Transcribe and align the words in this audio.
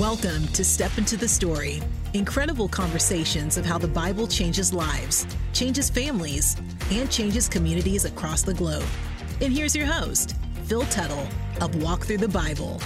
Welcome 0.00 0.46
to 0.48 0.62
Step 0.62 0.98
Into 0.98 1.16
the 1.16 1.26
Story. 1.26 1.80
Incredible 2.12 2.68
conversations 2.68 3.56
of 3.56 3.64
how 3.64 3.78
the 3.78 3.88
Bible 3.88 4.26
changes 4.26 4.70
lives, 4.70 5.26
changes 5.54 5.88
families, 5.88 6.54
and 6.90 7.10
changes 7.10 7.48
communities 7.48 8.04
across 8.04 8.42
the 8.42 8.52
globe. 8.52 8.84
And 9.40 9.50
here's 9.50 9.74
your 9.74 9.86
host, 9.86 10.36
Phil 10.64 10.82
Tuttle 10.82 11.26
of 11.62 11.82
Walk 11.82 12.04
Through 12.04 12.18
the 12.18 12.28
Bible. 12.28 12.78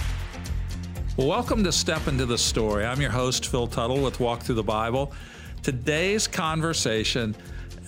Well, 1.17 1.27
welcome 1.27 1.65
to 1.65 1.71
Step 1.73 2.07
Into 2.07 2.25
the 2.25 2.37
Story. 2.37 2.85
I'm 2.85 3.01
your 3.01 3.11
host, 3.11 3.47
Phil 3.47 3.67
Tuttle 3.67 4.01
with 4.01 4.21
Walk 4.21 4.43
Through 4.43 4.55
the 4.55 4.63
Bible. 4.63 5.11
Today's 5.63 6.27
conversation 6.27 7.35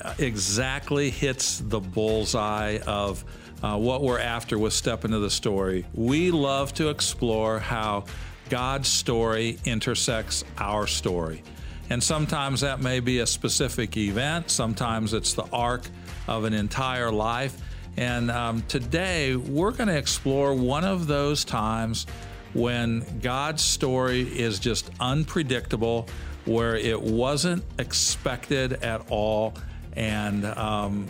uh, 0.03 0.15
exactly 0.17 1.09
hits 1.09 1.59
the 1.59 1.79
bullseye 1.79 2.79
of 2.85 3.23
uh, 3.63 3.77
what 3.77 4.01
we're 4.01 4.19
after 4.19 4.59
with 4.59 4.73
Step 4.73 5.05
Into 5.05 5.19
the 5.19 5.31
Story. 5.31 5.85
We 5.93 6.29
love 6.29 6.73
to 6.73 6.89
explore 6.89 7.59
how 7.59 8.03
God's 8.49 8.87
story 8.87 9.57
intersects 9.65 10.43
our 10.57 10.87
story. 10.87 11.43
And 11.89 12.01
sometimes 12.01 12.61
that 12.61 12.81
may 12.81 12.99
be 12.99 13.19
a 13.19 13.27
specific 13.27 13.97
event, 13.97 14.49
sometimes 14.49 15.13
it's 15.13 15.33
the 15.33 15.45
arc 15.51 15.83
of 16.27 16.43
an 16.45 16.53
entire 16.53 17.11
life. 17.11 17.57
And 17.97 18.31
um, 18.31 18.63
today 18.67 19.35
we're 19.35 19.71
going 19.71 19.89
to 19.89 19.97
explore 19.97 20.53
one 20.53 20.83
of 20.83 21.07
those 21.07 21.45
times 21.45 22.07
when 22.53 23.19
God's 23.19 23.63
story 23.63 24.21
is 24.21 24.59
just 24.59 24.89
unpredictable, 24.99 26.07
where 26.45 26.75
it 26.75 27.01
wasn't 27.01 27.63
expected 27.77 28.73
at 28.83 29.09
all. 29.09 29.53
And 29.95 30.45
um, 30.45 31.07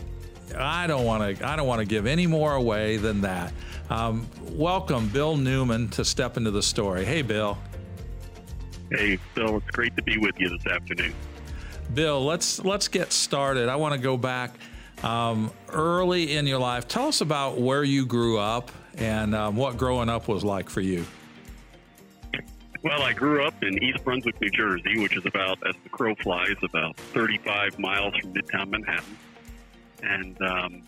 I 0.56 0.88
don't 0.88 1.06
want 1.06 1.38
to. 1.38 1.48
I 1.48 1.56
don't 1.56 1.68
want 1.68 1.80
to 1.80 1.86
give 1.86 2.06
any 2.06 2.28
more 2.28 2.56
away 2.56 2.98
than 2.98 3.22
that. 3.22 3.54
Um, 3.90 4.28
welcome, 4.52 5.10
Bill 5.10 5.38
Newman, 5.38 5.90
to 5.90 6.06
step 6.06 6.38
into 6.38 6.52
the 6.52 6.64
story. 6.64 7.06
Hey, 7.06 7.22
Bill. 7.22 7.58
Hey, 8.92 9.18
Phil. 9.34 9.58
It's 9.58 9.72
great 9.72 9.96
to 9.98 10.04
be 10.04 10.18
with 10.18 10.40
you 10.40 10.50
this 10.50 10.66
afternoon. 10.68 11.14
Bill, 11.94 12.24
let's 12.24 12.64
let's 12.64 12.88
get 12.88 13.12
started. 13.12 13.70
I 13.70 13.76
want 13.76 13.94
to 13.94 14.00
go 14.00 14.18
back 14.18 14.56
um, 15.04 15.52
early 15.70 16.36
in 16.36 16.48
your 16.48 16.60
life. 16.60 16.88
Tell 16.88 17.08
us 17.08 17.22
about 17.22 17.60
where 17.60 17.84
you 17.84 18.06
grew 18.06 18.38
up 18.40 18.72
and 18.98 19.36
um, 19.36 19.56
what 19.56 19.78
growing 19.78 20.10
up 20.10 20.28
was 20.28 20.44
like 20.44 20.70
for 20.70 20.82
you. 20.82 21.06
Well, 22.84 23.02
I 23.02 23.14
grew 23.14 23.46
up 23.46 23.64
in 23.64 23.82
East 23.82 24.04
Brunswick, 24.04 24.40
New 24.42 24.50
Jersey, 24.50 25.00
which 25.00 25.16
is 25.16 25.26
about, 25.26 25.58
as 25.66 25.74
the 25.84 25.90
crow 25.90 26.16
flies, 26.16 26.56
about 26.64 26.98
35 26.98 27.80
miles 27.80 28.14
from 28.18 28.34
Midtown 28.34 28.70
Manhattan 28.72 29.18
and 30.04 30.42
um, 30.42 30.82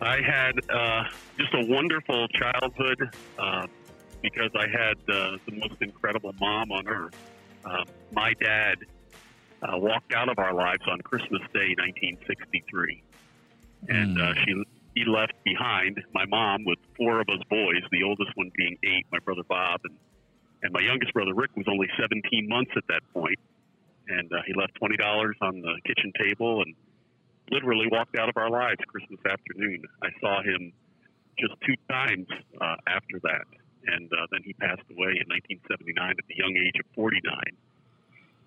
I 0.00 0.20
had 0.20 0.58
uh, 0.70 1.04
just 1.38 1.54
a 1.54 1.64
wonderful 1.66 2.28
childhood 2.28 3.16
uh, 3.38 3.66
because 4.22 4.50
I 4.54 4.66
had 4.68 4.96
uh, 5.08 5.38
the 5.46 5.52
most 5.52 5.80
incredible 5.80 6.34
mom 6.40 6.72
on 6.72 6.88
earth. 6.88 7.14
Uh, 7.64 7.84
my 8.12 8.34
dad 8.34 8.78
uh, 9.62 9.76
walked 9.76 10.12
out 10.12 10.28
of 10.28 10.38
our 10.38 10.52
lives 10.52 10.82
on 10.88 11.00
Christmas 11.00 11.42
Day, 11.52 11.74
1963, 11.78 13.02
and 13.88 14.16
mm. 14.16 14.44
she 14.44 14.64
he 14.94 15.04
left 15.04 15.34
behind 15.44 16.02
my 16.12 16.24
mom 16.26 16.64
with 16.64 16.78
four 16.96 17.20
of 17.20 17.28
us 17.28 17.40
boys, 17.48 17.82
the 17.92 18.02
oldest 18.02 18.30
one 18.34 18.50
being 18.56 18.76
eight, 18.82 19.06
my 19.12 19.18
brother 19.20 19.42
Bob, 19.48 19.80
and 19.84 19.96
and 20.62 20.72
my 20.72 20.80
youngest 20.80 21.12
brother 21.12 21.34
Rick 21.34 21.52
was 21.56 21.66
only 21.68 21.86
17 22.00 22.48
months 22.48 22.72
at 22.76 22.82
that 22.88 23.02
point, 23.12 23.38
and 24.08 24.28
he 24.46 24.54
left 24.54 24.74
twenty 24.74 24.96
dollars 24.96 25.36
on 25.40 25.60
the 25.60 25.74
kitchen 25.84 26.12
table 26.18 26.62
and 26.62 26.74
literally 27.50 27.86
walked 27.90 28.16
out 28.16 28.28
of 28.28 28.36
our 28.36 28.50
lives 28.50 28.80
Christmas 28.86 29.20
afternoon. 29.24 29.82
I 30.02 30.08
saw 30.20 30.42
him 30.42 30.72
just 31.38 31.54
two 31.64 31.74
times 31.90 32.26
uh, 32.60 32.76
after 32.86 33.20
that, 33.22 33.46
and 33.86 34.10
uh, 34.12 34.26
then 34.30 34.40
he 34.44 34.52
passed 34.54 34.84
away 34.90 35.16
in 35.18 35.26
1979 35.30 36.10
at 36.10 36.26
the 36.26 36.36
young 36.36 36.54
age 36.56 36.78
of 36.80 36.86
49. 36.94 37.22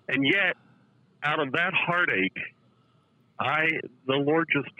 And 0.08 0.26
yet, 0.26 0.56
out 1.22 1.40
of 1.40 1.52
that 1.52 1.72
heartache, 1.74 2.36
I 3.40 3.68
the 4.06 4.16
Lord 4.16 4.48
just 4.52 4.74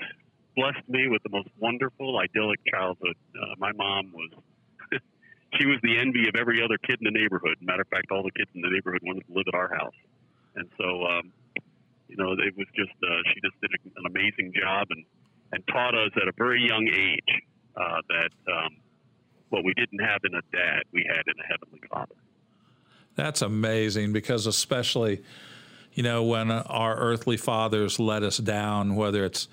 blessed 0.56 0.86
me 0.88 1.08
with 1.08 1.22
the 1.22 1.30
most 1.30 1.48
wonderful, 1.58 2.18
idyllic 2.18 2.60
childhood. 2.70 3.16
Uh, 3.34 3.54
my 3.58 3.72
mom 3.72 4.12
was. 4.12 4.30
she 5.58 5.66
was 5.66 5.78
the 5.82 5.98
envy 5.98 6.28
of 6.28 6.36
every 6.38 6.62
other 6.62 6.76
kid 6.78 6.98
in 7.00 7.04
the 7.04 7.18
neighborhood. 7.18 7.56
Matter 7.60 7.82
of 7.82 7.88
fact, 7.88 8.10
all 8.10 8.22
the 8.22 8.32
kids 8.32 8.50
in 8.54 8.60
the 8.60 8.70
neighborhood 8.70 9.00
wanted 9.02 9.26
to 9.26 9.32
live 9.32 9.46
at 9.48 9.54
our 9.54 9.72
house. 9.74 9.96
And 10.54 10.68
so 10.76 11.06
um, 11.06 11.32
you 12.12 12.22
know, 12.22 12.32
it 12.32 12.54
was 12.56 12.66
just 12.76 12.92
uh, 13.02 13.08
she 13.32 13.40
just 13.40 13.58
did 13.60 13.70
an 13.96 14.04
amazing 14.06 14.52
job 14.54 14.88
and 14.90 15.04
and 15.52 15.66
taught 15.68 15.94
us 15.94 16.10
at 16.16 16.28
a 16.28 16.32
very 16.36 16.66
young 16.66 16.86
age 16.88 17.42
uh, 17.76 18.00
that 18.08 18.52
um, 18.52 18.76
what 19.50 19.64
we 19.64 19.74
didn't 19.74 19.98
have 20.00 20.20
in 20.24 20.34
a 20.34 20.40
dad, 20.52 20.82
we 20.92 21.06
had 21.08 21.22
in 21.26 21.34
a 21.38 21.46
heavenly 21.46 21.80
Father. 21.90 22.14
That's 23.14 23.42
amazing 23.42 24.12
because 24.12 24.46
especially, 24.46 25.22
you 25.92 26.02
know, 26.02 26.22
when 26.24 26.50
our 26.50 26.96
earthly 26.96 27.36
fathers 27.36 27.98
let 27.98 28.22
us 28.22 28.38
down, 28.38 28.96
whether 28.96 29.24
it's 29.26 29.48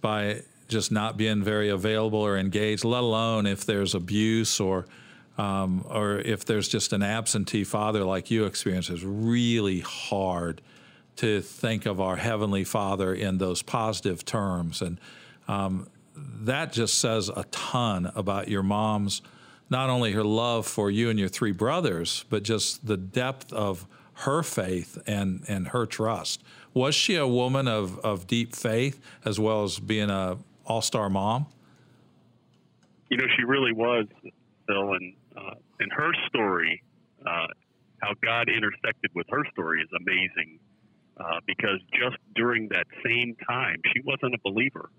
by 0.00 0.42
just 0.68 0.92
not 0.92 1.16
being 1.16 1.42
very 1.42 1.68
available 1.68 2.20
or 2.20 2.38
engaged, 2.38 2.84
let 2.84 3.02
alone 3.02 3.46
if 3.46 3.66
there's 3.66 3.94
abuse 3.94 4.60
or 4.60 4.86
um, 5.38 5.84
or 5.88 6.18
if 6.18 6.44
there's 6.44 6.68
just 6.68 6.92
an 6.92 7.02
absentee 7.02 7.64
father 7.64 8.04
like 8.04 8.30
you 8.30 8.44
experience, 8.44 8.90
is 8.90 9.04
really 9.04 9.80
hard 9.80 10.60
to 11.16 11.40
think 11.40 11.86
of 11.86 12.00
our 12.00 12.16
Heavenly 12.16 12.64
Father 12.64 13.14
in 13.14 13.38
those 13.38 13.62
positive 13.62 14.24
terms. 14.24 14.82
And 14.82 14.98
um, 15.48 15.88
that 16.14 16.72
just 16.72 16.98
says 16.98 17.28
a 17.28 17.44
ton 17.50 18.10
about 18.14 18.48
your 18.48 18.62
mom's, 18.62 19.22
not 19.68 19.90
only 19.90 20.12
her 20.12 20.24
love 20.24 20.66
for 20.66 20.90
you 20.90 21.10
and 21.10 21.18
your 21.18 21.28
three 21.28 21.52
brothers, 21.52 22.24
but 22.30 22.42
just 22.42 22.86
the 22.86 22.96
depth 22.96 23.52
of 23.52 23.86
her 24.14 24.42
faith 24.42 24.98
and, 25.06 25.44
and 25.48 25.68
her 25.68 25.86
trust. 25.86 26.42
Was 26.74 26.94
she 26.94 27.16
a 27.16 27.26
woman 27.26 27.66
of, 27.66 27.98
of 28.00 28.26
deep 28.26 28.54
faith 28.54 29.00
as 29.24 29.40
well 29.40 29.64
as 29.64 29.78
being 29.78 30.10
a 30.10 30.38
all-star 30.66 31.08
mom? 31.10 31.46
You 33.08 33.16
know, 33.16 33.26
she 33.36 33.44
really 33.44 33.72
was, 33.72 34.06
Phil, 34.66 34.92
and 34.92 35.14
uh, 35.36 35.54
and 35.80 35.92
her 35.92 36.12
story, 36.28 36.82
uh, 37.26 37.46
how 38.02 38.14
God 38.22 38.48
intersected 38.48 39.10
with 39.14 39.26
her 39.30 39.44
story 39.52 39.82
is 39.82 39.88
amazing 39.96 40.58
uh, 41.20 41.40
because 41.46 41.80
just 41.92 42.16
during 42.34 42.68
that 42.70 42.86
same 43.04 43.36
time, 43.48 43.76
she 43.92 44.00
wasn't 44.00 44.34
a 44.34 44.38
believer. 44.42 44.90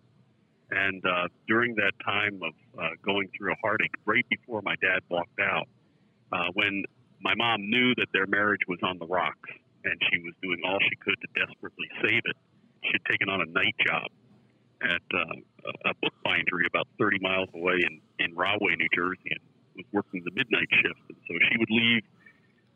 And 0.69 1.03
uh, 1.05 1.27
during 1.47 1.75
that 1.75 1.91
time 2.05 2.39
of 2.43 2.53
uh, 2.79 2.89
going 3.03 3.29
through 3.35 3.51
a 3.51 3.55
heartache, 3.61 3.91
right 4.05 4.25
before 4.29 4.61
my 4.63 4.75
dad 4.81 5.01
walked 5.09 5.39
out, 5.41 5.67
uh, 6.31 6.47
when 6.53 6.83
my 7.21 7.33
mom 7.35 7.61
knew 7.69 7.93
that 7.95 8.07
their 8.13 8.27
marriage 8.27 8.61
was 8.67 8.79
on 8.83 8.97
the 8.99 9.05
rocks 9.05 9.49
and 9.83 9.99
she 10.09 10.19
was 10.19 10.33
doing 10.41 10.59
all 10.65 10.77
she 10.79 10.95
could 10.95 11.17
to 11.19 11.27
desperately 11.35 11.89
save 12.01 12.21
it, 12.23 12.37
she 12.83 12.91
had 12.93 13.03
taken 13.09 13.27
on 13.27 13.41
a 13.41 13.45
night 13.51 13.75
job 13.85 14.07
at 14.81 15.05
uh, 15.13 15.89
a 15.89 15.93
book 16.01 16.13
bindery 16.23 16.65
about 16.67 16.87
30 16.97 17.19
miles 17.19 17.49
away 17.53 17.81
in, 17.85 17.99
in 18.23 18.33
Rahway, 18.35 18.75
New 18.77 18.89
Jersey, 18.95 19.29
and 19.29 19.41
was 19.75 19.85
working 19.91 20.23
the 20.23 20.31
midnight 20.31 20.69
shift. 20.71 21.01
And 21.09 21.17
so 21.27 21.33
she 21.49 21.57
would 21.57 21.69
leave 21.69 22.03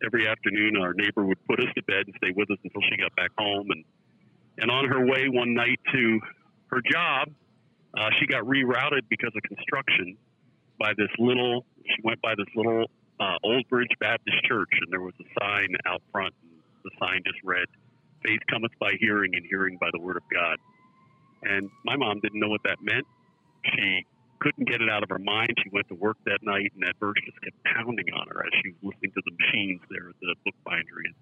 every 0.05 0.27
afternoon, 0.27 0.77
our 0.77 0.93
neighbor 0.93 1.25
would 1.25 1.43
put 1.47 1.59
us 1.59 1.67
to 1.75 1.83
bed 1.83 2.05
and 2.05 2.15
stay 2.17 2.31
with 2.35 2.49
us 2.51 2.57
until 2.63 2.81
she 2.89 2.97
got 2.97 3.15
back 3.15 3.31
home. 3.37 3.67
And 3.71 3.83
and 4.57 4.71
on 4.71 4.87
her 4.87 5.05
way 5.05 5.27
one 5.27 5.53
night 5.53 5.79
to 5.91 6.19
her 6.67 6.81
job, 6.89 7.29
uh, 7.97 8.09
she 8.19 8.25
got 8.25 8.43
rerouted 8.43 9.01
because 9.09 9.31
of 9.35 9.43
construction 9.43 10.17
by 10.79 10.93
this 10.97 11.09
little. 11.19 11.65
She 11.83 12.01
went 12.03 12.21
by 12.21 12.35
this 12.37 12.47
little 12.55 12.85
uh, 13.19 13.37
Old 13.43 13.67
Bridge 13.69 13.91
Baptist 13.99 14.43
Church, 14.45 14.71
and 14.71 14.91
there 14.91 15.01
was 15.01 15.13
a 15.19 15.27
sign 15.39 15.75
out 15.85 16.01
front. 16.11 16.33
And 16.41 16.61
the 16.83 16.91
sign 16.99 17.21
just 17.25 17.39
read, 17.43 17.67
"Faith 18.25 18.39
cometh 18.49 18.71
by 18.79 18.93
hearing, 18.99 19.35
and 19.35 19.45
hearing 19.49 19.77
by 19.79 19.89
the 19.91 19.99
word 19.99 20.17
of 20.17 20.23
God." 20.31 20.57
And 21.43 21.69
my 21.83 21.95
mom 21.95 22.19
didn't 22.21 22.39
know 22.39 22.49
what 22.49 22.63
that 22.63 22.77
meant. 22.81 23.05
She 23.65 24.05
couldn't 24.39 24.67
get 24.69 24.81
it 24.81 24.89
out 24.89 25.03
of 25.03 25.09
her 25.09 25.19
mind. 25.19 25.53
She 25.63 25.69
went 25.69 25.87
to 25.89 25.95
work 25.95 26.17
that 26.25 26.39
night, 26.41 26.71
and 26.73 26.83
that 26.83 26.95
verse 26.99 27.17
just 27.25 27.39
kept 27.41 27.57
pounding 27.63 28.11
on 28.13 28.27
her 28.27 28.45
as 28.45 28.51
she 28.63 28.71
was 28.71 28.93
listening 28.93 29.11
to 29.11 29.21
the 29.25 29.33
machines 29.39 29.81
there 29.89 30.09
at 30.09 30.15
the 30.21 30.35
book 30.43 30.55
bindery. 30.65 31.13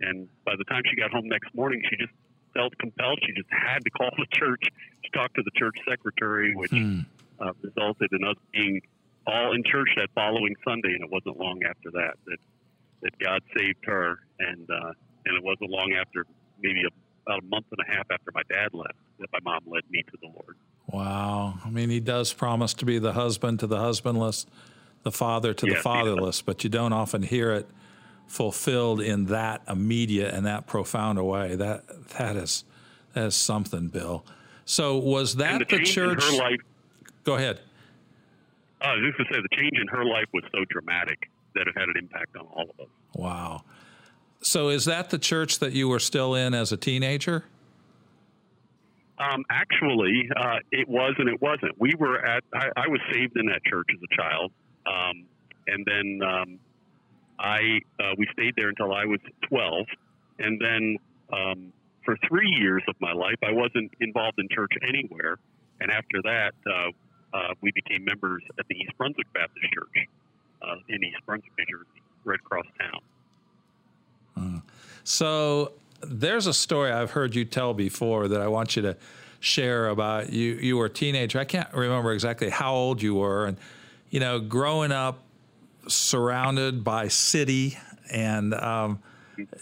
And 0.00 0.28
by 0.44 0.54
the 0.56 0.64
time 0.64 0.82
she 0.88 0.96
got 0.96 1.10
home 1.10 1.28
next 1.28 1.54
morning, 1.54 1.82
she 1.88 1.96
just 1.96 2.12
felt 2.54 2.76
compelled. 2.78 3.18
She 3.26 3.32
just 3.32 3.50
had 3.50 3.82
to 3.84 3.90
call 3.90 4.10
the 4.16 4.26
church 4.32 4.62
to 4.62 5.10
talk 5.10 5.34
to 5.34 5.42
the 5.42 5.50
church 5.56 5.76
secretary, 5.88 6.54
which 6.54 6.70
hmm. 6.70 7.00
uh, 7.40 7.52
resulted 7.62 8.10
in 8.12 8.24
us 8.24 8.36
being 8.52 8.80
all 9.26 9.54
in 9.54 9.62
church 9.64 9.88
that 9.96 10.08
following 10.14 10.54
Sunday. 10.64 10.94
And 10.94 11.04
it 11.04 11.10
wasn't 11.10 11.38
long 11.38 11.62
after 11.64 11.90
that 11.92 12.14
that 12.26 12.38
that 13.02 13.18
God 13.18 13.42
saved 13.56 13.84
her, 13.84 14.18
and 14.40 14.68
uh, 14.70 14.92
and 15.26 15.36
it 15.36 15.44
wasn't 15.44 15.70
long 15.70 15.94
after, 15.98 16.26
maybe 16.60 16.82
a, 16.84 16.90
about 17.26 17.42
a 17.42 17.46
month 17.46 17.66
and 17.70 17.80
a 17.86 17.96
half 17.96 18.06
after 18.10 18.30
my 18.34 18.42
dad 18.48 18.72
left, 18.72 18.98
that 19.18 19.28
my 19.32 19.40
mom 19.42 19.62
led 19.66 19.84
me 19.90 20.02
to 20.02 20.16
the 20.20 20.28
Lord. 20.28 20.56
Wow. 20.86 21.58
I 21.64 21.70
mean, 21.70 21.90
he 21.90 22.00
does 22.00 22.32
promise 22.32 22.74
to 22.74 22.84
be 22.84 22.98
the 22.98 23.12
husband 23.12 23.60
to 23.60 23.66
the 23.66 23.78
husbandless, 23.78 24.46
the 25.02 25.12
father 25.12 25.54
to 25.54 25.66
the 25.66 25.76
fatherless, 25.76 26.42
but 26.42 26.64
you 26.64 26.70
don't 26.70 26.92
often 26.92 27.22
hear 27.22 27.52
it 27.52 27.68
fulfilled 28.26 29.00
in 29.00 29.26
that 29.26 29.62
immediate 29.68 30.32
and 30.34 30.46
that 30.46 30.66
profound 30.66 31.18
a 31.18 31.24
way. 31.24 31.56
That 31.56 31.84
that 32.18 32.36
is 32.36 32.64
that 33.14 33.26
is 33.26 33.36
something, 33.36 33.88
Bill. 33.88 34.24
So 34.64 34.98
was 34.98 35.36
that 35.36 35.68
the, 35.68 35.78
the 35.78 35.84
church? 35.84 36.24
life, 36.32 36.60
Go 37.24 37.34
ahead. 37.34 37.60
Uh, 38.80 38.88
I 38.88 38.94
was 38.96 39.14
just 39.16 39.28
to 39.28 39.34
say 39.34 39.40
the 39.40 39.56
change 39.56 39.78
in 39.80 39.88
her 39.88 40.04
life 40.04 40.26
was 40.32 40.44
so 40.52 40.64
dramatic 40.68 41.30
that 41.54 41.66
have 41.66 41.74
had 41.74 41.88
an 41.88 41.96
impact 41.98 42.36
on 42.36 42.46
all 42.46 42.64
of 42.64 42.80
us. 42.80 42.92
Wow. 43.14 43.64
So 44.42 44.68
is 44.68 44.84
that 44.84 45.10
the 45.10 45.18
church 45.18 45.58
that 45.60 45.72
you 45.72 45.88
were 45.88 45.98
still 45.98 46.34
in 46.34 46.52
as 46.52 46.70
a 46.70 46.76
teenager? 46.76 47.44
Um, 49.18 49.44
actually, 49.48 50.28
uh, 50.36 50.58
it 50.72 50.88
was 50.88 51.14
and 51.18 51.28
it 51.28 51.40
wasn't. 51.40 51.72
We 51.78 51.94
were 51.98 52.18
at. 52.24 52.42
I, 52.52 52.68
I, 52.76 52.88
was 52.88 53.00
saved 53.12 53.36
in 53.36 53.46
that 53.46 53.62
church 53.64 53.86
as 53.94 54.00
a 54.02 54.16
child, 54.16 54.52
um, 54.86 55.24
and 55.68 55.86
then 55.86 56.20
um, 56.28 56.58
I 57.38 57.80
uh, 58.00 58.14
we 58.18 58.26
stayed 58.32 58.54
there 58.56 58.68
until 58.70 58.92
I 58.92 59.04
was 59.04 59.20
12, 59.48 59.86
and 60.40 60.60
then 60.60 60.96
um, 61.32 61.72
for 62.04 62.16
three 62.28 62.50
years 62.50 62.82
of 62.88 62.96
my 63.00 63.12
life, 63.12 63.38
I 63.42 63.52
wasn't 63.52 63.92
involved 64.00 64.38
in 64.38 64.48
church 64.50 64.72
anywhere. 64.86 65.38
And 65.80 65.90
after 65.90 66.22
that, 66.22 66.54
uh, 66.66 66.90
uh, 67.36 67.54
we 67.60 67.72
became 67.72 68.04
members 68.04 68.42
at 68.58 68.66
the 68.68 68.76
East 68.76 68.92
Brunswick 68.96 69.26
Baptist 69.32 69.66
Church 69.72 70.08
uh, 70.62 70.76
in 70.88 71.02
East 71.02 71.18
Brunswick, 71.26 71.52
New 71.58 71.64
Jersey, 71.66 72.02
Red 72.24 72.42
Cross 72.44 72.66
town. 72.80 73.00
Uh, 74.36 74.60
so 75.02 75.72
there's 76.08 76.46
a 76.46 76.54
story 76.54 76.90
I've 76.90 77.12
heard 77.12 77.34
you 77.34 77.44
tell 77.44 77.74
before 77.74 78.28
that 78.28 78.40
I 78.40 78.48
want 78.48 78.76
you 78.76 78.82
to 78.82 78.96
share 79.40 79.88
about 79.88 80.32
you. 80.32 80.54
You 80.54 80.76
were 80.76 80.86
a 80.86 80.90
teenager. 80.90 81.38
I 81.38 81.44
can't 81.44 81.72
remember 81.72 82.12
exactly 82.12 82.50
how 82.50 82.74
old 82.74 83.02
you 83.02 83.14
were, 83.14 83.46
and 83.46 83.58
you 84.10 84.20
know, 84.20 84.40
growing 84.40 84.92
up 84.92 85.22
surrounded 85.88 86.84
by 86.84 87.08
city, 87.08 87.78
and 88.10 88.54
um, 88.54 89.00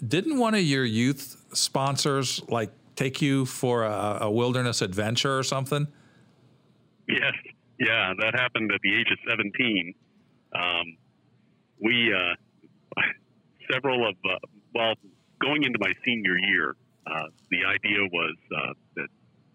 didn't 0.07 0.39
one 0.39 0.55
of 0.55 0.63
your 0.63 0.85
youth 0.85 1.43
sponsors 1.53 2.43
like 2.49 2.71
take 2.97 3.23
you 3.23 3.45
for 3.47 3.85
a, 3.85 4.19
a 4.23 4.31
wilderness 4.31 4.83
adventure 4.83 5.39
or 5.39 5.43
something? 5.43 5.87
Yes, 7.09 7.35
yeah, 7.79 8.13
that 8.21 8.35
happened 8.35 8.71
at 8.73 8.81
the 8.83 8.95
age 8.95 9.09
of 9.11 9.19
17. 9.29 9.95
Um, 10.55 10.97
we 11.81 12.13
uh, 12.15 13.01
several 13.73 14.09
of 14.09 14.15
uh, 14.25 14.37
well, 14.75 14.95
going 15.43 15.65
into 15.65 15.79
my 15.81 15.93
senior 16.05 16.39
year, 16.39 16.77
uh, 17.07 17.27
the 17.51 17.67
idea 17.67 18.07
was 18.13 18.37
uh, 18.55 18.73
that 18.97 19.09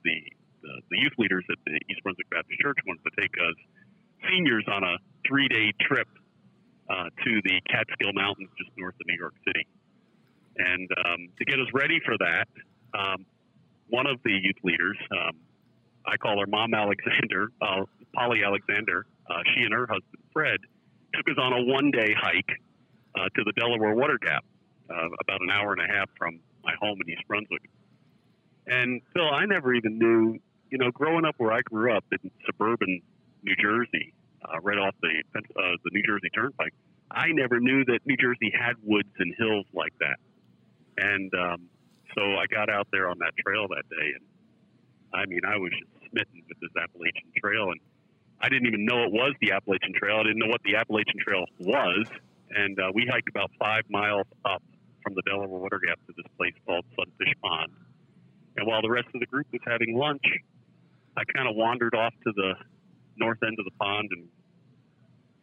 the, 0.04 0.16
the, 0.62 0.82
the 0.92 0.98
youth 1.00 1.14
leaders 1.18 1.46
at 1.50 1.58
the 1.66 1.80
East 1.90 2.04
Brunswick 2.04 2.30
Baptist 2.30 2.60
Church 2.60 2.78
wanted 2.86 3.04
to 3.04 3.22
take 3.22 3.32
us 3.40 3.56
seniors 4.30 4.66
on 4.68 4.84
a 4.84 4.98
three 5.28 5.48
day 5.48 5.72
trip 5.82 6.08
uh, 6.90 7.10
to 7.24 7.42
the 7.44 7.62
Catskill 7.70 8.14
Mountains 8.14 8.50
just 8.58 8.72
north 8.78 8.96
of 9.00 9.08
New 9.08 9.18
York 9.18 9.34
City. 9.46 9.68
And 10.58 10.90
um, 11.06 11.30
to 11.38 11.46
get 11.46 11.60
us 11.60 11.68
ready 11.74 12.00
for 12.04 12.18
that, 12.18 12.48
um, 12.98 13.26
one 13.90 14.08
of 14.08 14.20
the 14.24 14.32
youth 14.32 14.58
leaders, 14.64 14.98
um, 15.12 15.38
I 16.06 16.18
call 16.18 16.40
her 16.40 16.48
Mom 16.48 16.74
Alexander, 16.74 17.52
uh, 17.62 17.84
Polly 18.14 18.44
Alexander, 18.44 19.06
uh, 19.30 19.42
she 19.54 19.64
and 19.64 19.74
her 19.74 19.88
husband 19.88 20.24
Fred 20.34 20.60
took 21.14 21.28
us 21.30 21.38
on 21.38 21.54
a 21.54 21.64
one 21.64 21.92
day 21.92 22.14
hike 22.18 22.52
uh, 23.16 23.30
to 23.36 23.44
the 23.44 23.52
Delaware 23.54 23.94
Water 23.94 24.18
Gap, 24.22 24.46
uh, 24.90 25.08
about 25.22 25.42
an 25.42 25.50
hour 25.50 25.74
and 25.74 25.82
a 25.82 25.94
half 25.94 26.10
from 26.18 26.40
my 26.64 26.74
home 26.80 27.00
in 27.06 27.10
East 27.10 27.28
Brunswick. 27.28 27.70
And 28.68 29.02
Phil, 29.14 29.30
I 29.30 29.46
never 29.46 29.74
even 29.74 29.98
knew, 29.98 30.40
you 30.70 30.78
know, 30.78 30.92
growing 30.92 31.26
up 31.26 31.36
where 31.38 31.54
I 31.54 31.62
grew 31.62 31.96
up 31.96 32.04
in 32.12 32.32
suburban 32.46 33.02
New 33.44 33.56
Jersey, 33.56 34.14
uh, 34.44 34.60
right 34.62 34.78
off 34.78 34.96
the 35.02 35.24
uh, 35.36 35.42
the 35.84 35.90
New 35.92 36.04
Jersey 36.04 36.30
Turnpike, 36.36 36.74
I 37.10 37.28
never 37.32 37.60
knew 37.60 37.86
that 37.86 38.00
New 38.06 38.18
Jersey 38.18 38.52
had 38.54 38.76
woods 38.84 39.10
and 39.20 39.34
hills 39.38 39.66
like 39.74 39.94
that. 40.00 40.18
And 40.98 41.34
um, 41.34 41.70
so 42.16 42.22
I 42.22 42.46
got 42.48 42.70
out 42.70 42.88
there 42.92 43.08
on 43.10 43.18
that 43.20 43.32
trail 43.38 43.68
that 43.70 43.88
day, 43.90 44.12
and 44.16 44.26
I 45.14 45.26
mean, 45.26 45.42
I 45.48 45.58
was 45.58 45.72
just 45.72 46.12
smitten 46.12 46.44
with 46.50 46.60
this 46.60 46.72
Appalachian 46.82 47.32
Trail, 47.38 47.72
and 47.72 47.80
I 48.42 48.50
didn't 48.50 48.68
even 48.68 48.86
know 48.86 49.04
it 49.04 49.12
was 49.12 49.34
the 49.40 49.52
Appalachian 49.52 49.94
Trail. 49.96 50.18
I 50.18 50.24
didn't 50.24 50.40
know 50.40 50.48
what 50.48 50.62
the 50.64 50.76
Appalachian 50.76 51.20
Trail 51.20 51.46
was, 51.60 52.08
and 52.50 52.80
uh, 52.80 52.92
we 52.94 53.06
hiked 53.06 53.30
about 53.30 53.52
five 53.60 53.84
miles 53.90 54.28
up 54.44 54.62
from 55.08 55.16
the 55.16 55.22
Delaware 55.24 55.48
Water 55.48 55.80
Gap 55.80 56.04
to 56.08 56.14
this 56.18 56.28
place 56.36 56.52
called 56.68 56.84
Sunfish 57.00 57.32
Pond. 57.42 57.72
And 58.58 58.68
while 58.68 58.82
the 58.82 58.92
rest 58.92 59.08
of 59.16 59.22
the 59.22 59.26
group 59.26 59.48
was 59.54 59.62
having 59.66 59.96
lunch, 59.96 60.26
I 61.16 61.24
kind 61.24 61.48
of 61.48 61.56
wandered 61.56 61.96
off 61.96 62.12
to 62.28 62.34
the 62.36 62.56
north 63.16 63.40
end 63.42 63.56
of 63.58 63.64
the 63.64 63.72
pond 63.80 64.10
and 64.12 64.28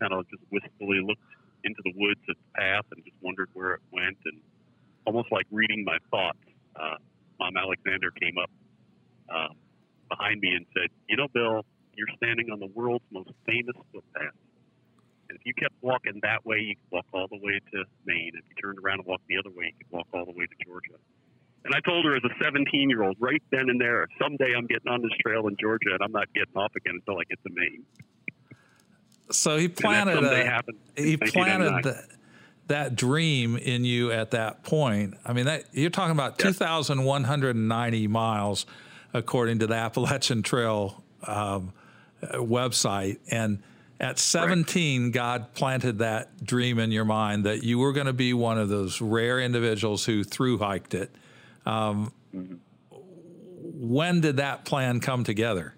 kind 0.01 0.13
of 0.13 0.29
just 0.29 0.43
wistfully 0.53 1.01
looked 1.01 1.25
into 1.65 1.81
the 1.81 1.93
woods 1.97 2.21
at 2.29 2.37
the 2.37 2.61
path 2.61 2.85
and 2.93 3.03
just 3.05 3.17
wondered 3.23 3.49
where 3.55 3.73
it 3.73 3.81
went 3.91 4.19
and 4.27 4.37
almost 5.07 5.33
like 5.33 5.47
reading 5.51 5.83
my 5.83 5.97
thoughts. 6.11 6.45
Uh, 6.77 7.01
Mom 7.41 7.57
Alexander 7.57 8.11
came 8.11 8.37
up 8.37 8.51
um, 9.33 9.57
behind 10.11 10.41
me 10.41 10.53
and 10.53 10.67
said, 10.77 10.93
"You 11.09 11.17
know, 11.17 11.29
Bill, 11.33 11.65
you're 11.97 12.13
standing 12.21 12.51
on 12.51 12.61
the 12.61 12.69
world's 12.69 13.05
most 13.11 13.33
famous 13.47 13.77
footpath. 13.93 14.37
And 15.29 15.39
if 15.39 15.47
you 15.47 15.55
kept 15.55 15.75
walking 15.81 16.21
that 16.23 16.45
way, 16.45 16.59
you 16.59 16.77
could 16.77 16.91
walk 16.91 17.07
all 17.13 17.29
the 17.29 17.39
way 17.39 17.61
to 17.73 17.85
Maine. 18.07 18.33
If 18.35 18.45
you 18.49 18.55
turned 18.63 18.79
around 18.79 19.01
and 19.01 19.07
walked 19.07 19.27
the 19.29 19.39
other 19.39 19.51
way, 19.51 19.73
you 19.73 19.85
could 19.85 19.91
walk 19.91 20.07
all 20.13 20.25
the 20.25 20.33
way 20.33 20.47
to 20.47 20.57
Georgia." 20.65 20.99
And 21.65 21.75
I 21.75 21.81
told 21.81 22.05
her 22.05 22.15
as 22.15 22.23
a 22.25 22.45
17 22.45 22.91
year 22.91 23.03
old, 23.03 23.17
right 23.19 23.43
then 23.51 23.71
and 23.71 23.81
there, 23.81 24.07
someday 24.21 24.53
I'm 24.57 24.67
getting 24.67 24.89
on 24.89 25.01
this 25.01 25.13
trail 25.25 25.47
in 25.49 25.57
Georgia 25.59 25.93
and 25.93 26.01
I'm 26.03 26.13
not 26.13 26.33
getting 26.35 26.55
off 26.57 26.73
again 26.77 26.97
until 26.97 27.19
I 27.19 27.25
get 27.25 27.43
to 27.43 27.51
Maine. 27.55 27.85
So 29.31 29.57
he 29.57 29.69
planted 29.69 30.23
a, 30.23 30.63
he 30.97 31.17
planted 31.17 31.83
the, 31.83 32.07
that 32.67 32.95
dream 32.97 33.57
in 33.57 33.85
you 33.85 34.13
at 34.13 34.33
that 34.33 34.63
point. 34.63 35.15
I 35.25 35.33
mean, 35.33 35.47
that 35.47 35.65
you're 35.73 35.89
talking 35.89 36.13
about 36.13 36.39
2,190 36.39 38.07
miles, 38.09 38.67
according 39.15 39.61
to 39.61 39.67
the 39.67 39.75
Appalachian 39.75 40.43
Trail 40.43 41.03
um, 41.27 41.73
website, 42.23 43.19
and 43.31 43.63
at 44.05 44.19
17, 44.19 45.03
right. 45.03 45.13
God 45.13 45.55
planted 45.55 45.99
that 45.99 46.45
dream 46.45 46.79
in 46.79 46.93
your 46.93 47.07
mind 47.07 47.45
that 47.45 47.63
you 47.63 47.79
were 47.79 47.93
going 47.93 48.07
to 48.07 48.13
be 48.13 48.35
one 48.35 48.59
of 48.59 48.69
those 48.69 49.01
rare 49.01 49.41
individuals 49.41 50.05
who 50.05 50.23
through 50.25 50.59
hiked 50.59 50.95
it. 50.95 51.11
Um, 51.65 52.13
mm-hmm. 52.35 52.57
When 52.91 54.21
did 54.21 54.37
that 54.37 54.65
plan 54.65 55.01
come 55.01 55.25
together? 55.25 55.75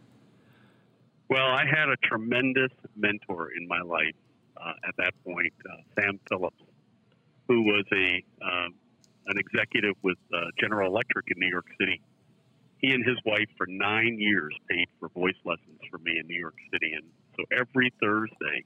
Well, 1.29 1.47
I 1.47 1.65
had 1.65 1.89
a 1.89 1.97
tremendous 2.03 2.73
mentor 2.97 3.51
in 3.57 3.67
my 3.69 3.81
life 3.81 4.15
uh, 4.57 4.73
at 4.89 4.97
that 4.97 5.13
point, 5.25 5.53
uh, 5.69 5.77
Sam 5.95 6.19
Phillips, 6.29 6.63
who 7.49 7.63
was 7.63 7.85
a 7.93 8.23
um, 8.45 8.75
an 9.29 9.39
executive 9.39 9.95
with 10.03 10.19
uh, 10.33 10.39
General 10.61 10.89
Electric 10.89 11.27
in 11.31 11.39
New 11.39 11.49
York 11.49 11.67
City. 11.81 12.01
He 12.79 12.93
and 12.93 13.05
his 13.05 13.17
wife 13.25 13.49
for 13.57 13.67
nine 13.67 14.19
years 14.19 14.55
paid 14.69 14.89
for 15.01 15.09
voice 15.09 15.39
lessons 15.45 15.81
for 15.91 15.99
me 15.99 16.19
in 16.21 16.27
New 16.27 16.39
York 16.39 16.57
City, 16.73 16.93
and 16.93 17.05
so 17.37 17.45
every 17.53 17.93
Thursday, 18.01 18.65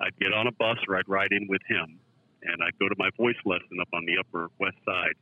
I'd 0.00 0.18
get 0.18 0.32
on 0.32 0.46
a 0.46 0.52
bus 0.52 0.78
or 0.88 0.96
I'd 0.96 1.08
ride 1.08 1.32
in 1.32 1.46
with 1.48 1.62
him, 1.68 1.98
and 2.42 2.62
I'd 2.62 2.78
go 2.78 2.88
to 2.88 2.94
my 2.98 3.10
voice 3.16 3.38
lesson 3.44 3.80
up 3.80 3.88
on 3.92 4.04
the 4.06 4.18
Upper 4.18 4.48
West 4.58 4.76
Side, 4.84 5.14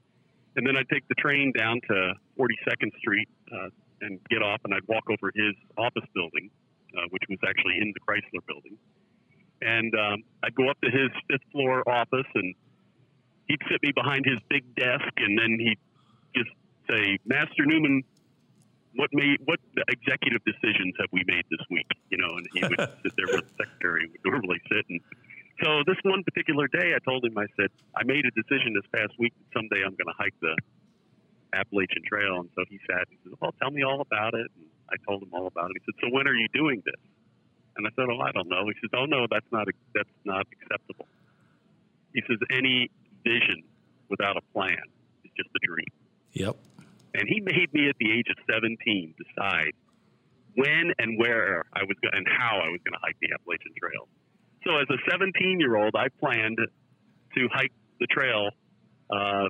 and 0.56 0.66
then 0.66 0.76
I'd 0.76 0.88
take 0.88 1.06
the 1.08 1.14
train 1.14 1.52
down 1.56 1.80
to 1.88 2.14
42nd 2.38 2.96
Street 2.98 3.28
uh, 3.52 3.68
and 4.00 4.18
get 4.28 4.42
off, 4.42 4.60
and 4.64 4.74
I'd 4.74 4.86
walk 4.88 5.04
over 5.10 5.30
his 5.34 5.54
office 5.76 6.08
building, 6.14 6.50
uh, 6.96 7.06
which 7.10 7.22
was 7.28 7.38
actually 7.46 7.78
in 7.80 7.92
the 7.94 8.00
Chrysler 8.00 8.44
building. 8.46 8.78
And 9.62 9.94
um, 9.94 10.24
I'd 10.42 10.54
go 10.54 10.70
up 10.70 10.80
to 10.80 10.90
his 10.90 11.10
fifth 11.28 11.44
floor 11.52 11.86
office, 11.88 12.26
and 12.34 12.54
he'd 13.46 13.60
sit 13.70 13.82
me 13.82 13.92
behind 13.92 14.24
his 14.24 14.38
big 14.48 14.74
desk, 14.74 15.12
and 15.18 15.38
then 15.38 15.58
he'd 15.58 15.78
just 16.34 16.50
say, 16.90 17.18
"Master 17.24 17.64
Newman, 17.64 18.02
what 18.96 19.10
made 19.12 19.38
what 19.44 19.60
executive 19.88 20.42
decisions 20.44 20.94
have 20.98 21.08
we 21.12 21.22
made 21.26 21.44
this 21.50 21.64
week?" 21.70 21.86
You 22.10 22.18
know, 22.18 22.36
and 22.36 22.46
he 22.52 22.60
would 22.62 22.78
sit 23.02 23.14
there 23.16 23.26
where 23.26 23.42
the 23.42 23.54
secretary 23.56 24.10
would 24.10 24.24
normally 24.24 24.60
sit, 24.68 24.84
and 24.90 25.00
so 25.62 25.84
this 25.86 25.96
one 26.02 26.24
particular 26.24 26.68
day, 26.68 26.96
I 26.96 27.00
told 27.04 27.24
him, 27.24 27.36
I 27.36 27.44
said, 27.56 27.68
I 27.94 28.04
made 28.04 28.24
a 28.24 28.32
decision 28.32 28.72
this 28.72 28.88
past 28.94 29.12
week 29.18 29.34
that 29.36 29.60
someday 29.60 29.84
I'm 29.84 29.92
going 29.92 30.08
to 30.08 30.16
hike 30.16 30.34
the 30.40 30.56
Appalachian 31.52 32.02
Trail. 32.06 32.40
And 32.40 32.48
so 32.56 32.64
he 32.68 32.80
sat 32.88 33.08
and 33.08 33.18
said, 33.24 33.32
Well, 33.40 33.52
tell 33.60 33.70
me 33.70 33.82
all 33.84 34.00
about 34.00 34.34
it. 34.34 34.48
And 34.56 34.66
I 34.88 34.96
told 35.06 35.22
him 35.22 35.30
all 35.32 35.46
about 35.46 35.70
it. 35.70 35.76
He 35.80 35.92
said, 35.92 36.00
So 36.00 36.08
when 36.14 36.26
are 36.26 36.34
you 36.34 36.48
doing 36.54 36.82
this? 36.84 37.00
And 37.76 37.86
I 37.86 37.90
said, 37.96 38.06
Oh, 38.08 38.20
I 38.20 38.32
don't 38.32 38.48
know. 38.48 38.64
He 38.66 38.74
says, 38.80 38.90
Oh 38.96 39.04
no, 39.04 39.26
that's 39.30 39.46
not 39.52 39.68
that's 39.94 40.16
not 40.24 40.46
acceptable. 40.48 41.06
He 42.14 42.22
says, 42.26 42.38
Any 42.50 42.90
vision 43.24 43.62
without 44.08 44.36
a 44.36 44.44
plan 44.52 44.80
is 45.24 45.30
just 45.36 45.50
a 45.52 45.60
dream. 45.66 45.92
Yep. 46.32 46.56
And 47.14 47.24
he 47.28 47.40
made 47.40 47.72
me 47.72 47.88
at 47.88 47.96
the 47.98 48.12
age 48.12 48.26
of 48.30 48.36
17 48.50 49.14
decide 49.18 49.72
when 50.54 50.92
and 50.98 51.18
where 51.18 51.64
I 51.72 51.82
was 51.84 51.96
going 52.02 52.14
and 52.14 52.26
how 52.26 52.58
I 52.58 52.68
was 52.68 52.80
going 52.84 52.94
to 52.94 53.02
hike 53.02 53.16
the 53.20 53.28
Appalachian 53.34 53.72
Trail. 53.78 54.08
So 54.66 54.76
as 54.76 54.86
a 54.90 54.98
17 55.10 55.60
year 55.60 55.76
old, 55.76 55.94
I 55.96 56.08
planned 56.20 56.58
to 56.58 57.48
hike 57.52 57.72
the 57.98 58.06
trail 58.06 58.50
uh, 59.10 59.48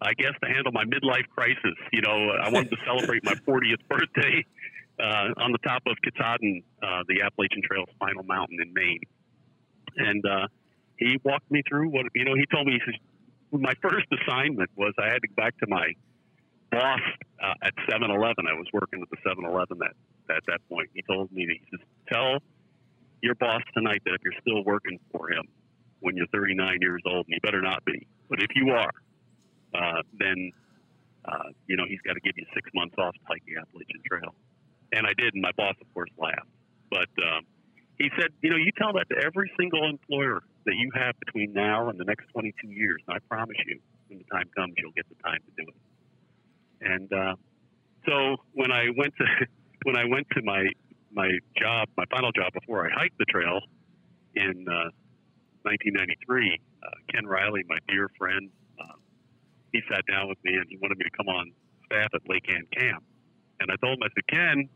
I 0.00 0.12
guess, 0.14 0.32
to 0.42 0.48
handle 0.48 0.72
my 0.72 0.84
midlife 0.84 1.28
crisis. 1.34 1.76
You 1.92 2.02
know, 2.02 2.30
I 2.30 2.50
wanted 2.50 2.70
to 2.70 2.76
celebrate 2.84 3.24
my 3.24 3.34
40th 3.34 3.80
birthday 3.88 4.44
uh, 5.00 5.32
on 5.40 5.52
the 5.52 5.58
top 5.64 5.82
of 5.86 5.96
Katahdin, 6.04 6.62
uh, 6.82 7.02
the 7.08 7.22
Appalachian 7.22 7.62
Trail's 7.64 7.88
final 7.98 8.22
mountain 8.22 8.58
in 8.60 8.72
Maine. 8.74 9.00
And 9.96 10.24
uh, 10.26 10.48
he 10.98 11.18
walked 11.24 11.50
me 11.50 11.62
through 11.66 11.88
what, 11.88 12.06
you 12.14 12.24
know, 12.24 12.34
he 12.34 12.44
told 12.52 12.66
me, 12.66 12.74
he 12.74 12.80
says, 12.84 13.00
my 13.52 13.72
first 13.80 14.06
assignment 14.12 14.70
was 14.76 14.92
I 14.98 15.06
had 15.06 15.22
to 15.22 15.28
go 15.28 15.34
back 15.36 15.56
to 15.58 15.66
my 15.68 15.92
boss 16.70 17.00
uh, 17.42 17.54
at 17.62 17.74
7 17.90 18.10
Eleven. 18.10 18.46
I 18.46 18.54
was 18.54 18.66
working 18.72 19.02
at 19.02 19.10
the 19.10 19.16
7 19.26 19.44
Eleven 19.44 19.78
at, 19.82 20.34
at 20.34 20.42
that 20.46 20.60
point. 20.68 20.90
He 20.94 21.02
told 21.02 21.32
me, 21.32 21.46
that 21.46 21.54
he 21.54 21.64
says, 21.70 21.86
tell 22.12 22.38
your 23.22 23.34
boss 23.36 23.62
tonight 23.74 24.02
that 24.04 24.14
if 24.14 24.20
you're 24.24 24.40
still 24.40 24.64
working 24.64 24.98
for 25.12 25.30
him, 25.30 25.44
when 26.00 26.16
you're 26.16 26.26
39 26.32 26.78
years 26.80 27.02
old, 27.06 27.26
and 27.26 27.34
you 27.34 27.40
better 27.42 27.62
not 27.62 27.84
be. 27.84 28.06
But 28.28 28.42
if 28.42 28.50
you 28.54 28.70
are, 28.70 28.90
uh, 29.74 30.02
then 30.18 30.52
uh, 31.24 31.50
you 31.66 31.76
know 31.76 31.84
he's 31.88 32.00
got 32.06 32.14
to 32.14 32.20
give 32.20 32.34
you 32.36 32.44
six 32.54 32.70
months 32.74 32.94
off 32.98 33.14
to 33.14 33.20
hike 33.24 33.42
the 33.46 33.60
Appalachian 33.60 34.02
Trail. 34.06 34.34
And 34.92 35.06
I 35.06 35.14
did, 35.18 35.34
and 35.34 35.42
my 35.42 35.50
boss, 35.56 35.74
of 35.80 35.92
course, 35.94 36.10
laughed. 36.16 36.46
But 36.90 37.10
um, 37.18 37.42
he 37.98 38.08
said, 38.20 38.30
you 38.42 38.50
know, 38.50 38.56
you 38.56 38.70
tell 38.78 38.92
that 38.94 39.08
to 39.10 39.16
every 39.18 39.50
single 39.58 39.88
employer 39.88 40.42
that 40.64 40.76
you 40.76 40.90
have 40.94 41.18
between 41.18 41.52
now 41.52 41.88
and 41.88 41.98
the 41.98 42.04
next 42.04 42.28
22 42.32 42.68
years, 42.68 43.02
and 43.08 43.16
I 43.16 43.18
promise 43.28 43.56
you, 43.66 43.80
when 44.08 44.18
the 44.18 44.24
time 44.30 44.48
comes, 44.54 44.74
you'll 44.76 44.94
get 44.94 45.08
the 45.08 45.20
time 45.22 45.40
to 45.42 45.64
do 45.64 45.68
it. 45.68 45.74
And 46.80 47.12
uh, 47.12 47.34
so 48.06 48.36
when 48.52 48.72
I 48.72 48.86
went 48.96 49.14
to 49.18 49.24
when 49.84 49.96
I 49.96 50.04
went 50.04 50.26
to 50.34 50.42
my 50.42 50.66
my 51.12 51.30
job, 51.58 51.88
my 51.96 52.04
final 52.10 52.32
job 52.32 52.52
before 52.52 52.86
I 52.86 52.90
hiked 52.92 53.18
the 53.18 53.24
trail 53.26 53.60
in 54.34 54.66
uh, 54.68 54.92
1993, 55.62 56.60
uh, 56.84 56.90
Ken 57.10 57.26
Riley, 57.26 57.64
my 57.68 57.78
dear 57.88 58.10
friend, 58.18 58.50
uh, 58.78 59.00
he 59.72 59.80
sat 59.90 60.04
down 60.06 60.28
with 60.28 60.38
me 60.44 60.54
and 60.54 60.66
he 60.68 60.76
wanted 60.80 60.98
me 60.98 61.04
to 61.04 61.16
come 61.16 61.28
on 61.28 61.52
staff 61.86 62.10
at 62.14 62.20
Lake 62.28 62.44
Ann 62.48 62.66
Camp. 62.76 63.02
And 63.60 63.70
I 63.70 63.76
told 63.76 63.98
him, 63.98 64.02
I 64.04 64.08
said, 64.14 64.26
Ken, 64.28 64.68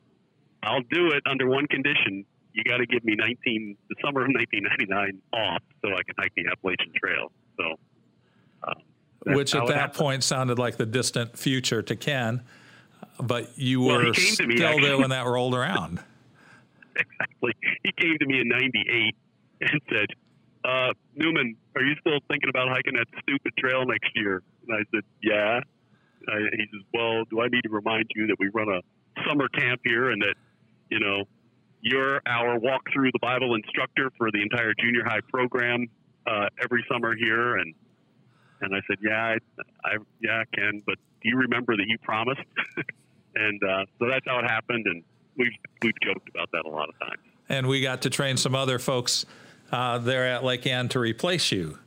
I'll 0.63 0.87
do 0.91 1.09
it 1.13 1.23
under 1.29 1.49
one 1.49 1.67
condition. 1.67 2.25
You 2.53 2.65
got 2.65 2.79
to 2.79 2.87
give 2.87 3.05
me 3.05 3.15
19 3.15 3.77
the 3.89 3.97
summer 4.03 4.23
of 4.23 4.33
1999 4.33 5.21
off 5.33 5.63
so 5.83 5.93
I 5.93 6.03
can 6.03 6.15
hike 6.19 6.33
the 6.35 6.49
Appalachian 6.51 6.93
Trail. 6.97 7.31
So, 7.57 7.65
um, 8.67 8.83
which 9.27 9.55
at 9.55 9.67
that 9.69 9.95
point 9.95 10.25
sounded 10.25 10.59
like 10.59 10.77
the 10.77 10.87
distant 10.87 11.39
future 11.39 11.83
to 11.83 11.97
Ken, 11.97 12.43
but 13.21 13.59
you 13.59 13.83
were 13.83 14.05
well, 14.05 14.15
still 14.15 14.47
me, 14.47 14.57
there 14.57 14.99
when 14.99 15.11
that 15.11 15.27
rolled 15.27 15.55
around. 15.55 16.03
exactly. 16.97 17.53
He 17.85 17.93
came 17.93 18.17
to 18.19 18.27
me 18.27 18.41
in 18.41 18.49
'98 18.49 19.15
and 19.61 19.81
said, 19.91 20.07
uh, 20.65 20.93
"Newman, 21.15 21.57
are 21.77 21.83
you 21.83 21.95
still 22.01 22.19
thinking 22.29 22.49
about 22.49 22.69
hiking 22.69 22.95
that 22.95 23.07
stupid 23.23 23.53
trail 23.59 23.85
next 23.85 24.11
year?" 24.15 24.43
And 24.67 24.77
I 24.77 24.85
said, 24.95 25.05
"Yeah." 25.23 25.61
I, 26.29 26.39
he 26.53 26.67
says, 26.73 26.83
"Well, 26.93 27.25
do 27.31 27.41
I 27.41 27.49
need 27.49 27.63
to 27.63 27.71
remind 27.71 28.07
you 28.15 28.27
that 28.29 28.37
we 28.39 28.49
run 28.49 28.69
a 28.69 28.81
summer 29.29 29.49
camp 29.49 29.81
here 29.85 30.11
and 30.11 30.21
that, 30.23 30.35
you 30.91 31.01
know, 31.01 31.25
you're 31.81 32.21
our 32.27 32.59
walk 32.59 32.83
through 32.93 33.11
the 33.13 33.19
Bible 33.21 33.55
instructor 33.55 34.11
for 34.19 34.31
the 34.31 34.43
entire 34.43 34.75
junior 34.79 35.05
high 35.05 35.21
program 35.31 35.87
uh, 36.27 36.49
every 36.63 36.85
summer 36.91 37.15
here?" 37.15 37.57
And 37.57 37.75
and 38.61 38.75
I 38.75 38.81
said, 38.87 38.99
"Yeah, 39.03 39.37
I, 39.37 39.39
I 39.85 39.97
yeah, 40.21 40.43
I 40.43 40.57
can, 40.57 40.83
but 40.87 40.97
do 41.23 41.29
you 41.29 41.37
remember 41.37 41.77
that 41.77 41.87
you 41.87 41.99
promised?" 41.99 42.41
and 43.35 43.63
uh, 43.63 43.85
so 43.99 44.09
that's 44.09 44.27
how 44.27 44.39
it 44.39 44.45
happened, 44.45 44.87
and 44.87 45.03
we've 45.37 45.53
we've 45.83 46.01
joked 46.03 46.29
about 46.29 46.51
that 46.53 46.65
a 46.65 46.69
lot 46.69 46.89
of 46.89 46.99
times. 46.99 47.23
And 47.49 47.67
we 47.67 47.81
got 47.81 48.03
to 48.03 48.11
train 48.11 48.37
some 48.37 48.55
other 48.55 48.79
folks 48.79 49.27
uh, 49.73 49.99
there 49.99 50.27
at 50.27 50.45
Lake 50.45 50.67
Ann 50.67 50.89
to 50.91 51.01
replace 51.01 51.51
you. 51.51 51.79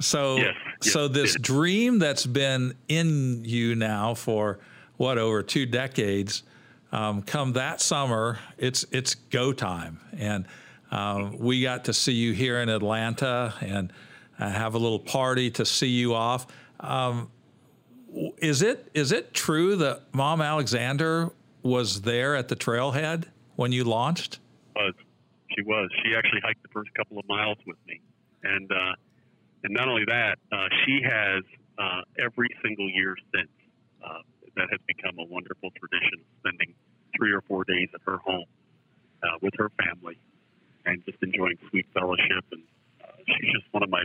So, 0.00 0.36
yes, 0.36 0.54
yes, 0.82 0.92
so 0.92 1.08
this 1.08 1.34
yes. 1.34 1.40
dream 1.40 1.98
that's 1.98 2.26
been 2.26 2.74
in 2.88 3.44
you 3.44 3.74
now 3.74 4.14
for 4.14 4.58
what 4.96 5.18
over 5.18 5.42
two 5.42 5.66
decades, 5.66 6.42
um, 6.92 7.22
come 7.22 7.52
that 7.54 7.80
summer, 7.80 8.38
it's 8.58 8.84
it's 8.90 9.14
go 9.14 9.52
time, 9.52 10.00
and 10.16 10.46
um, 10.90 11.38
we 11.38 11.62
got 11.62 11.84
to 11.86 11.92
see 11.92 12.12
you 12.12 12.32
here 12.32 12.60
in 12.60 12.68
Atlanta 12.68 13.54
and 13.60 13.92
uh, 14.38 14.48
have 14.48 14.74
a 14.74 14.78
little 14.78 14.98
party 14.98 15.50
to 15.52 15.64
see 15.64 15.88
you 15.88 16.14
off. 16.14 16.46
Um, 16.80 17.30
is 18.38 18.62
it 18.62 18.88
is 18.94 19.12
it 19.12 19.34
true 19.34 19.76
that 19.76 20.02
Mom 20.12 20.40
Alexander 20.40 21.30
was 21.62 22.02
there 22.02 22.36
at 22.36 22.48
the 22.48 22.56
trailhead 22.56 23.24
when 23.56 23.72
you 23.72 23.84
launched? 23.84 24.38
Was 24.76 24.94
she 25.54 25.62
was. 25.62 25.90
She 26.04 26.14
actually 26.14 26.40
hiked 26.40 26.62
the 26.62 26.68
first 26.68 26.92
couple 26.94 27.18
of 27.18 27.28
miles 27.28 27.58
with 27.66 27.78
me, 27.86 28.00
and 28.42 28.70
uh, 28.70 28.94
and 29.64 29.72
not 29.72 29.88
only 29.88 30.04
that, 30.06 30.38
uh, 30.52 30.68
she 30.84 31.00
has 31.02 31.42
uh, 31.78 32.02
every 32.18 32.48
single 32.62 32.88
year 32.88 33.16
since 33.34 33.50
uh, 34.04 34.18
that 34.56 34.68
has 34.70 34.80
become 34.86 35.18
a 35.18 35.24
wonderful 35.24 35.70
tradition 35.70 36.20
spending 36.40 36.74
three 37.16 37.32
or 37.32 37.40
four 37.42 37.64
days 37.64 37.88
at 37.94 38.00
her 38.06 38.18
home 38.18 38.44
uh, 39.22 39.38
with 39.40 39.54
her 39.56 39.70
family 39.82 40.18
and 40.86 41.04
just 41.04 41.18
enjoying 41.22 41.56
sweet 41.70 41.86
fellowship. 41.94 42.44
And 42.52 42.62
uh, 43.02 43.06
she's 43.26 43.52
just 43.52 43.66
one 43.72 43.82
of 43.82 43.90
my 43.90 44.02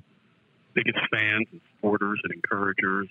biggest 0.73 0.99
fans 1.11 1.47
and 1.51 1.61
supporters 1.75 2.19
and 2.23 2.33
encouragers. 2.33 3.07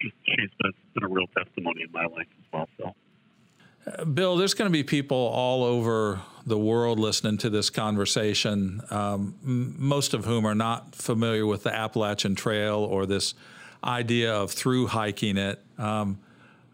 Just, 0.00 0.14
she's 0.24 0.50
been, 0.60 0.72
been 0.94 1.04
a 1.04 1.08
real 1.08 1.26
testimony 1.28 1.82
in 1.82 1.92
my 1.92 2.06
life 2.06 2.26
as 2.38 2.52
well. 2.52 2.68
So. 2.78 4.04
Bill, 4.04 4.36
there's 4.36 4.54
going 4.54 4.70
to 4.70 4.72
be 4.72 4.84
people 4.84 5.16
all 5.16 5.64
over 5.64 6.20
the 6.46 6.58
world 6.58 6.98
listening 6.98 7.38
to 7.38 7.50
this 7.50 7.70
conversation, 7.70 8.80
um, 8.90 9.36
most 9.42 10.14
of 10.14 10.24
whom 10.24 10.44
are 10.44 10.54
not 10.54 10.94
familiar 10.94 11.46
with 11.46 11.64
the 11.64 11.74
Appalachian 11.74 12.34
Trail 12.34 12.78
or 12.78 13.06
this 13.06 13.34
idea 13.82 14.32
of 14.32 14.52
through 14.52 14.88
hiking 14.88 15.36
it. 15.36 15.60
Um, 15.78 16.18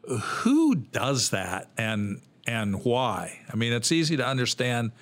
who 0.07 0.75
does 0.75 1.31
that 1.31 1.69
and 1.77 2.21
and 2.47 2.83
why? 2.83 3.41
I 3.53 3.57
mean, 3.57 3.75
it's 3.75 3.93
easy 3.93 4.17
to 4.17 4.27
understand. 4.27 4.93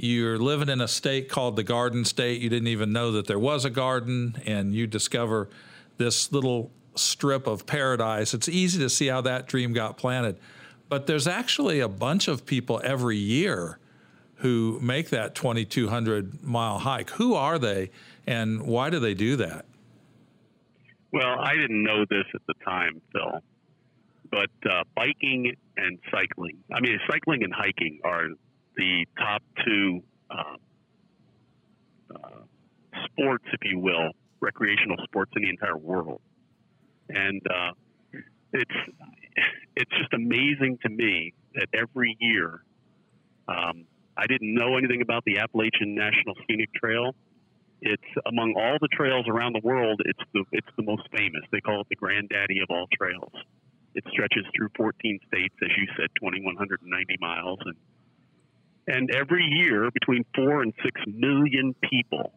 You're 0.00 0.38
living 0.38 0.68
in 0.68 0.80
a 0.80 0.86
state 0.86 1.28
called 1.28 1.56
the 1.56 1.64
Garden 1.64 2.04
State. 2.04 2.40
You 2.40 2.48
didn't 2.48 2.68
even 2.68 2.92
know 2.92 3.10
that 3.12 3.26
there 3.26 3.38
was 3.38 3.64
a 3.64 3.70
garden, 3.70 4.40
and 4.46 4.72
you 4.72 4.86
discover 4.86 5.48
this 5.96 6.30
little 6.30 6.70
strip 6.94 7.48
of 7.48 7.66
paradise. 7.66 8.32
It's 8.32 8.48
easy 8.48 8.78
to 8.78 8.88
see 8.88 9.08
how 9.08 9.22
that 9.22 9.48
dream 9.48 9.72
got 9.72 9.96
planted. 9.96 10.38
But 10.88 11.06
there's 11.06 11.26
actually 11.26 11.80
a 11.80 11.88
bunch 11.88 12.28
of 12.28 12.46
people 12.46 12.80
every 12.84 13.16
year 13.16 13.78
who 14.36 14.78
make 14.80 15.10
that 15.10 15.34
2,200 15.34 16.44
mile 16.44 16.78
hike. 16.78 17.10
Who 17.10 17.34
are 17.34 17.58
they 17.58 17.90
and 18.26 18.62
why 18.62 18.90
do 18.90 19.00
they 19.00 19.14
do 19.14 19.34
that? 19.36 19.64
Well, 21.12 21.40
I 21.40 21.54
didn't 21.54 21.82
know 21.82 22.04
this 22.08 22.24
at 22.34 22.42
the 22.46 22.54
time, 22.64 23.00
Phil, 23.12 23.42
but 24.30 24.70
uh, 24.70 24.84
biking 24.94 25.56
and 25.76 25.98
cycling, 26.12 26.58
I 26.72 26.80
mean, 26.80 27.00
cycling 27.10 27.42
and 27.42 27.52
hiking 27.52 28.00
are 28.04 28.28
the 28.78 29.04
top 29.18 29.42
two 29.66 30.02
uh, 30.30 30.56
uh, 32.14 32.40
sports, 33.04 33.44
if 33.52 33.60
you 33.64 33.78
will, 33.78 34.12
recreational 34.40 34.96
sports 35.04 35.32
in 35.36 35.42
the 35.42 35.50
entire 35.50 35.76
world. 35.76 36.20
And 37.10 37.42
uh, 37.46 37.72
it's 38.52 38.70
it's 39.76 39.90
just 39.98 40.12
amazing 40.14 40.78
to 40.82 40.88
me 40.88 41.34
that 41.54 41.68
every 41.74 42.16
year, 42.20 42.62
um, 43.48 43.84
I 44.16 44.26
didn't 44.26 44.54
know 44.54 44.76
anything 44.76 45.02
about 45.02 45.24
the 45.24 45.38
Appalachian 45.38 45.94
National 45.94 46.34
Scenic 46.46 46.72
Trail. 46.74 47.14
It's 47.80 48.02
among 48.26 48.54
all 48.56 48.78
the 48.80 48.88
trails 48.88 49.26
around 49.28 49.54
the 49.54 49.60
world, 49.62 50.00
it's 50.04 50.22
the 50.32 50.44
it's 50.52 50.70
the 50.76 50.82
most 50.82 51.02
famous. 51.16 51.42
They 51.50 51.60
call 51.60 51.80
it 51.80 51.88
the 51.88 51.96
granddaddy 51.96 52.60
of 52.60 52.70
all 52.70 52.86
trails. 52.92 53.32
It 53.94 54.04
stretches 54.12 54.44
through 54.54 54.68
14 54.76 55.18
states, 55.26 55.54
as 55.62 55.70
you 55.76 55.86
said, 55.96 56.08
2,190 56.20 57.16
miles, 57.20 57.58
and 57.64 57.74
and 58.88 59.10
every 59.14 59.44
year 59.44 59.90
between 59.92 60.24
four 60.34 60.62
and 60.62 60.72
six 60.82 61.00
million 61.06 61.74
people 61.88 62.32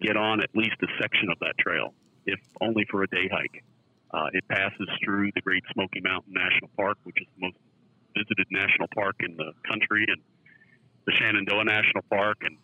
get 0.00 0.16
on 0.16 0.40
at 0.40 0.48
least 0.54 0.76
a 0.82 0.86
section 1.00 1.28
of 1.30 1.38
that 1.40 1.58
trail, 1.58 1.92
if 2.26 2.38
only 2.60 2.86
for 2.90 3.02
a 3.02 3.08
day 3.08 3.28
hike. 3.30 3.62
Uh, 4.12 4.26
it 4.32 4.46
passes 4.48 4.88
through 5.04 5.30
the 5.34 5.40
Great 5.40 5.62
Smoky 5.72 6.00
Mountain 6.00 6.32
National 6.32 6.70
Park, 6.76 6.98
which 7.04 7.16
is 7.20 7.26
the 7.36 7.46
most 7.46 7.56
visited 8.16 8.46
national 8.50 8.88
park 8.94 9.16
in 9.20 9.36
the 9.36 9.52
country, 9.68 10.06
and 10.08 10.20
the 11.06 11.12
Shenandoah 11.12 11.64
National 11.64 12.02
Park, 12.08 12.38
and 12.42 12.56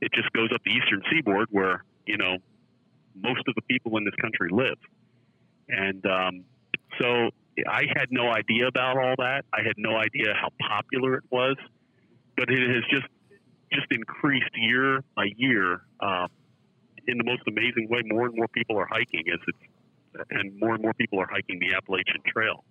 it 0.00 0.12
just 0.12 0.32
goes 0.32 0.50
up 0.54 0.60
the 0.64 0.72
eastern 0.72 1.02
seaboard 1.10 1.48
where 1.50 1.84
you 2.06 2.16
know 2.16 2.38
most 3.14 3.42
of 3.48 3.54
the 3.54 3.62
people 3.62 3.96
in 3.96 4.04
this 4.04 4.14
country 4.20 4.50
live. 4.50 4.78
And 5.68 6.04
um, 6.06 6.44
so 7.00 7.30
I 7.68 7.84
had 7.94 8.10
no 8.10 8.30
idea 8.30 8.66
about 8.66 8.96
all 8.96 9.14
that. 9.18 9.44
I 9.52 9.62
had 9.62 9.74
no 9.76 9.96
idea 9.96 10.34
how 10.34 10.48
popular 10.68 11.14
it 11.14 11.24
was, 11.30 11.56
but 12.38 12.48
it 12.48 12.62
has 12.70 12.84
just 12.88 13.10
just 13.72 13.86
increased 13.90 14.54
year 14.54 15.02
by 15.14 15.26
year 15.36 15.82
uh, 16.00 16.26
in 17.06 17.18
the 17.18 17.24
most 17.24 17.42
amazing 17.46 17.88
way. 17.90 18.00
More 18.06 18.26
and 18.26 18.36
more 18.36 18.48
people 18.48 18.78
are 18.78 18.86
hiking 18.88 19.24
as 19.32 19.40
it's 19.46 19.58
and 20.30 20.58
more 20.58 20.74
and 20.74 20.82
more 20.82 20.94
people 20.94 21.20
are 21.20 21.28
hiking 21.30 21.58
the 21.58 21.74
Appalachian 21.74 22.22
Trail. 22.26 22.64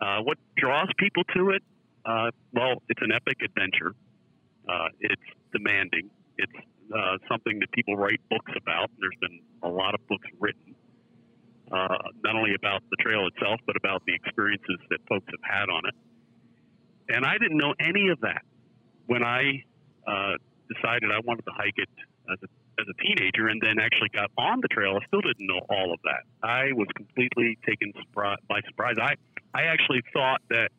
Uh, 0.00 0.20
what 0.22 0.38
draws 0.56 0.88
people 0.98 1.22
to 1.36 1.50
it? 1.50 1.62
Uh, 2.04 2.30
well, 2.52 2.82
it's 2.88 3.00
an 3.02 3.12
epic 3.12 3.38
adventure. 3.44 3.94
Uh, 4.68 4.88
it's 5.00 5.22
demanding. 5.52 6.10
It's 6.36 6.52
uh, 6.94 7.18
something 7.30 7.58
that 7.60 7.70
people 7.72 7.96
write 7.96 8.20
books 8.30 8.52
about. 8.56 8.90
There's 8.98 9.16
been 9.20 9.40
a 9.62 9.68
lot 9.68 9.94
of 9.94 10.06
books 10.08 10.26
written, 10.40 10.74
uh, 11.70 11.98
not 12.24 12.36
only 12.36 12.54
about 12.54 12.82
the 12.90 12.96
trail 13.00 13.26
itself, 13.28 13.60
but 13.66 13.76
about 13.76 14.02
the 14.06 14.14
experiences 14.14 14.78
that 14.90 14.98
folks 15.08 15.26
have 15.30 15.44
had 15.44 15.68
on 15.70 15.82
it. 15.86 15.94
And 17.08 17.24
I 17.24 17.38
didn't 17.38 17.58
know 17.58 17.74
any 17.80 18.08
of 18.08 18.20
that 18.20 18.42
when 19.08 19.24
I 19.24 19.64
uh, 20.06 20.34
decided 20.72 21.10
I 21.10 21.18
wanted 21.24 21.44
to 21.46 21.52
hike 21.52 21.76
it 21.76 21.88
as 22.30 22.38
a 22.44 22.48
as 22.80 22.86
a 22.88 23.02
teenager 23.02 23.48
and 23.48 23.60
then 23.60 23.80
actually 23.80 24.08
got 24.10 24.30
on 24.38 24.60
the 24.60 24.68
trail, 24.68 24.96
I 25.02 25.04
still 25.06 25.20
didn't 25.20 25.46
know 25.46 25.60
all 25.68 25.92
of 25.92 25.98
that. 26.04 26.22
I 26.46 26.72
was 26.72 26.86
completely 26.94 27.58
taken 27.66 27.92
by 28.14 28.60
surprise. 28.68 28.94
I, 29.02 29.14
I 29.52 29.64
actually 29.64 30.02
thought 30.12 30.40
that 30.50 30.70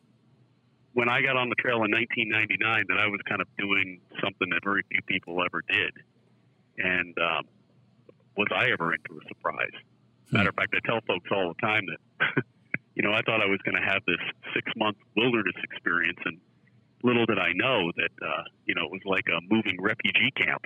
when 0.94 1.10
I 1.10 1.20
got 1.20 1.36
on 1.36 1.50
the 1.50 1.56
trail 1.56 1.84
in 1.84 1.92
1999 1.92 2.86
that 2.88 2.98
I 2.98 3.06
was 3.06 3.20
kind 3.28 3.42
of 3.42 3.48
doing 3.58 4.00
something 4.22 4.48
that 4.48 4.64
very 4.64 4.82
few 4.90 5.02
people 5.06 5.44
ever 5.44 5.60
did. 5.68 5.92
And 6.78 7.14
um, 7.18 7.44
was 8.36 8.48
I 8.54 8.70
ever 8.70 8.94
into 8.94 9.20
a 9.20 9.28
surprise. 9.28 9.76
Matter 10.32 10.48
of 10.48 10.54
fact, 10.54 10.74
I 10.74 10.80
tell 10.86 11.00
folks 11.06 11.28
all 11.30 11.52
the 11.52 11.60
time 11.60 11.84
that, 11.86 12.44
you 12.94 13.02
know, 13.02 13.12
I 13.12 13.20
thought 13.22 13.42
I 13.42 13.46
was 13.46 13.60
going 13.64 13.76
to 13.76 13.86
have 13.86 14.02
this 14.06 14.22
six 14.54 14.70
month 14.76 14.96
wilderness 15.16 15.56
experience, 15.62 16.18
and 16.24 16.38
little 17.02 17.26
did 17.26 17.38
I 17.38 17.52
know 17.54 17.90
that, 17.96 18.10
uh, 18.26 18.42
you 18.66 18.74
know, 18.74 18.84
it 18.84 18.90
was 18.90 19.00
like 19.04 19.24
a 19.28 19.40
moving 19.52 19.80
refugee 19.80 20.30
camp. 20.36 20.64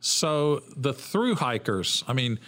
So 0.00 0.62
the 0.76 0.92
through 0.92 1.36
hikers, 1.36 2.04
I 2.06 2.12
mean, 2.12 2.38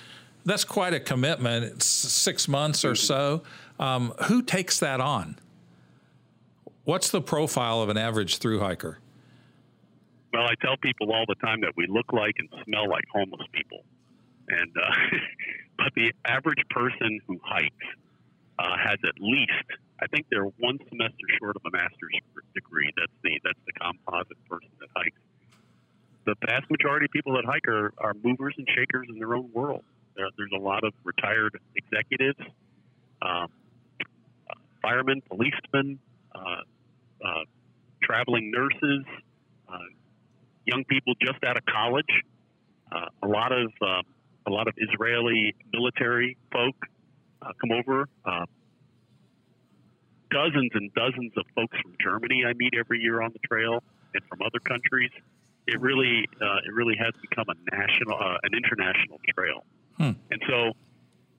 that's 0.45 0.65
quite 0.65 0.95
a 0.95 1.01
commitment. 1.01 1.65
It's 1.65 1.87
six 1.87 2.49
months 2.49 2.85
or 2.85 2.95
so. 2.95 3.43
Um, 3.79 4.15
who 4.25 4.43
takes 4.43 4.79
that 4.81 5.01
on? 5.01 5.39
What's 6.85 7.11
the 7.11 7.21
profile 7.21 7.83
of 7.83 7.89
an 7.89 7.97
average 7.97 8.39
through 8.39 8.61
hiker? 8.61 8.99
Well, 10.33 10.45
I 10.45 10.55
tell 10.63 10.77
people 10.77 11.13
all 11.13 11.25
the 11.27 11.35
time 11.37 11.61
that 11.63 11.73
we 11.77 11.87
look 11.89 12.13
like 12.13 12.37
and 12.39 12.49
smell 12.65 12.89
like 12.89 13.05
homeless 13.13 13.47
people, 13.53 13.85
and 14.49 14.71
uh, 14.77 15.17
but 15.79 15.93
the 15.97 16.13
average 16.25 16.63
person 16.71 17.21
who 17.27 17.39
hikes 17.43 17.75
uh, 18.59 18.77
has 18.77 18.99
at 19.07 19.21
least, 19.21 19.53
I 20.03 20.07
think 20.07 20.27
they're 20.31 20.51
one 20.59 20.79
semester 20.89 21.27
short 21.39 21.57
of 21.57 21.63
a 21.67 21.71
master's 21.71 22.17
degree. 22.55 22.91
That's 22.97 23.13
the 23.23 23.41
that's 23.45 23.59
the 23.67 23.73
composite 23.73 24.39
person 24.49 24.71
that 24.81 24.89
hikes. 24.97 25.21
The 26.25 26.35
vast 26.47 26.71
majority 26.71 27.07
of 27.07 27.13
people 27.13 27.35
that 27.35 27.45
hike 27.45 27.69
are, 27.69 27.93
are 27.99 28.15
movers 28.23 28.55
and 28.57 28.67
shakers 28.75 29.09
in 29.09 29.19
their 29.19 29.35
own 29.35 29.51
world. 29.53 29.85
There, 30.17 30.27
there's 30.37 30.53
a 30.55 30.61
lot 30.61 30.85
of 30.85 30.93
retired 31.05 31.59
executives, 31.77 32.39
um, 33.23 33.49
uh, 34.49 34.55
firemen, 34.83 35.23
policemen, 35.29 35.99
uh, 36.35 36.39
uh, 37.25 37.45
traveling 38.03 38.51
nurses, 38.51 39.05
uh, 39.69 39.79
young 40.65 40.85
people 40.85 41.15
just 41.21 41.43
out 41.45 41.57
of 41.57 41.65
college, 41.67 42.11
uh, 42.93 43.07
a 43.23 43.29
lot 43.29 43.53
of 43.53 43.73
uh, 43.83 44.03
a 44.47 44.51
lot 44.51 44.69
of 44.69 44.75
Israeli 44.77 45.55
military 45.73 46.37
folk 46.53 46.77
uh, 47.43 47.53
come 47.61 47.73
over. 47.73 48.09
Uh, 50.31 50.45
dozens 50.45 50.71
and 50.75 50.93
dozens 50.95 51.33
of 51.37 51.45
folks 51.55 51.77
from 51.83 51.95
Germany 52.01 52.45
I 52.47 52.53
meet 52.55 52.75
every 52.79 53.01
year 53.01 53.21
on 53.23 53.33
the 53.33 53.41
trail, 53.41 53.83
and 54.15 54.23
from 54.29 54.41
other 54.43 54.61
countries. 54.61 55.11
It 55.67 55.81
really 55.81 56.27
uh, 56.41 56.67
it 56.67 56.73
really 56.73 56.97
has 56.99 57.13
become 57.21 57.47
a 57.49 57.77
national, 57.77 58.17
uh, 58.19 58.39
an 58.43 58.55
international 58.55 59.21
trail. 59.35 59.65
Hmm. 59.97 60.19
And 60.31 60.43
so, 60.49 60.73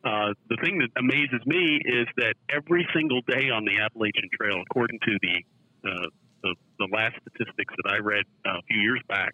the 0.03 0.57
thing 0.63 0.79
that 0.79 0.89
amazes 0.98 1.45
me 1.45 1.81
is 1.83 2.07
that 2.17 2.36
every 2.50 2.88
single 2.93 3.21
day 3.21 3.50
on 3.50 3.65
the 3.65 3.79
Appalachian 3.79 4.29
Trail, 4.39 4.62
according 4.69 5.00
to 5.00 5.17
the 5.21 6.10
the, 6.41 6.55
the 6.79 6.88
last 6.91 7.15
statistics 7.21 7.74
that 7.83 7.89
I 7.89 7.98
read 7.98 8.25
uh, 8.45 8.60
a 8.60 8.62
few 8.67 8.81
years 8.81 9.01
back, 9.07 9.33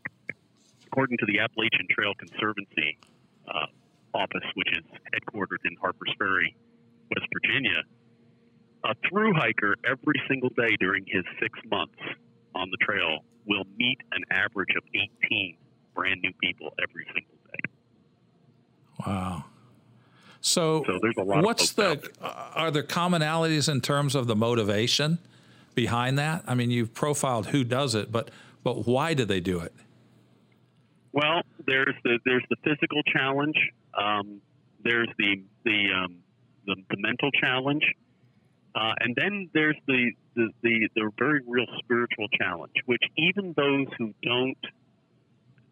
according 0.88 1.18
to 1.20 1.26
the 1.26 1.40
Appalachian 1.40 1.88
Trail 1.90 2.14
Conservancy 2.16 2.98
uh, 3.48 3.68
office, 4.14 4.48
which 4.56 4.72
is 4.72 4.84
headquartered 5.14 5.64
in 5.66 5.76
Harpers 5.80 6.14
Ferry, 6.18 6.56
West 7.16 7.28
Virginia, 7.32 7.84
a 8.84 8.96
through 9.10 9.34
hiker 9.34 9.75
every 9.86 10.22
single 10.27 10.50
day 10.50 10.75
during 10.79 11.05
his 11.07 11.24
six 11.41 11.57
months 11.69 12.00
on 12.55 12.69
the 12.72 12.77
trail 12.77 13.19
will 13.46 13.65
meet 13.77 13.98
an 14.12 14.24
average 14.31 14.69
of 14.77 14.84
18 14.93 15.57
brand 15.96 16.22
new 16.22 16.31
people 16.41 16.74
every 16.81 17.05
single 17.13 17.38
day. 17.51 17.72
Wow. 19.05 19.46
So, 20.41 20.84
so 20.86 21.00
there's 21.01 21.15
a 21.17 21.24
lot 21.24 21.43
what's 21.43 21.72
the, 21.72 22.10
are 22.22 22.72
there 22.72 22.84
commonalities 22.84 23.69
in 23.69 23.81
terms 23.81 24.15
of 24.15 24.27
the 24.27 24.36
motivation? 24.36 25.19
behind 25.77 26.17
that? 26.17 26.43
I 26.48 26.55
mean, 26.55 26.72
you've 26.72 26.93
profiled 26.93 27.48
who 27.48 27.63
does 27.63 27.96
it, 27.96 28.12
but 28.12 28.29
but 28.63 28.86
why 28.86 29.13
do 29.13 29.24
they 29.24 29.39
do 29.39 29.60
it? 29.60 29.72
Well, 31.13 31.43
there's 31.65 31.96
the 32.03 32.19
there's 32.25 32.43
the 32.50 32.57
physical 32.65 33.01
challenge. 33.03 33.55
Um, 33.93 34.41
there's 34.84 35.07
the 35.17 35.41
the, 35.63 35.86
um, 35.96 36.18
the, 36.66 36.75
the 36.90 36.98
mental 36.98 37.29
challenge, 37.31 37.83
uh, 38.77 38.94
and 39.00 39.16
then 39.16 39.50
there's 39.53 39.77
the, 39.87 40.11
the 40.35 40.50
the 40.61 40.90
the 40.96 41.11
very 41.18 41.42
real 41.48 41.66
spiritual 41.79 42.27
challenge. 42.40 42.74
Which 42.85 43.01
even 43.18 43.53
those 43.57 43.87
who 43.98 44.13
don't 44.22 44.57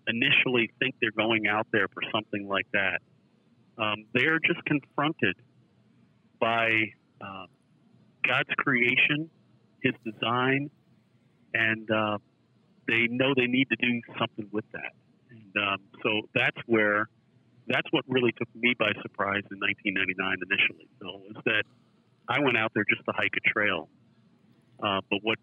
initially 0.08 0.72
think 0.80 0.96
they're 1.00 1.12
going 1.12 1.46
out 1.48 1.68
there 1.72 1.88
for 1.90 2.02
something 2.12 2.48
like 2.48 2.66
that, 2.74 3.00
um, 3.78 4.06
they 4.14 4.26
are 4.26 4.40
just 4.40 4.64
confronted 4.66 5.36
by 6.40 6.94
uh, 7.22 7.46
God's 8.28 8.50
creation 8.58 9.30
his 9.86 9.94
design, 10.04 10.72
and 11.54 11.90
uh, 11.92 12.18
they 12.88 13.08
know 13.10 13.34
they 13.36 13.46
need 13.46 13.68
to 13.70 13.76
do 13.76 14.02
something 14.18 14.50
with 14.52 14.66
that. 14.72 14.94
And 15.30 15.64
um, 15.64 15.78
so 16.02 16.22
that's 16.34 16.58
where 16.66 17.08
that's 17.68 17.88
what 17.92 18.04
really 18.08 18.32
took 18.32 18.50
me 18.56 18.74
by 18.80 18.94
surprise 19.04 19.44
in 19.52 19.60
1999 19.60 20.38
initially. 20.50 20.90
So 21.02 21.22
was 21.22 21.44
that 21.46 21.64
I 22.28 22.40
went 22.40 22.58
out 22.58 22.72
there 22.74 22.86
just 22.90 23.06
to 23.06 23.14
hike 23.16 23.34
a 23.38 23.50
trail, 23.50 23.90
uh, 24.82 25.02
but 25.10 25.20
what 25.22 25.38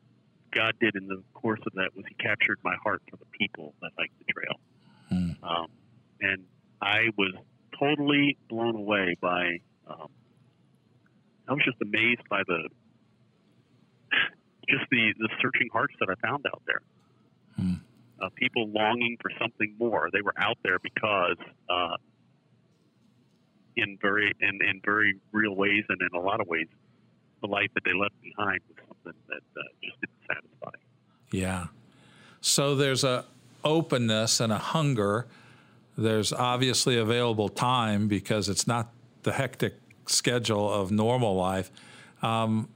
God 0.50 0.74
did 0.80 0.96
in 0.96 1.06
the 1.06 1.22
course 1.34 1.60
of 1.66 1.72
that 1.74 1.90
was 1.94 2.04
He 2.08 2.14
captured 2.14 2.58
my 2.62 2.74
heart 2.82 3.02
for 3.10 3.16
the 3.16 3.26
people 3.38 3.74
that 3.82 3.90
hiked 3.98 4.18
the 4.18 4.32
trail, 4.32 4.60
mm. 5.10 5.36
um, 5.42 5.68
and 6.20 6.44
I 6.80 7.08
was 7.16 7.34
totally 7.78 8.36
blown 8.48 8.76
away 8.76 9.16
by. 9.20 9.58
Um, 9.86 10.08
I 11.48 11.52
was 11.52 11.62
just 11.64 11.78
amazed 11.82 12.22
by 12.28 12.42
the 12.46 12.68
just 14.68 14.84
the, 14.90 15.12
the 15.18 15.28
searching 15.40 15.68
hearts 15.72 15.94
that 16.00 16.08
I 16.08 16.26
found 16.26 16.46
out 16.46 16.62
there. 16.66 16.82
Hmm. 17.56 17.74
Uh, 18.20 18.28
people 18.36 18.68
longing 18.68 19.16
for 19.20 19.30
something 19.40 19.74
more. 19.78 20.08
They 20.12 20.22
were 20.22 20.34
out 20.36 20.58
there 20.62 20.78
because, 20.78 21.36
uh, 21.68 21.96
in 23.76 23.98
very 24.00 24.32
in, 24.40 24.58
in 24.62 24.80
very 24.84 25.14
real 25.32 25.54
ways 25.54 25.84
and 25.88 25.98
in 26.00 26.18
a 26.18 26.22
lot 26.22 26.40
of 26.40 26.46
ways, 26.48 26.66
the 27.40 27.48
life 27.48 27.68
that 27.74 27.84
they 27.84 27.94
left 27.94 28.14
behind 28.22 28.60
was 28.68 28.76
something 28.88 29.20
that 29.28 29.60
uh, 29.60 29.62
just 29.82 30.00
didn't 30.00 30.20
satisfy. 30.28 30.70
Yeah. 31.30 31.66
So 32.40 32.74
there's 32.74 33.04
a 33.04 33.24
openness 33.64 34.40
and 34.40 34.52
a 34.52 34.58
hunger. 34.58 35.26
There's 35.96 36.32
obviously 36.32 36.96
available 36.98 37.48
time 37.48 38.08
because 38.08 38.48
it's 38.48 38.66
not 38.66 38.90
the 39.22 39.32
hectic 39.32 39.74
schedule 40.06 40.70
of 40.72 40.90
normal 40.90 41.34
life. 41.36 41.70
Um, 42.22 42.68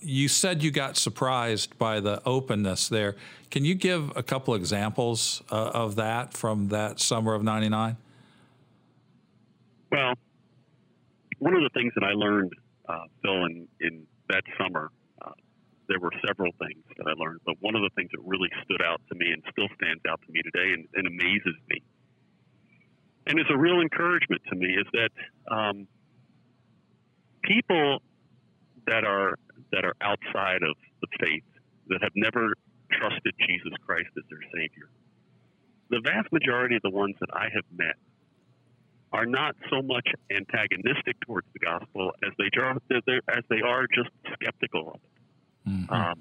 you 0.00 0.28
said 0.28 0.62
you 0.62 0.70
got 0.70 0.96
surprised 0.96 1.78
by 1.78 2.00
the 2.00 2.22
openness 2.24 2.88
there. 2.88 3.16
Can 3.50 3.64
you 3.64 3.74
give 3.74 4.16
a 4.16 4.22
couple 4.22 4.54
examples 4.54 5.42
uh, 5.50 5.70
of 5.74 5.96
that 5.96 6.32
from 6.32 6.68
that 6.68 7.00
summer 7.00 7.34
of 7.34 7.42
99? 7.42 7.96
Well, 9.90 10.14
one 11.40 11.54
of 11.54 11.62
the 11.64 11.72
things 11.72 11.92
that 11.96 12.04
I 12.04 12.12
learned, 12.12 12.52
uh, 12.88 13.08
Phil, 13.22 13.44
in, 13.46 13.66
in 13.80 14.06
that 14.28 14.44
summer, 14.60 14.92
uh, 15.24 15.32
there 15.88 15.98
were 15.98 16.12
several 16.24 16.52
things 16.60 16.84
that 16.96 17.08
I 17.08 17.16
learned, 17.16 17.40
but 17.44 17.56
one 17.60 17.74
of 17.74 17.82
the 17.82 17.90
things 17.96 18.10
that 18.12 18.20
really 18.22 18.48
stood 18.62 18.82
out 18.84 19.00
to 19.08 19.14
me 19.16 19.32
and 19.32 19.42
still 19.50 19.68
stands 19.80 20.04
out 20.08 20.20
to 20.20 20.30
me 20.30 20.40
today 20.44 20.76
and, 20.76 20.86
and 20.94 21.08
amazes 21.08 21.56
me, 21.68 21.82
and 23.26 23.40
is 23.40 23.46
a 23.50 23.56
real 23.56 23.80
encouragement 23.80 24.42
to 24.52 24.54
me, 24.54 24.68
is 24.68 24.86
that 24.92 25.10
um, 25.50 25.88
people 27.42 27.98
that 28.86 29.04
are 29.04 29.34
that 29.72 29.84
are 29.84 29.94
outside 30.00 30.62
of 30.62 30.76
the 31.00 31.08
faith, 31.18 31.44
that 31.88 32.02
have 32.02 32.12
never 32.14 32.52
trusted 32.92 33.32
Jesus 33.48 33.72
Christ 33.86 34.10
as 34.18 34.24
their 34.28 34.44
Savior. 34.52 34.90
The 35.88 36.00
vast 36.04 36.30
majority 36.32 36.76
of 36.76 36.82
the 36.82 36.90
ones 36.90 37.16
that 37.20 37.30
I 37.32 37.48
have 37.54 37.64
met 37.72 37.96
are 39.12 39.26
not 39.26 39.56
so 39.68 39.82
much 39.82 40.06
antagonistic 40.30 41.18
towards 41.20 41.46
the 41.52 41.58
gospel 41.58 42.12
as 42.24 42.32
they 42.38 42.48
are, 42.60 42.76
as 43.28 43.44
they 43.48 43.60
are 43.60 43.86
just 43.92 44.10
skeptical 44.34 44.88
of 44.88 44.94
it. 44.94 45.68
Mm-hmm. 45.68 45.92
Um, 45.92 46.20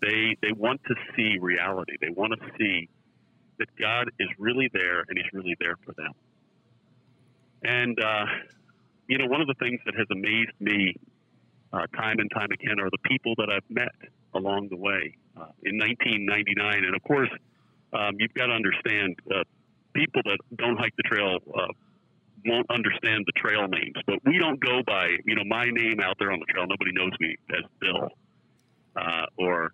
they 0.00 0.36
they 0.42 0.52
want 0.52 0.80
to 0.88 0.94
see 1.16 1.38
reality. 1.40 1.94
They 2.00 2.10
want 2.10 2.34
to 2.38 2.48
see 2.58 2.88
that 3.58 3.68
God 3.80 4.10
is 4.20 4.28
really 4.38 4.68
there 4.72 5.00
and 5.00 5.16
He's 5.16 5.32
really 5.32 5.56
there 5.58 5.76
for 5.84 5.92
them. 5.94 6.12
And 7.62 7.98
uh, 8.02 8.26
you 9.08 9.18
know, 9.18 9.26
one 9.26 9.40
of 9.40 9.46
the 9.46 9.56
things 9.58 9.80
that 9.86 9.94
has 9.96 10.06
amazed 10.10 10.52
me 10.60 10.94
uh, 11.72 11.86
time 11.96 12.18
and 12.18 12.30
time 12.30 12.48
again 12.52 12.78
are 12.80 12.90
the 12.90 13.02
people 13.08 13.34
that 13.38 13.48
I've 13.50 13.68
met 13.68 13.94
along 14.34 14.68
the 14.68 14.76
way. 14.76 15.16
Uh, 15.36 15.48
in 15.62 15.78
1999, 15.78 16.84
and 16.84 16.94
of 16.94 17.02
course, 17.04 17.30
um, 17.92 18.16
you've 18.18 18.34
got 18.34 18.46
to 18.46 18.52
understand 18.52 19.16
uh, 19.30 19.42
people 19.94 20.22
that 20.24 20.38
don't 20.56 20.76
hike 20.76 20.94
the 20.96 21.02
trail 21.04 21.38
uh, 21.54 21.66
won't 22.48 22.70
understand 22.70 23.24
the 23.26 23.32
trail 23.36 23.68
names, 23.68 23.96
but 24.06 24.18
we 24.24 24.38
don't 24.38 24.60
go 24.60 24.82
by 24.86 25.08
you 25.24 25.34
know 25.34 25.44
my 25.46 25.66
name 25.70 26.00
out 26.00 26.16
there 26.18 26.32
on 26.32 26.40
the 26.40 26.46
trail. 26.46 26.66
Nobody 26.66 26.92
knows 26.92 27.12
me 27.20 27.36
as 27.50 27.64
Bill, 27.80 28.08
uh, 28.96 29.26
or 29.36 29.72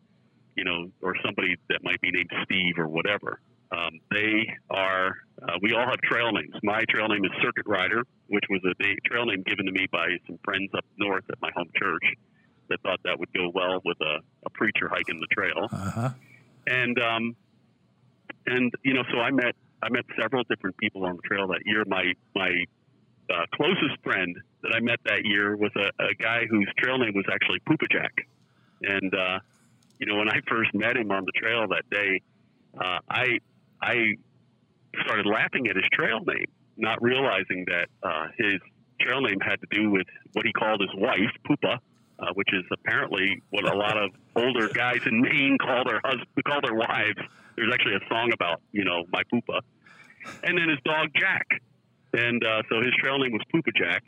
you 0.57 0.65
know, 0.65 0.91
or 1.03 1.15
somebody 1.25 1.57
that 1.69 1.83
might 1.83 2.01
be 2.01 2.11
named 2.11 2.31
Steve 2.45 2.79
or 2.79 2.89
whatever. 2.89 3.41
Um, 3.73 3.99
they 4.13 4.47
are, 4.71 5.17
uh, 5.43 5.59
we 5.63 5.73
all 5.75 5.87
have 5.87 6.01
trail 6.03 6.31
names. 6.31 6.55
My 6.63 6.85
trail 6.89 7.09
name 7.09 7.25
is 7.25 7.33
Circuit 7.43 7.67
Rider, 7.67 8.05
which 8.29 8.45
was 8.49 8.61
a 8.65 9.09
trail 9.09 9.27
name 9.27 9.43
given 9.45 9.67
to 9.67 9.73
me 9.73 9.89
by 9.91 10.07
some 10.27 10.39
friends 10.45 10.71
up 10.77 10.85
north 10.97 11.25
at 11.29 11.41
my 11.41 11.51
home 11.57 11.71
church 11.77 12.05
that 12.69 12.81
thought 12.83 13.01
that 13.05 13.19
would 13.19 13.33
go 13.33 13.51
well 13.53 13.81
with 13.85 13.97
a, 14.01 14.19
a 14.47 14.51
preacher 14.51 14.89
hiking 14.89 15.19
the 15.21 15.27
trail. 15.35 15.69
Uh-huh. 15.73 16.11
And, 16.69 16.99
um, 17.01 17.37
and, 18.47 18.73
you 18.85 18.95
know, 18.95 19.03
so 19.11 19.19
I 19.19 19.33
met, 19.33 19.57
I 19.85 19.91
met 19.91 20.05
several 20.19 20.45
different 20.49 20.79
people 20.79 21.05
on 21.05 21.17
the 21.17 21.23
trail 21.23 21.47
that 21.49 21.61
year. 21.67 21.85
My 21.87 22.15
my 22.35 22.65
uh, 23.31 23.45
closest 23.55 24.03
friend 24.03 24.35
that 24.63 24.73
I 24.75 24.81
met 24.81 24.99
that 25.05 25.25
year 25.25 25.57
was 25.57 25.73
a, 25.77 25.89
a 26.03 26.15
guy 26.15 26.47
whose 26.49 26.69
trail 26.79 26.99
name 26.99 27.13
was 27.15 27.27
actually 27.31 27.61
Poopa 27.61 27.91
Jack. 27.93 28.13
And 28.83 29.15
uh, 29.15 29.41
you 29.99 30.07
know, 30.07 30.17
when 30.17 30.31
I 30.31 30.41
first 30.49 30.75
met 30.75 30.97
him 30.97 31.11
on 31.11 31.25
the 31.25 31.33
trail 31.33 31.67
that 31.69 31.89
day, 31.91 32.23
uh, 32.79 32.99
I 33.09 33.39
I 33.83 34.15
started 35.03 35.27
laughing 35.27 35.67
at 35.69 35.77
his 35.77 35.85
trail 35.93 36.21
name, 36.27 36.47
not 36.79 37.03
realizing 37.03 37.67
that 37.67 37.89
uh, 38.03 38.29
his 38.39 38.61
trail 39.01 39.21
name 39.21 39.41
had 39.41 39.61
to 39.61 39.67
do 39.71 39.91
with 39.91 40.07
what 40.33 40.47
he 40.47 40.53
called 40.53 40.81
his 40.81 40.91
wife, 40.95 41.31
Poopa, 41.47 41.79
uh, 42.19 42.27
which 42.35 42.49
is 42.53 42.65
apparently 42.73 43.43
what 43.51 43.65
a 43.65 43.77
lot 43.77 43.99
of 43.99 44.11
older 44.37 44.69
guys 44.69 45.01
in 45.05 45.21
Maine 45.21 45.59
call 45.59 45.85
their 45.85 46.01
husband, 46.05 46.29
call 46.47 46.61
their 46.63 46.75
wives. 46.75 47.19
There's 47.57 47.73
actually 47.73 47.97
a 47.97 48.09
song 48.09 48.33
about 48.33 48.63
you 48.73 48.85
know 48.85 49.05
my 49.13 49.23
Poopa, 49.33 49.61
and 50.43 50.59
then 50.59 50.69
his 50.69 50.79
dog 50.85 51.09
Jack, 51.19 51.47
and 52.13 52.43
uh, 52.45 52.63
so 52.69 52.81
his 52.81 52.93
trail 53.01 53.19
name 53.19 53.33
was 53.33 53.43
Poopa 53.53 53.75
Jack. 53.77 54.05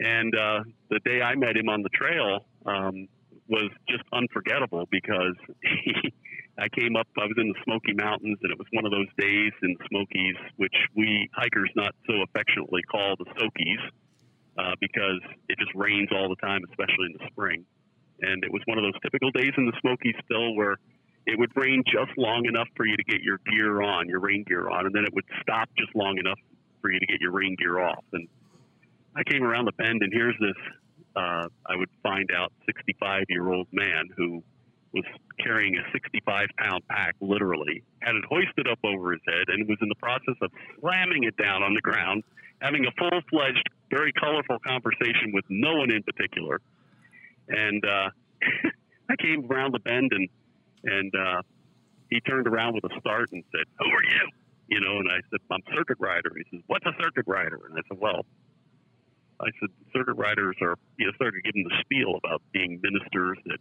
And 0.00 0.34
uh, 0.34 0.62
the 0.90 1.00
day 1.04 1.20
I 1.20 1.34
met 1.34 1.56
him 1.56 1.68
on 1.68 1.82
the 1.82 1.88
trail 1.88 2.46
um, 2.64 3.08
was 3.48 3.70
just 3.88 4.04
unforgettable 4.12 4.86
because 4.90 5.34
he, 5.62 6.12
I 6.58 6.68
came 6.68 6.96
up, 6.96 7.06
I 7.16 7.26
was 7.26 7.34
in 7.36 7.48
the 7.48 7.58
Smoky 7.64 7.94
Mountains, 7.94 8.38
and 8.42 8.52
it 8.52 8.58
was 8.58 8.66
one 8.72 8.84
of 8.84 8.92
those 8.92 9.08
days 9.18 9.52
in 9.62 9.74
the 9.78 9.84
Smokies, 9.90 10.36
which 10.56 10.74
we 10.94 11.28
hikers 11.34 11.70
not 11.74 11.94
so 12.06 12.22
affectionately 12.22 12.82
call 12.82 13.16
the 13.18 13.26
Sokies, 13.38 13.82
uh, 14.58 14.74
because 14.80 15.20
it 15.48 15.58
just 15.58 15.72
rains 15.74 16.08
all 16.12 16.28
the 16.28 16.36
time, 16.36 16.62
especially 16.70 17.06
in 17.06 17.14
the 17.18 17.26
spring. 17.30 17.64
And 18.20 18.42
it 18.42 18.52
was 18.52 18.62
one 18.66 18.78
of 18.78 18.82
those 18.82 18.98
typical 19.02 19.30
days 19.30 19.52
in 19.56 19.66
the 19.66 19.74
Smokies 19.80 20.14
still 20.24 20.54
where 20.54 20.78
it 21.28 21.38
would 21.38 21.54
rain 21.54 21.84
just 21.86 22.16
long 22.16 22.46
enough 22.46 22.68
for 22.74 22.86
you 22.86 22.96
to 22.96 23.04
get 23.04 23.20
your 23.20 23.38
gear 23.50 23.82
on, 23.82 24.08
your 24.08 24.18
rain 24.18 24.44
gear 24.48 24.70
on, 24.70 24.86
and 24.86 24.94
then 24.94 25.04
it 25.04 25.12
would 25.12 25.26
stop 25.42 25.68
just 25.76 25.94
long 25.94 26.16
enough 26.18 26.38
for 26.80 26.90
you 26.90 26.98
to 26.98 27.06
get 27.06 27.20
your 27.20 27.32
rain 27.32 27.54
gear 27.58 27.78
off. 27.80 28.02
And 28.14 28.26
I 29.14 29.22
came 29.24 29.42
around 29.42 29.66
the 29.66 29.72
bend, 29.72 30.02
and 30.02 30.10
here's 30.10 30.36
this 30.40 30.56
uh, 31.16 31.48
I 31.66 31.76
would 31.76 31.90
find 32.02 32.30
out 32.34 32.52
65 32.64 33.24
year 33.28 33.52
old 33.52 33.66
man 33.72 34.08
who 34.16 34.42
was 34.94 35.04
carrying 35.38 35.76
a 35.76 35.82
65 35.92 36.48
pound 36.56 36.82
pack, 36.88 37.14
literally, 37.20 37.82
had 38.00 38.14
it 38.14 38.24
hoisted 38.24 38.66
up 38.66 38.78
over 38.82 39.12
his 39.12 39.20
head, 39.26 39.48
and 39.48 39.68
was 39.68 39.78
in 39.82 39.88
the 39.88 39.96
process 39.96 40.36
of 40.40 40.50
slamming 40.80 41.24
it 41.24 41.36
down 41.36 41.62
on 41.62 41.74
the 41.74 41.82
ground, 41.82 42.24
having 42.62 42.86
a 42.86 42.90
full 42.98 43.20
fledged, 43.28 43.68
very 43.90 44.14
colorful 44.14 44.58
conversation 44.66 45.32
with 45.34 45.44
no 45.50 45.76
one 45.76 45.92
in 45.92 46.02
particular. 46.02 46.62
And 47.48 47.84
uh, 47.84 48.08
I 49.10 49.16
came 49.16 49.50
around 49.50 49.74
the 49.74 49.80
bend, 49.80 50.12
and 50.12 50.28
and 50.84 51.12
uh, 51.14 51.42
he 52.10 52.20
turned 52.20 52.46
around 52.46 52.74
with 52.74 52.84
a 52.84 53.00
start 53.00 53.30
and 53.32 53.42
said, 53.52 53.64
"Who 53.78 53.86
are 53.86 54.04
you?" 54.04 54.28
You 54.68 54.80
know, 54.80 54.98
and 54.98 55.08
I 55.10 55.20
said, 55.30 55.40
"I'm 55.50 55.62
circuit 55.74 55.98
rider." 56.00 56.32
He 56.36 56.44
says, 56.50 56.62
"What's 56.66 56.86
a 56.86 56.92
circuit 57.00 57.24
rider?" 57.26 57.60
And 57.68 57.78
I 57.78 57.82
said, 57.88 57.98
"Well." 58.00 58.24
I 59.40 59.54
said, 59.60 59.68
circuit 59.94 60.14
riders 60.14 60.56
are, 60.60 60.74
you 60.98 61.06
know, 61.06 61.12
started 61.14 61.44
giving 61.44 61.62
the 61.62 61.70
spiel 61.82 62.18
about 62.18 62.42
being 62.52 62.80
ministers 62.82 63.38
that 63.46 63.60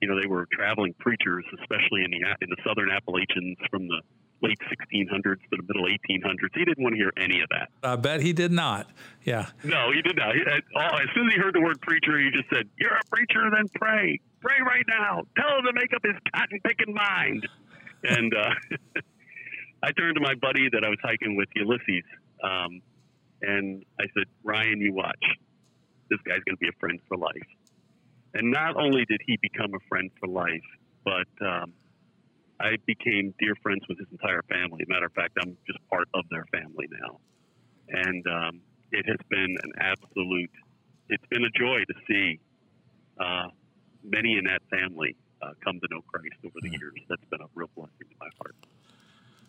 you 0.00 0.08
know, 0.08 0.20
they 0.20 0.26
were 0.26 0.46
traveling 0.52 0.94
preachers, 0.98 1.44
especially 1.60 2.04
in 2.04 2.10
the 2.10 2.20
in 2.40 2.48
the 2.48 2.56
southern 2.66 2.90
Appalachians 2.90 3.58
from 3.70 3.86
the 3.86 4.00
late 4.42 4.58
1600s 4.64 5.22
to 5.22 5.56
the 5.56 5.62
middle 5.68 5.84
1800s. 5.84 6.48
He 6.54 6.64
didn't 6.64 6.82
want 6.82 6.94
to 6.94 6.96
hear 6.96 7.12
any 7.18 7.42
of 7.42 7.48
that. 7.50 7.68
I 7.82 7.96
bet 7.96 8.22
he 8.22 8.32
did 8.32 8.50
not. 8.50 8.88
Yeah. 9.24 9.50
No, 9.62 9.92
he 9.92 10.00
did 10.00 10.16
not. 10.16 10.34
He, 10.34 10.40
as 10.40 11.08
soon 11.14 11.28
as 11.28 11.34
he 11.34 11.38
heard 11.38 11.54
the 11.54 11.60
word 11.60 11.80
preacher, 11.82 12.18
he 12.18 12.30
just 12.30 12.48
said, 12.48 12.68
"You're 12.78 12.96
a 12.96 13.04
preacher, 13.10 13.50
then 13.52 13.68
pray. 13.74 14.20
Pray 14.40 14.56
right 14.64 14.84
now. 14.88 15.22
Tell 15.36 15.58
him 15.58 15.64
to 15.64 15.72
make 15.72 15.92
up 15.94 16.02
his 16.02 16.16
cotton 16.34 16.60
picking 16.64 16.94
mind." 16.94 17.46
And 18.04 18.32
uh, 18.34 19.00
I 19.82 19.92
turned 19.92 20.16
to 20.16 20.20
my 20.20 20.34
buddy 20.34 20.68
that 20.72 20.84
I 20.84 20.88
was 20.88 20.98
hiking 21.02 21.36
with, 21.36 21.48
Ulysses, 21.54 22.04
um, 22.42 22.80
and 23.42 23.84
I 23.98 24.04
said, 24.16 24.24
"Ryan, 24.44 24.80
you 24.80 24.94
watch. 24.94 25.24
This 26.08 26.20
guy's 26.26 26.42
going 26.44 26.56
to 26.56 26.60
be 26.60 26.68
a 26.68 26.78
friend 26.80 26.98
for 27.08 27.16
life." 27.16 27.50
And 28.34 28.50
not 28.50 28.76
only 28.76 29.04
did 29.06 29.20
he 29.26 29.38
become 29.42 29.74
a 29.74 29.80
friend 29.88 30.10
for 30.20 30.28
life, 30.28 30.68
but 31.04 31.28
um, 31.44 31.72
I 32.60 32.76
became 32.86 33.34
dear 33.40 33.54
friends 33.62 33.82
with 33.88 33.98
his 33.98 34.08
entire 34.12 34.42
family. 34.42 34.84
Matter 34.86 35.06
of 35.06 35.12
fact, 35.12 35.36
I'm 35.42 35.56
just 35.66 35.78
part 35.88 36.08
of 36.14 36.24
their 36.30 36.44
family 36.52 36.86
now. 36.90 37.18
And 37.88 38.24
um, 38.26 38.60
it 38.92 39.06
has 39.08 39.16
been 39.30 39.56
an 39.62 39.72
absolute, 39.80 40.50
it's 41.08 41.24
been 41.30 41.44
a 41.44 41.50
joy 41.58 41.80
to 41.88 41.94
see 42.06 42.38
uh, 43.18 43.48
many 44.04 44.36
in 44.36 44.44
that 44.44 44.62
family 44.70 45.16
uh, 45.42 45.52
come 45.64 45.80
to 45.80 45.86
know 45.90 46.02
Christ 46.12 46.36
over 46.44 46.58
the 46.60 46.70
years. 46.70 46.94
That's 47.08 47.24
been 47.30 47.40
a 47.40 47.48
real 47.54 47.70
blessing 47.74 47.94
to 48.00 48.14
my 48.20 48.28
heart. 48.38 48.54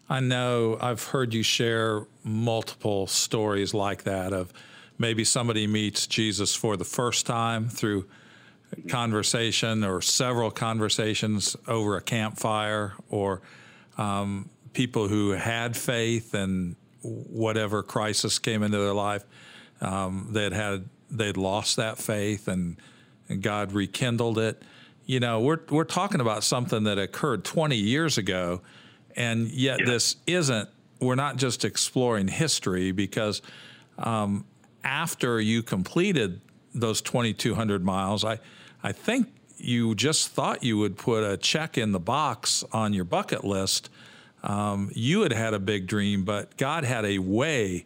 I 0.09 0.19
know 0.19 0.77
I've 0.81 1.03
heard 1.03 1.33
you 1.33 1.43
share 1.43 2.05
multiple 2.23 3.07
stories 3.07 3.73
like 3.73 4.03
that 4.03 4.33
of 4.33 4.51
maybe 4.97 5.23
somebody 5.23 5.67
meets 5.67 6.07
Jesus 6.07 6.53
for 6.53 6.75
the 6.75 6.85
first 6.85 7.25
time 7.25 7.69
through 7.69 8.05
conversation 8.87 9.83
or 9.83 10.01
several 10.01 10.51
conversations 10.51 11.55
over 11.67 11.97
a 11.97 12.01
campfire 12.01 12.93
or 13.09 13.41
um, 13.97 14.49
people 14.73 15.07
who 15.07 15.31
had 15.31 15.75
faith 15.75 16.33
and 16.33 16.75
whatever 17.01 17.83
crisis 17.83 18.39
came 18.39 18.63
into 18.63 18.77
their 18.77 18.93
life 18.93 19.23
um, 19.81 20.27
they'd 20.31 20.53
had 20.53 20.87
they'd 21.09 21.35
lost 21.35 21.75
that 21.75 21.97
faith 21.97 22.47
and, 22.47 22.77
and 23.31 23.41
God 23.41 23.71
rekindled 23.71 24.37
it 24.37 24.61
you 25.05 25.19
know 25.19 25.39
we're 25.39 25.59
we're 25.69 25.83
talking 25.83 26.21
about 26.21 26.43
something 26.43 26.83
that 26.83 26.97
occurred 26.97 27.43
20 27.43 27.75
years 27.75 28.17
ago 28.17 28.61
and 29.15 29.49
yet 29.49 29.79
yeah. 29.79 29.85
this 29.85 30.15
isn't 30.27 30.69
we're 30.99 31.15
not 31.15 31.37
just 31.37 31.65
exploring 31.65 32.27
history 32.27 32.91
because 32.91 33.41
um, 33.97 34.45
after 34.83 35.41
you 35.41 35.63
completed 35.63 36.39
those 36.73 37.01
2200 37.01 37.83
miles 37.83 38.23
I 38.23 38.39
I 38.83 38.91
think 38.91 39.27
you 39.57 39.95
just 39.95 40.29
thought 40.29 40.63
you 40.63 40.77
would 40.77 40.97
put 40.97 41.23
a 41.23 41.37
check 41.37 41.77
in 41.77 41.91
the 41.91 41.99
box 41.99 42.63
on 42.71 42.93
your 42.93 43.05
bucket 43.05 43.43
list. 43.43 43.89
Um, 44.43 44.89
you 44.95 45.21
had 45.21 45.31
had 45.31 45.53
a 45.53 45.59
big 45.59 45.85
dream, 45.85 46.23
but 46.23 46.57
God 46.57 46.83
had 46.83 47.05
a 47.05 47.19
way 47.19 47.85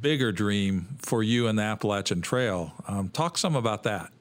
bigger 0.00 0.32
dream 0.32 0.96
for 0.98 1.22
you 1.22 1.48
in 1.48 1.56
the 1.56 1.62
Appalachian 1.62 2.20
Trail. 2.20 2.72
Um, 2.86 3.08
talk 3.08 3.38
some 3.38 3.56
about 3.56 3.84
that. 3.84 4.12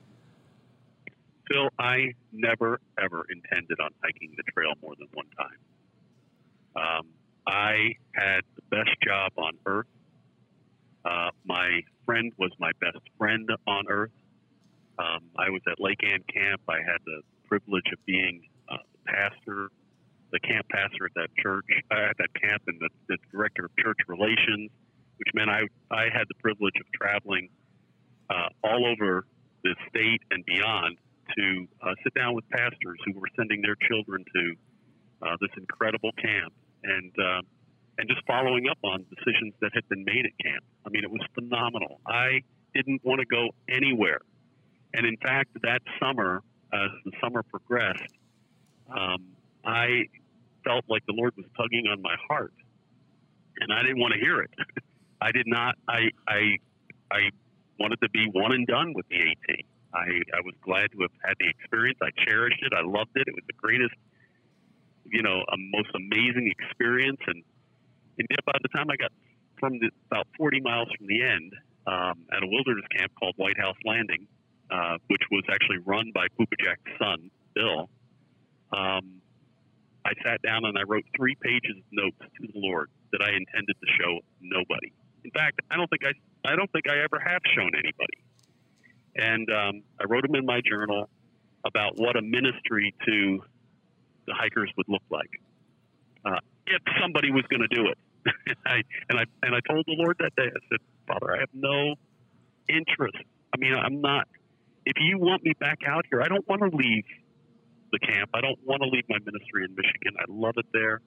Phil, 1.51 1.69
I 1.79 2.13
never 2.31 2.79
ever 3.01 3.25
intended 3.29 3.79
on 3.79 3.91
hiking 4.03 4.33
the 4.37 4.43
trail 4.53 4.73
more 4.81 4.93
than 4.97 5.07
one 5.13 5.25
time. 5.37 5.59
Um, 6.75 7.07
I 7.45 7.95
had 8.13 8.41
the 8.55 8.61
best 8.69 8.95
job 9.05 9.33
on 9.37 9.53
earth. 9.65 9.87
Uh, 11.03 11.31
my 11.45 11.81
friend 12.05 12.31
was 12.37 12.51
my 12.59 12.71
best 12.79 12.99
friend 13.17 13.49
on 13.67 13.85
earth. 13.89 14.11
Um, 14.97 15.23
I 15.37 15.49
was 15.49 15.61
at 15.69 15.79
Lake 15.79 15.99
Ann 16.03 16.23
Camp. 16.31 16.61
I 16.69 16.77
had 16.77 16.99
the 17.05 17.21
privilege 17.47 17.87
of 17.91 18.05
being 18.05 18.43
uh, 18.69 18.77
pastor, 19.05 19.69
the 20.31 20.39
camp 20.39 20.67
pastor 20.69 21.05
at 21.05 21.13
that 21.15 21.29
church, 21.41 21.65
uh, 21.89 22.09
at 22.11 22.17
that 22.19 22.33
camp, 22.39 22.61
and 22.67 22.79
the, 22.79 22.89
the 23.09 23.17
director 23.31 23.65
of 23.65 23.71
church 23.77 23.97
relations, 24.07 24.69
which 25.17 25.29
meant 25.33 25.49
I, 25.49 25.63
I 25.89 26.03
had 26.03 26.27
the 26.29 26.35
privilege 26.39 26.75
of 26.79 26.85
traveling 26.93 27.49
uh, 28.29 28.49
all 28.63 28.85
over 28.85 29.25
the 29.63 29.75
state 29.89 30.21
and 30.29 30.45
beyond 30.45 30.97
to 31.37 31.67
uh, 31.81 31.95
sit 32.03 32.13
down 32.13 32.33
with 32.35 32.47
pastors 32.49 32.99
who 33.05 33.19
were 33.19 33.29
sending 33.35 33.61
their 33.61 33.75
children 33.87 34.23
to 34.33 34.55
uh, 35.21 35.37
this 35.39 35.51
incredible 35.57 36.11
camp 36.13 36.53
and 36.83 37.11
uh, 37.19 37.41
and 37.97 38.09
just 38.09 38.25
following 38.25 38.67
up 38.69 38.77
on 38.83 39.05
decisions 39.09 39.53
that 39.61 39.71
had 39.73 39.87
been 39.89 40.03
made 40.03 40.25
at 40.25 40.31
camp. 40.43 40.63
I 40.85 40.89
mean, 40.89 41.03
it 41.03 41.11
was 41.11 41.21
phenomenal. 41.35 41.99
I 42.07 42.41
didn't 42.73 43.03
want 43.03 43.19
to 43.19 43.25
go 43.25 43.49
anywhere 43.69 44.21
and 44.93 45.05
in 45.05 45.17
fact, 45.17 45.49
that 45.63 45.81
summer, 45.99 46.41
as 46.73 46.89
the 47.05 47.11
summer 47.21 47.43
progressed, 47.43 48.13
um, 48.89 49.27
I 49.63 50.05
felt 50.63 50.85
like 50.87 51.05
the 51.05 51.13
Lord 51.13 51.33
was 51.37 51.45
tugging 51.57 51.87
on 51.87 52.01
my 52.01 52.15
heart, 52.27 52.53
and 53.59 53.71
I 53.71 53.81
didn't 53.81 53.99
want 53.99 54.13
to 54.13 54.19
hear 54.19 54.41
it. 54.41 54.51
I 55.21 55.31
did 55.31 55.47
not. 55.47 55.75
I 55.87 56.09
I 56.27 56.57
I 57.11 57.29
wanted 57.79 58.01
to 58.01 58.09
be 58.09 58.27
one 58.31 58.51
and 58.51 58.67
done 58.67 58.93
with 58.93 59.07
the 59.09 59.17
AT. 59.17 59.65
I 59.93 60.07
I 60.33 60.41
was 60.43 60.55
glad 60.61 60.91
to 60.91 61.01
have 61.01 61.15
had 61.23 61.35
the 61.39 61.49
experience. 61.49 61.99
I 62.01 62.09
cherished 62.25 62.61
it. 62.61 62.73
I 62.73 62.81
loved 62.81 63.11
it. 63.15 63.27
It 63.27 63.35
was 63.35 63.43
the 63.47 63.57
greatest, 63.57 63.95
you 65.05 65.21
know, 65.21 65.43
a 65.47 65.57
most 65.57 65.89
amazing 65.95 66.51
experience. 66.51 67.19
And, 67.27 67.43
and 68.17 68.27
yet 68.29 68.45
by 68.45 68.57
the 68.61 68.69
time 68.69 68.89
I 68.89 68.95
got 68.95 69.11
from 69.59 69.79
the, 69.79 69.89
about 70.09 70.27
40 70.37 70.61
miles 70.61 70.89
from 70.97 71.07
the 71.07 71.21
end 71.23 71.53
um, 71.87 72.25
at 72.31 72.43
a 72.43 72.47
wilderness 72.47 72.85
camp 72.95 73.11
called 73.19 73.35
White 73.37 73.57
House 73.57 73.77
Landing, 73.85 74.27
uh, 74.71 74.97
which 75.07 75.23
was 75.31 75.43
actually 75.51 75.79
run 75.85 76.11
by 76.13 76.27
Poopa 76.39 76.55
Jack's 76.59 76.91
son, 76.97 77.29
Bill, 77.53 77.89
um, 78.71 79.21
I 80.05 80.13
sat 80.23 80.41
down 80.41 80.65
and 80.65 80.77
I 80.77 80.83
wrote 80.83 81.05
three 81.15 81.35
pages 81.35 81.77
of 81.77 81.85
notes 81.91 82.17
to 82.19 82.47
the 82.47 82.59
Lord 82.59 82.89
that 83.11 83.21
I 83.21 83.29
intended 83.35 83.75
to 83.77 83.87
show 84.01 84.19
nobody. 84.41 84.91
In 85.23 85.31
fact, 85.31 85.61
I 85.69 85.77
don't 85.77 85.89
think 85.89 86.01
I, 86.03 86.13
I 86.49 86.55
don't 86.55 86.71
think 86.71 86.89
I 86.89 87.03
ever 87.03 87.21
have 87.21 87.41
shown 87.53 87.69
anybody. 87.75 88.17
And 89.15 89.47
um, 89.51 89.83
I 89.99 90.05
wrote 90.07 90.23
them 90.23 90.35
in 90.35 90.45
my 90.45 90.61
journal 90.61 91.09
about 91.65 91.93
what 91.97 92.15
a 92.15 92.21
ministry 92.21 92.93
to 93.05 93.39
the 94.27 94.33
hikers 94.33 94.71
would 94.77 94.87
look 94.87 95.03
like. 95.09 95.29
Uh, 96.25 96.39
if 96.67 96.81
somebody 97.01 97.31
was 97.31 97.43
going 97.49 97.61
to 97.61 97.75
do 97.75 97.87
it. 97.87 97.97
and 98.47 98.57
I 98.65 98.83
and 99.09 99.19
I 99.19 99.23
and 99.41 99.55
I 99.55 99.59
told 99.67 99.85
the 99.87 99.95
Lord 99.97 100.17
that 100.19 100.35
day. 100.35 100.45
I 100.45 100.59
said, 100.69 100.79
Father, 101.07 101.35
I 101.35 101.39
have 101.39 101.49
no 101.53 101.95
interest. 102.69 103.17
I 103.53 103.57
mean, 103.57 103.73
I'm 103.73 104.01
not. 104.01 104.27
If 104.85 104.97
you 104.99 105.17
want 105.17 105.43
me 105.43 105.53
back 105.59 105.79
out 105.87 106.05
here, 106.09 106.21
I 106.21 106.27
don't 106.27 106.47
want 106.47 106.61
to 106.61 106.75
leave 106.75 107.05
the 107.91 107.99
camp. 107.99 108.29
I 108.33 108.41
don't 108.41 108.59
want 108.65 108.81
to 108.83 108.89
leave 108.89 109.05
my 109.09 109.17
ministry 109.19 109.65
in 109.65 109.75
Michigan. 109.75 110.13
I 110.19 110.25
love 110.29 110.53
it 110.57 110.65
there. 110.73 111.01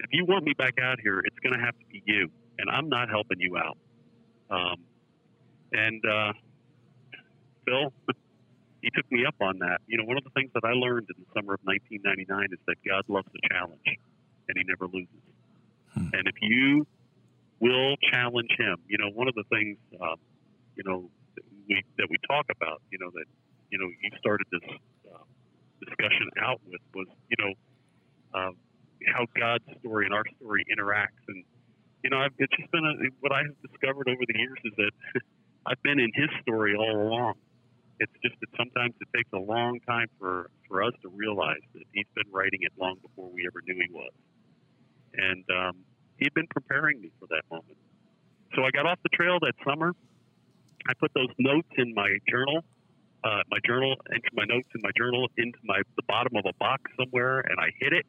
If 0.00 0.10
you 0.12 0.24
want 0.24 0.44
me 0.44 0.52
back 0.56 0.74
out 0.82 0.98
here, 1.00 1.20
it's 1.20 1.38
going 1.40 1.58
to 1.58 1.64
have 1.64 1.78
to 1.78 1.86
be 1.90 2.02
you, 2.06 2.28
and 2.58 2.70
I'm 2.70 2.88
not 2.88 3.08
helping 3.08 3.40
you 3.40 3.56
out. 3.56 3.78
Um, 4.50 4.76
and 5.72 6.02
uh, 6.04 6.32
Phil, 7.64 7.92
he 8.82 8.90
took 8.90 9.10
me 9.10 9.24
up 9.24 9.36
on 9.40 9.58
that. 9.60 9.78
You 9.86 9.96
know, 9.96 10.04
one 10.04 10.18
of 10.18 10.24
the 10.24 10.34
things 10.34 10.50
that 10.54 10.66
I 10.66 10.74
learned 10.74 11.06
in 11.06 11.22
the 11.22 11.30
summer 11.30 11.54
of 11.54 11.62
1999 11.62 12.50
is 12.50 12.58
that 12.66 12.76
God 12.82 13.06
loves 13.06 13.30
a 13.30 13.42
challenge, 13.46 13.86
and 13.86 14.54
He 14.58 14.66
never 14.66 14.90
loses. 14.90 15.22
Hmm. 15.94 16.10
And 16.12 16.26
if 16.26 16.34
you 16.42 16.84
will 17.62 17.94
challenge 18.10 18.50
Him, 18.58 18.82
you 18.90 18.98
know, 18.98 19.08
one 19.14 19.28
of 19.28 19.38
the 19.38 19.46
things, 19.54 19.78
uh, 20.02 20.18
you 20.74 20.82
know, 20.82 21.06
that 21.38 21.46
we 21.70 21.82
that 21.96 22.10
we 22.10 22.18
talk 22.26 22.50
about, 22.50 22.82
you 22.90 22.98
know, 22.98 23.10
that 23.14 23.26
you 23.70 23.78
know, 23.78 23.86
you 23.86 24.10
started 24.18 24.46
this 24.50 24.66
uh, 25.14 25.24
discussion 25.78 26.28
out 26.42 26.60
with 26.66 26.82
was, 26.92 27.06
you 27.30 27.38
know, 27.38 27.52
uh, 28.34 28.52
how 29.14 29.26
God's 29.38 29.64
story 29.78 30.06
and 30.06 30.14
our 30.14 30.26
story 30.42 30.66
interacts, 30.66 31.22
and 31.28 31.44
you 32.02 32.10
know, 32.10 32.18
I've, 32.18 32.34
it's 32.38 32.52
just 32.58 32.70
been 32.72 32.82
a, 32.82 32.98
what 33.22 33.30
I 33.30 33.46
have 33.46 33.54
discovered 33.62 34.10
over 34.10 34.26
the 34.26 34.38
years 34.42 34.58
is 34.64 34.74
that 34.74 34.90
I've 35.70 35.82
been 35.84 36.00
in 36.02 36.10
His 36.18 36.34
story 36.42 36.74
all 36.74 36.98
along 36.98 37.34
it's 38.02 38.18
just 38.18 38.34
that 38.42 38.50
sometimes 38.58 38.94
it 38.98 39.06
takes 39.14 39.30
a 39.32 39.38
long 39.38 39.78
time 39.86 40.10
for, 40.18 40.50
for 40.66 40.82
us 40.82 40.92
to 41.02 41.08
realize 41.08 41.62
that 41.74 41.86
he's 41.94 42.10
been 42.18 42.26
writing 42.34 42.58
it 42.62 42.72
long 42.74 42.96
before 42.98 43.30
we 43.30 43.46
ever 43.46 43.62
knew 43.62 43.78
he 43.78 43.86
was. 43.94 44.10
And 45.14 45.44
um, 45.54 45.76
he'd 46.18 46.34
been 46.34 46.50
preparing 46.50 47.00
me 47.00 47.12
for 47.20 47.30
that 47.30 47.46
moment. 47.48 47.78
So 48.56 48.64
I 48.66 48.74
got 48.74 48.86
off 48.86 48.98
the 49.06 49.14
trail 49.14 49.38
that 49.46 49.54
summer. 49.62 49.94
I 50.88 50.92
put 50.98 51.14
those 51.14 51.30
notes 51.38 51.70
in 51.78 51.94
my 51.94 52.18
journal, 52.28 52.64
uh, 53.22 53.46
my 53.54 53.58
journal, 53.64 53.94
into 54.10 54.30
my 54.34 54.44
notes 54.50 54.68
in 54.74 54.82
my 54.82 54.90
journal, 54.98 55.28
into 55.38 55.58
my 55.62 55.80
the 55.94 56.02
bottom 56.08 56.34
of 56.34 56.42
a 56.44 56.52
box 56.58 56.82
somewhere, 56.98 57.38
and 57.38 57.54
I 57.60 57.70
hid 57.78 57.92
it. 57.92 58.04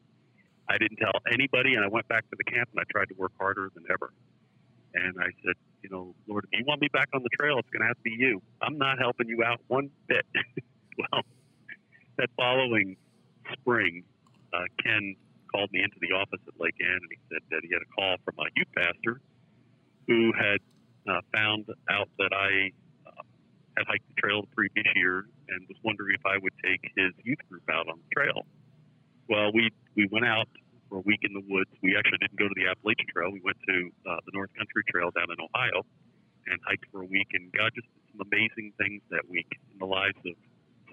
I 0.68 0.80
didn't 0.80 0.98
tell 0.98 1.14
anybody, 1.32 1.76
and 1.76 1.86
I 1.86 1.88
went 1.88 2.08
back 2.08 2.28
to 2.32 2.36
the 2.36 2.50
camp 2.50 2.70
and 2.74 2.82
I 2.82 2.84
tried 2.90 3.10
to 3.10 3.16
work 3.16 3.34
harder 3.38 3.70
than 3.76 3.84
ever. 3.94 4.10
And 4.96 5.14
I 5.22 5.30
said, 5.46 5.54
you 5.84 5.90
know, 5.90 6.16
Lord, 6.28 6.48
if 6.52 6.60
you 6.60 6.66
want 6.66 6.82
me 6.82 6.88
back 6.92 7.10
on 7.14 7.22
the 7.22 7.30
trail, 7.30 7.60
it's 7.60 7.70
going 7.70 7.82
to 7.82 7.88
have 7.88 7.98
to 7.98 8.04
be 8.04 8.16
you. 8.18 8.42
I'm 8.62 8.78
not 8.78 8.98
helping 9.00 9.28
you 9.28 9.44
out 9.44 9.60
one 9.68 9.90
bit. 10.08 10.26
well, 10.98 11.22
that 12.18 12.30
following 12.38 12.96
spring, 13.60 14.04
uh, 14.54 14.64
Ken 14.82 15.16
called 15.52 15.70
me 15.72 15.84
into 15.84 15.98
the 16.02 16.16
office 16.16 16.40
at 16.48 16.54
Lake 16.60 16.76
Ann 16.82 16.98
and 16.98 17.12
he 17.12 17.20
said 17.30 17.44
that 17.52 17.62
he 17.62 17.70
had 17.70 17.84
a 17.84 17.92
call 17.94 18.16
from 18.26 18.36
a 18.40 18.50
youth 18.56 18.72
pastor 18.76 19.22
who 20.08 20.32
had 20.34 20.60
uh, 21.08 21.22
found 21.34 21.68
out 21.92 22.10
that 22.18 22.32
I 22.32 22.72
uh, 23.06 23.24
had 23.78 23.86
hiked 23.88 24.08
the 24.08 24.18
trail 24.18 24.42
the 24.42 24.56
previous 24.56 24.88
year 24.96 25.28
and 25.50 25.68
was 25.68 25.78
wondering 25.84 26.16
if 26.16 26.26
I 26.26 26.38
would 26.42 26.54
take 26.64 26.82
his 26.96 27.12
youth 27.24 27.44
group 27.50 27.68
out 27.70 27.88
on 27.88 28.00
the 28.00 28.10
trail. 28.16 28.48
Well, 29.30 29.52
we 29.54 29.70
we 29.96 30.08
went 30.12 30.26
out 30.26 30.48
for 30.94 31.02
a 31.02 31.06
week 31.10 31.26
in 31.26 31.34
the 31.34 31.42
woods. 31.50 31.74
We 31.82 31.98
actually 31.98 32.22
didn't 32.22 32.38
go 32.38 32.46
to 32.46 32.54
the 32.54 32.70
Appalachian 32.70 33.10
Trail. 33.10 33.34
We 33.34 33.42
went 33.42 33.58
to 33.66 33.90
uh, 34.06 34.22
the 34.30 34.34
North 34.38 34.54
Country 34.54 34.86
Trail 34.86 35.10
down 35.10 35.26
in 35.34 35.42
Ohio 35.42 35.82
and 36.46 36.62
hiked 36.62 36.86
for 36.94 37.02
a 37.02 37.10
week. 37.10 37.34
And 37.34 37.50
God 37.50 37.74
just 37.74 37.90
did 37.90 38.06
some 38.14 38.22
amazing 38.30 38.78
things 38.78 39.02
that 39.10 39.26
week 39.26 39.50
in 39.74 39.82
the 39.82 39.90
lives 39.90 40.22
of 40.22 40.38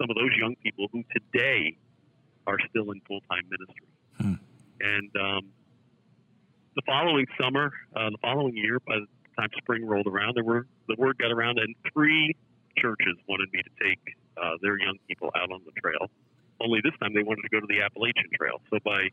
some 0.01 0.09
of 0.09 0.17
those 0.17 0.33
young 0.33 0.57
people 0.65 0.89
who 0.89 1.05
today 1.13 1.77
are 2.49 2.57
still 2.73 2.89
in 2.89 2.97
full 3.05 3.21
time 3.29 3.45
ministry. 3.45 3.89
Hmm. 4.17 4.41
And 4.81 5.11
um, 5.21 5.43
the 6.73 6.81
following 6.81 7.29
summer, 7.37 7.69
uh, 7.93 8.09
the 8.09 8.21
following 8.25 8.57
year, 8.57 8.81
by 8.81 9.05
the 9.05 9.09
time 9.37 9.53
spring 9.61 9.85
rolled 9.85 10.07
around, 10.07 10.33
there 10.33 10.43
were 10.43 10.65
the 10.89 10.95
word 10.97 11.21
got 11.21 11.29
around, 11.29 11.59
and 11.59 11.75
three 11.93 12.33
churches 12.81 13.21
wanted 13.29 13.53
me 13.53 13.61
to 13.61 13.73
take 13.77 14.01
uh, 14.41 14.57
their 14.65 14.79
young 14.81 14.97
people 15.07 15.29
out 15.37 15.51
on 15.51 15.61
the 15.61 15.75
trail. 15.77 16.09
Only 16.59 16.81
this 16.81 16.93
time 16.97 17.13
they 17.13 17.21
wanted 17.21 17.43
to 17.43 17.49
go 17.53 17.59
to 17.59 17.69
the 17.69 17.81
Appalachian 17.85 18.29
Trail. 18.33 18.61
So 18.71 18.79
by 18.83 19.09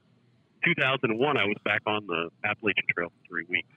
2001, 0.75 1.37
I 1.37 1.45
was 1.45 1.57
back 1.65 1.81
on 1.87 2.07
the 2.07 2.29
Appalachian 2.45 2.85
Trail 2.93 3.09
for 3.09 3.29
three 3.29 3.45
weeks. 3.49 3.73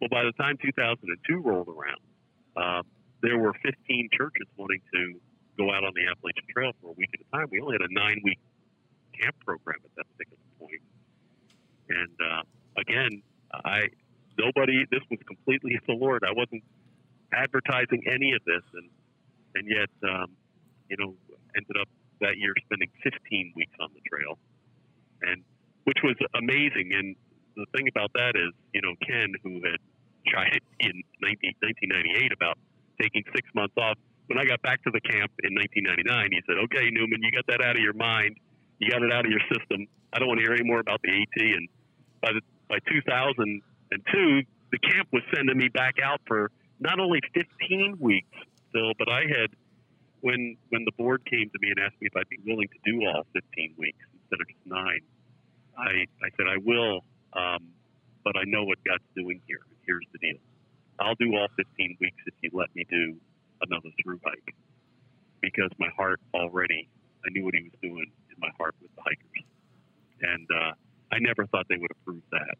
Well, 0.00 0.10
by 0.10 0.24
the 0.24 0.32
time 0.32 0.58
2002 0.58 0.98
rolled 1.38 1.68
around, 1.68 2.02
uh, 2.58 2.82
there 3.22 3.38
were 3.38 3.54
15 3.62 4.08
churches 4.10 4.48
wanting 4.56 4.80
to 4.94 5.14
go 5.56 5.70
out 5.70 5.84
on 5.84 5.92
the 5.94 6.10
Appalachian 6.10 6.42
Trail 6.50 6.72
for 6.82 6.90
a 6.90 6.94
week 6.98 7.10
at 7.14 7.20
a 7.22 7.28
time. 7.30 7.46
We 7.52 7.60
only 7.60 7.78
had 7.78 7.86
a 7.86 7.94
nine 7.94 8.20
week 8.24 8.40
camp 9.14 9.36
program 9.46 9.78
at 9.84 9.94
that 9.94 10.06
particular 10.10 10.42
point. 10.58 10.82
And 11.88 12.16
uh, 12.18 12.42
again, 12.80 13.22
I 13.54 13.86
nobody. 14.38 14.82
This 14.90 15.06
was 15.08 15.20
completely 15.26 15.78
the 15.86 15.94
Lord. 15.94 16.24
I 16.26 16.32
wasn't 16.34 16.64
advertising 17.32 18.02
any 18.10 18.32
of 18.32 18.42
this, 18.42 18.64
and 18.74 18.90
and 19.54 19.68
yet, 19.70 19.92
um, 20.02 20.34
you 20.90 20.96
know, 20.98 21.14
ended 21.54 21.76
up 21.78 21.88
that 22.20 22.38
year 22.38 22.54
spending 22.64 22.88
15 23.04 23.52
weeks 23.54 23.76
on 23.78 23.90
the 23.94 24.00
trail. 24.08 24.38
And 25.22 25.44
which 25.84 25.98
was 26.02 26.16
amazing. 26.34 26.92
And 26.94 27.16
the 27.56 27.66
thing 27.76 27.88
about 27.88 28.12
that 28.14 28.34
is, 28.36 28.52
you 28.72 28.82
know, 28.82 28.94
Ken, 29.04 29.34
who 29.42 29.60
had 29.64 29.80
tried 30.26 30.54
it 30.54 30.64
in 30.80 31.02
19, 31.20 31.54
1998 31.60 32.32
about 32.32 32.58
taking 33.00 33.24
six 33.34 33.48
months 33.54 33.74
off, 33.76 33.98
when 34.26 34.38
I 34.38 34.44
got 34.44 34.62
back 34.62 34.82
to 34.84 34.90
the 34.90 35.00
camp 35.02 35.32
in 35.42 35.54
1999, 35.54 36.32
he 36.32 36.40
said, 36.46 36.56
"Okay, 36.70 36.90
Newman, 36.90 37.22
you 37.22 37.32
got 37.32 37.46
that 37.48 37.60
out 37.60 37.76
of 37.76 37.82
your 37.82 37.92
mind. 37.92 38.38
You 38.78 38.90
got 38.90 39.02
it 39.02 39.12
out 39.12 39.26
of 39.26 39.30
your 39.30 39.42
system. 39.50 39.86
I 40.12 40.18
don't 40.18 40.28
want 40.28 40.38
to 40.38 40.44
hear 40.46 40.54
any 40.54 40.64
more 40.64 40.80
about 40.80 41.02
the 41.02 41.10
AT." 41.10 41.36
And 41.36 41.68
by 42.22 42.32
the, 42.32 42.40
by 42.68 42.78
2002, 42.86 44.42
the 44.70 44.78
camp 44.78 45.08
was 45.12 45.22
sending 45.34 45.58
me 45.58 45.68
back 45.68 45.98
out 46.02 46.20
for 46.26 46.50
not 46.80 46.98
only 46.98 47.20
15 47.34 47.98
weeks 47.98 48.30
still, 48.70 48.92
but 48.98 49.08
I 49.08 49.22
had 49.26 49.50
when 50.20 50.56
when 50.70 50.84
the 50.84 50.92
board 50.92 51.24
came 51.26 51.50
to 51.50 51.58
me 51.60 51.70
and 51.70 51.78
asked 51.78 52.00
me 52.00 52.06
if 52.06 52.16
I'd 52.16 52.28
be 52.28 52.38
willing 52.46 52.68
to 52.68 52.80
do 52.90 53.04
all 53.06 53.26
15 53.34 53.74
weeks 53.76 53.98
instead 54.14 54.40
of 54.40 54.48
just 54.48 54.66
nine. 54.66 55.00
I, 55.78 56.06
I 56.22 56.28
said, 56.36 56.46
I 56.48 56.58
will, 56.62 57.04
um, 57.32 57.68
but 58.24 58.36
I 58.36 58.44
know 58.46 58.64
what 58.64 58.78
God's 58.84 59.04
doing 59.16 59.40
here. 59.46 59.60
Here's 59.86 60.06
the 60.12 60.18
deal. 60.18 60.38
I'll 61.00 61.16
do 61.16 61.34
all 61.34 61.48
15 61.56 61.96
weeks 62.00 62.22
if 62.26 62.34
you 62.42 62.50
let 62.52 62.74
me 62.74 62.86
do 62.88 63.16
another 63.62 63.90
through 64.02 64.20
hike 64.24 64.54
because 65.40 65.70
my 65.78 65.88
heart 65.96 66.20
already, 66.34 66.88
I 67.26 67.30
knew 67.30 67.44
what 67.44 67.54
he 67.54 67.62
was 67.62 67.72
doing 67.82 68.10
in 68.30 68.36
my 68.38 68.50
heart 68.58 68.74
with 68.80 68.94
the 68.94 69.02
hikers. 69.02 69.44
And 70.22 70.48
uh, 70.50 70.72
I 71.10 71.18
never 71.18 71.46
thought 71.46 71.66
they 71.68 71.78
would 71.78 71.90
approve 71.90 72.22
that. 72.30 72.56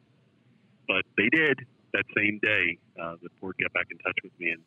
But 0.88 1.04
they 1.16 1.28
did 1.30 1.60
that 1.92 2.04
same 2.16 2.40
day. 2.42 2.78
Uh, 3.00 3.14
the 3.22 3.28
board 3.40 3.56
got 3.60 3.72
back 3.72 3.86
in 3.90 3.98
touch 3.98 4.18
with 4.24 4.32
me 4.38 4.50
and, 4.50 4.62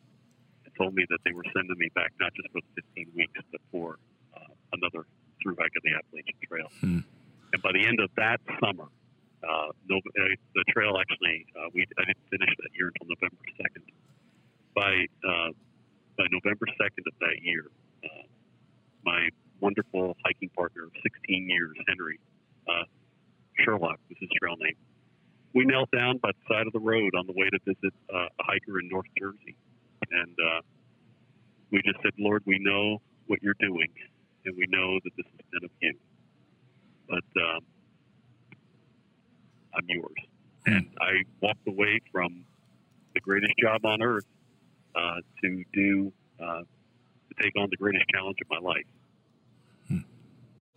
told 0.76 0.94
me 0.94 1.06
that 1.08 1.18
they 1.24 1.32
were 1.32 1.44
sending 1.56 1.78
me 1.78 1.88
back 1.94 2.12
not 2.20 2.32
just 2.34 2.48
for 2.52 2.60
15 2.74 3.08
weeks, 3.16 3.40
but 3.50 3.60
for 3.72 3.98
uh, 4.36 4.52
another 4.74 5.06
through 5.42 5.56
hike 5.58 5.72
of 5.76 5.82
the 5.82 5.94
Appalachian 5.96 6.36
Trail. 6.46 6.68
Hmm. 6.80 7.00
And 7.56 7.62
by 7.62 7.72
the 7.72 7.88
end 7.88 8.00
of 8.04 8.12
that 8.20 8.36
summer, 8.60 8.84
uh, 9.40 9.72
no, 9.88 9.96
uh, 9.96 10.20
the 10.52 10.64
trail 10.68 11.00
actually, 11.00 11.46
uh, 11.56 11.72
we 11.72 11.88
I 11.96 12.04
didn't 12.04 12.28
finish 12.28 12.52
that 12.52 12.68
year 12.76 12.92
until 12.92 13.16
November 13.16 13.40
2nd. 13.56 13.84
By, 14.76 14.92
uh, 15.24 15.56
by 16.20 16.28
November 16.28 16.68
2nd 16.76 17.04
of 17.08 17.16
that 17.24 17.40
year, 17.40 17.64
uh, 18.04 18.28
my 19.06 19.30
wonderful 19.60 20.18
hiking 20.22 20.50
partner 20.50 20.84
of 20.84 20.92
16 21.00 21.48
years, 21.48 21.72
Henry 21.88 22.20
uh, 22.68 22.84
Sherlock 23.64 24.00
was 24.10 24.18
his 24.20 24.28
trail 24.36 24.56
name, 24.60 24.76
we 25.54 25.64
knelt 25.64 25.90
down 25.96 26.18
by 26.18 26.32
the 26.36 26.54
side 26.54 26.66
of 26.66 26.74
the 26.74 26.84
road 26.84 27.14
on 27.16 27.26
the 27.26 27.32
way 27.32 27.48
to 27.48 27.58
visit 27.64 27.94
a 28.12 28.28
hiker 28.44 28.80
in 28.80 28.88
North 28.90 29.08
Jersey. 29.18 29.56
And 30.10 30.36
we 31.72 31.80
just 31.86 32.02
said, 32.02 32.12
Lord, 32.18 32.42
we 32.44 32.58
know 32.60 33.00
what 33.28 33.42
you're 33.42 33.56
doing, 33.58 33.88
and 34.44 34.54
we 34.58 34.66
know 34.68 35.00
that 35.02 35.12
this 35.16 35.24
has 35.24 35.40
been 35.50 35.64
of 35.64 35.70
you 35.80 35.96
but 37.08 37.24
um, 37.42 37.60
I'm 39.74 39.84
yours. 39.88 40.12
Hmm. 40.66 40.72
And 40.72 40.88
I 41.00 41.12
walked 41.40 41.66
away 41.66 42.00
from 42.12 42.44
the 43.14 43.20
greatest 43.20 43.52
job 43.60 43.84
on 43.84 44.02
earth 44.02 44.26
uh, 44.94 45.20
to 45.42 45.64
do 45.72 46.12
uh, 46.40 46.60
to 46.60 47.42
take 47.42 47.54
on 47.56 47.68
the 47.70 47.76
greatest 47.76 48.04
challenge 48.12 48.38
of 48.42 48.50
my 48.50 48.58
life. 48.58 48.84
Hmm. 49.88 49.98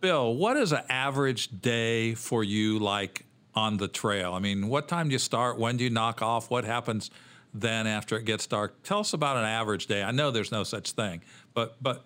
Bill, 0.00 0.34
what 0.34 0.56
is 0.56 0.72
an 0.72 0.82
average 0.88 1.60
day 1.60 2.14
for 2.14 2.44
you 2.44 2.78
like 2.78 3.24
on 3.54 3.76
the 3.76 3.88
trail? 3.88 4.32
I 4.32 4.38
mean, 4.38 4.68
what 4.68 4.88
time 4.88 5.08
do 5.08 5.12
you 5.12 5.18
start? 5.18 5.58
When 5.58 5.76
do 5.76 5.84
you 5.84 5.90
knock 5.90 6.22
off? 6.22 6.50
What 6.50 6.64
happens 6.64 7.10
then 7.52 7.86
after 7.86 8.16
it 8.16 8.24
gets 8.24 8.46
dark? 8.46 8.82
Tell 8.82 9.00
us 9.00 9.12
about 9.12 9.36
an 9.36 9.44
average 9.44 9.86
day. 9.86 10.02
I 10.02 10.12
know 10.12 10.30
there's 10.30 10.52
no 10.52 10.64
such 10.64 10.92
thing, 10.92 11.22
but 11.54 11.76
but 11.82 12.04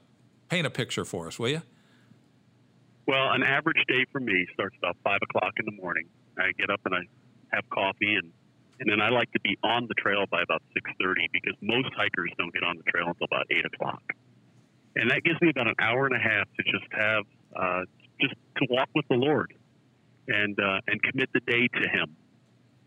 paint 0.48 0.66
a 0.66 0.70
picture 0.70 1.04
for 1.04 1.26
us, 1.26 1.38
will 1.38 1.48
you? 1.50 1.62
Well, 3.06 3.32
an 3.32 3.42
average 3.42 3.82
day 3.88 4.06
for 4.12 4.20
me 4.20 4.46
starts 4.54 4.76
about 4.78 4.96
five 5.04 5.20
o'clock 5.22 5.54
in 5.58 5.66
the 5.66 5.82
morning. 5.82 6.06
I 6.38 6.52
get 6.58 6.70
up 6.70 6.80
and 6.84 6.94
I 6.94 7.00
have 7.56 7.68
coffee, 7.70 8.14
and 8.16 8.32
and 8.80 8.90
then 8.90 9.00
I 9.00 9.10
like 9.10 9.30
to 9.32 9.40
be 9.40 9.58
on 9.64 9.86
the 9.88 9.94
trail 9.94 10.24
by 10.30 10.42
about 10.42 10.62
six 10.74 10.90
thirty 11.00 11.28
because 11.32 11.54
most 11.62 11.88
hikers 11.96 12.30
don't 12.38 12.52
get 12.54 12.64
on 12.64 12.76
the 12.78 12.84
trail 12.84 13.08
until 13.08 13.26
about 13.26 13.46
eight 13.50 13.64
o'clock, 13.66 14.02
and 14.96 15.10
that 15.10 15.22
gives 15.24 15.40
me 15.42 15.50
about 15.50 15.68
an 15.68 15.76
hour 15.80 16.06
and 16.06 16.16
a 16.16 16.20
half 16.20 16.48
to 16.56 16.62
just 16.64 16.86
have 16.92 17.24
uh, 17.56 17.82
just 18.20 18.34
to 18.58 18.66
walk 18.70 18.88
with 18.94 19.06
the 19.08 19.16
Lord. 19.16 19.52
and 20.28 20.58
uh, 20.58 20.80
and 20.88 21.02
commit 21.02 21.30
the 21.34 21.40
day 21.40 21.68
to 21.68 21.88
Him. 21.88 22.16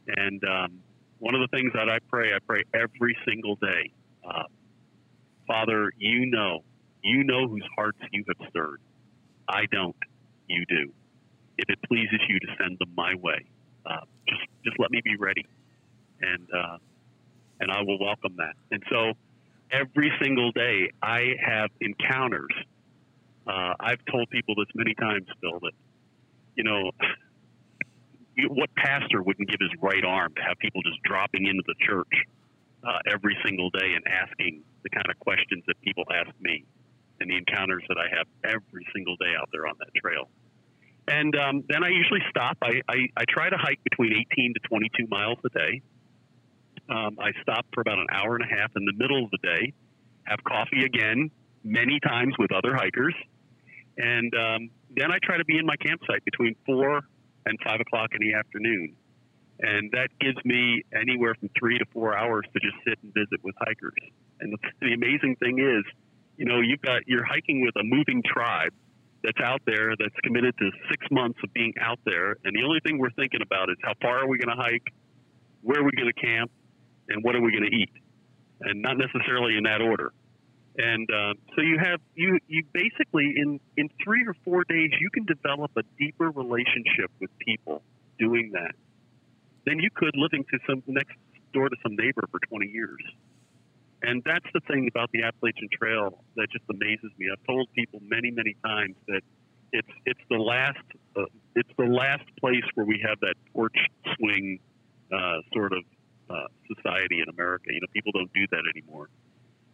And 0.07 0.43
um, 0.43 0.79
one 1.19 1.35
of 1.35 1.41
the 1.41 1.47
things 1.49 1.71
that 1.73 1.89
I 1.89 1.99
pray, 2.09 2.33
I 2.33 2.39
pray 2.45 2.63
every 2.73 3.17
single 3.27 3.55
day, 3.57 3.91
uh, 4.27 4.43
Father, 5.47 5.91
you 5.97 6.27
know, 6.27 6.63
you 7.03 7.23
know 7.23 7.47
whose 7.47 7.65
hearts 7.77 7.99
you 8.11 8.23
have 8.27 8.49
stirred. 8.49 8.81
I 9.47 9.65
don't. 9.71 9.95
You 10.47 10.65
do. 10.67 10.91
If 11.57 11.69
it 11.69 11.79
pleases 11.87 12.19
you 12.29 12.39
to 12.39 12.47
send 12.59 12.77
them 12.79 12.89
my 12.95 13.15
way, 13.15 13.45
uh, 13.85 14.01
just 14.27 14.41
just 14.63 14.79
let 14.79 14.91
me 14.91 15.01
be 15.03 15.15
ready, 15.17 15.45
and 16.21 16.47
uh, 16.53 16.77
and 17.59 17.71
I 17.71 17.81
will 17.81 17.99
welcome 17.99 18.35
that. 18.37 18.53
And 18.71 18.83
so, 18.89 19.13
every 19.71 20.11
single 20.21 20.51
day, 20.51 20.91
I 21.01 21.35
have 21.43 21.69
encounters. 21.81 22.51
Uh, 23.47 23.73
I've 23.79 24.03
told 24.11 24.29
people 24.29 24.55
this 24.55 24.67
many 24.75 24.93
times, 24.93 25.25
Phil, 25.41 25.59
that 25.61 25.71
you 26.55 26.63
know 26.63 26.91
what 28.49 28.69
pastor 28.75 29.23
wouldn't 29.23 29.49
give 29.49 29.59
his 29.59 29.71
right 29.81 30.05
arm 30.05 30.33
to 30.35 30.41
have 30.41 30.57
people 30.59 30.81
just 30.83 31.01
dropping 31.03 31.47
into 31.47 31.63
the 31.65 31.75
church 31.85 32.13
uh, 32.83 32.99
every 33.11 33.35
single 33.43 33.69
day 33.71 33.95
and 33.95 34.03
asking 34.07 34.61
the 34.83 34.89
kind 34.89 35.07
of 35.09 35.19
questions 35.19 35.63
that 35.67 35.79
people 35.81 36.03
ask 36.13 36.29
me 36.39 36.63
and 37.19 37.29
the 37.29 37.37
encounters 37.37 37.83
that 37.89 37.97
I 37.97 38.15
have 38.15 38.27
every 38.43 38.85
single 38.93 39.15
day 39.17 39.33
out 39.39 39.49
there 39.51 39.67
on 39.67 39.75
that 39.79 39.93
trail. 39.95 40.29
And 41.07 41.35
um, 41.35 41.63
then 41.69 41.83
I 41.83 41.89
usually 41.89 42.21
stop. 42.29 42.57
I, 42.61 42.81
I, 42.89 43.07
I, 43.15 43.23
try 43.29 43.49
to 43.49 43.55
hike 43.57 43.79
between 43.83 44.11
18 44.33 44.53
to 44.55 44.59
22 44.67 45.07
miles 45.07 45.37
a 45.45 45.49
day. 45.49 45.81
Um, 46.89 47.17
I 47.19 47.31
stop 47.41 47.65
for 47.73 47.81
about 47.81 47.99
an 47.99 48.07
hour 48.11 48.35
and 48.35 48.43
a 48.43 48.53
half 48.53 48.71
in 48.75 48.83
the 48.83 48.93
middle 48.93 49.23
of 49.23 49.31
the 49.31 49.37
day, 49.37 49.73
have 50.23 50.43
coffee 50.43 50.83
again 50.83 51.31
many 51.63 51.99
times 52.01 52.33
with 52.37 52.51
other 52.51 52.75
hikers, 52.75 53.15
and 53.97 54.33
um, 54.35 54.69
then 54.95 55.11
I 55.11 55.17
try 55.23 55.37
to 55.37 55.45
be 55.45 55.57
in 55.57 55.65
my 55.65 55.75
campsite 55.75 56.23
between 56.23 56.55
4 56.65 57.01
and 57.45 57.57
5 57.65 57.79
o'clock 57.81 58.11
in 58.13 58.19
the 58.19 58.37
afternoon. 58.37 58.95
And 59.59 59.91
that 59.91 60.09
gives 60.19 60.37
me 60.45 60.83
anywhere 60.93 61.33
from 61.39 61.49
three 61.57 61.79
to 61.79 61.85
four 61.91 62.15
hours 62.15 62.45
to 62.53 62.59
just 62.59 62.75
sit 62.85 62.99
and 63.01 63.11
visit 63.13 63.43
with 63.43 63.55
hikers. 63.57 63.97
And 64.39 64.53
the, 64.53 64.57
the 64.81 64.93
amazing 64.93 65.35
thing 65.37 65.57
is, 65.57 65.83
you 66.37 66.45
know, 66.45 66.61
you've 66.61 66.81
got 66.81 67.01
you're 67.07 67.25
hiking 67.25 67.61
with 67.61 67.75
a 67.75 67.83
moving 67.83 68.23
tribe 68.23 68.73
that's 69.23 69.39
out 69.43 69.61
there 69.65 69.93
that's 69.99 70.15
committed 70.23 70.55
to 70.59 70.69
six 70.89 71.05
months 71.11 71.39
of 71.43 71.51
being 71.53 71.73
out 71.81 71.99
there, 72.05 72.37
and 72.43 72.55
the 72.55 72.63
only 72.63 72.79
thing 72.85 72.99
we're 72.99 73.11
thinking 73.11 73.41
about 73.41 73.69
is 73.69 73.77
how 73.83 73.93
far 74.01 74.23
are 74.23 74.27
we 74.27 74.37
going 74.37 74.55
to 74.55 74.61
hike, 74.61 74.93
where 75.61 75.81
are 75.81 75.83
we 75.83 75.91
going 75.91 76.11
to 76.13 76.21
camp, 76.21 76.51
and 77.09 77.23
what 77.23 77.35
are 77.35 77.41
we 77.41 77.51
going 77.51 77.69
to 77.69 77.75
eat, 77.75 77.91
and 78.61 78.81
not 78.81 78.97
necessarily 78.97 79.57
in 79.57 79.63
that 79.63 79.81
order. 79.81 80.13
And 80.77 81.09
uh, 81.09 81.33
so 81.55 81.61
you 81.61 81.79
have 81.81 81.99
you 82.13 82.37
you 82.47 82.63
basically 82.71 83.33
in 83.35 83.59
in 83.77 83.89
three 84.03 84.23
or 84.27 84.35
four 84.45 84.63
days 84.63 84.91
you 85.01 85.09
can 85.09 85.25
develop 85.25 85.71
a 85.75 85.81
deeper 85.97 86.29
relationship 86.29 87.09
with 87.19 87.31
people 87.39 87.81
doing 88.19 88.51
that 88.53 88.73
than 89.65 89.79
you 89.79 89.89
could 89.93 90.15
living 90.15 90.45
to 90.51 90.59
some 90.69 90.83
next 90.85 91.17
door 91.53 91.67
to 91.67 91.75
some 91.81 91.95
neighbor 91.95 92.21
for 92.29 92.39
20 92.47 92.67
years. 92.67 93.01
And 94.07 94.23
that's 94.23 94.45
the 94.53 94.61
thing 94.61 94.87
about 94.87 95.11
the 95.11 95.23
Appalachian 95.23 95.67
Trail 95.69 96.23
that 96.37 96.47
just 96.49 96.63
amazes 96.69 97.11
me. 97.19 97.27
I've 97.29 97.45
told 97.45 97.67
people 97.73 97.99
many, 98.01 98.31
many 98.31 98.55
times 98.65 98.95
that 99.09 99.19
it's 99.73 99.91
it's 100.05 100.23
the 100.29 100.37
last 100.37 100.79
uh, 101.17 101.25
it's 101.55 101.69
the 101.77 101.91
last 101.91 102.23
place 102.39 102.63
where 102.75 102.85
we 102.85 103.03
have 103.05 103.19
that 103.19 103.35
porch 103.53 103.75
swing 104.15 104.59
uh, 105.11 105.43
sort 105.51 105.73
of 105.73 105.83
uh, 106.29 106.47
society 106.73 107.19
in 107.19 107.27
America. 107.27 107.65
You 107.67 107.81
know, 107.81 107.87
people 107.91 108.13
don't 108.13 108.31
do 108.31 108.47
that 108.49 108.63
anymore. 108.73 109.09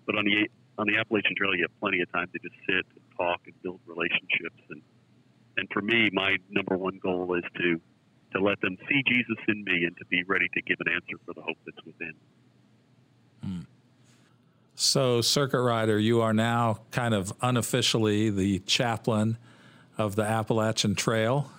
But 0.08 0.18
on 0.18 0.26
the 0.26 0.50
on 0.80 0.88
the 0.88 0.98
Appalachian 0.98 1.36
Trail, 1.38 1.54
you 1.54 1.66
have 1.70 1.80
plenty 1.80 2.02
of 2.02 2.12
time 2.12 2.26
to 2.34 2.40
just 2.42 2.56
sit 2.66 2.90
and 2.90 3.06
talk 3.16 3.42
and 3.46 3.54
build 3.62 3.82
relationships. 3.86 4.66
And 4.72 4.82
and 5.58 5.70
for 5.72 5.84
me, 5.84 6.10
my 6.12 6.38
number 6.50 6.76
one 6.76 6.98
goal 6.98 7.38
is 7.38 7.46
to 7.62 7.80
to 8.34 8.42
let 8.42 8.60
them 8.62 8.78
see 8.90 9.04
Jesus 9.06 9.38
in 9.48 9.64
me 9.64 9.86
and 9.86 9.96
to 9.98 10.06
be 10.10 10.24
ready 10.24 10.50
to 10.56 10.62
give 10.64 10.78
an 10.80 10.92
answer 10.92 11.22
for 11.24 11.36
the 11.36 11.42
hope 11.46 11.58
that's 11.68 11.86
within. 11.86 12.14
So, 14.94 15.22
Circuit 15.22 15.60
Rider, 15.60 15.98
you 15.98 16.22
are 16.22 16.34
now 16.34 16.78
kind 16.92 17.16
of 17.16 17.34
unofficially 17.42 18.30
the 18.30 18.60
chaplain 18.60 19.40
of 19.98 20.16
the 20.16 20.22
Appalachian 20.22 20.94
Trail. 20.94 21.50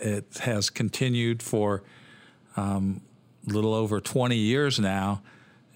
It 0.00 0.38
has 0.40 0.70
continued 0.70 1.40
for 1.40 1.84
um, 2.56 3.00
a 3.48 3.52
little 3.52 3.74
over 3.74 4.00
20 4.00 4.34
years 4.34 4.80
now, 4.80 5.22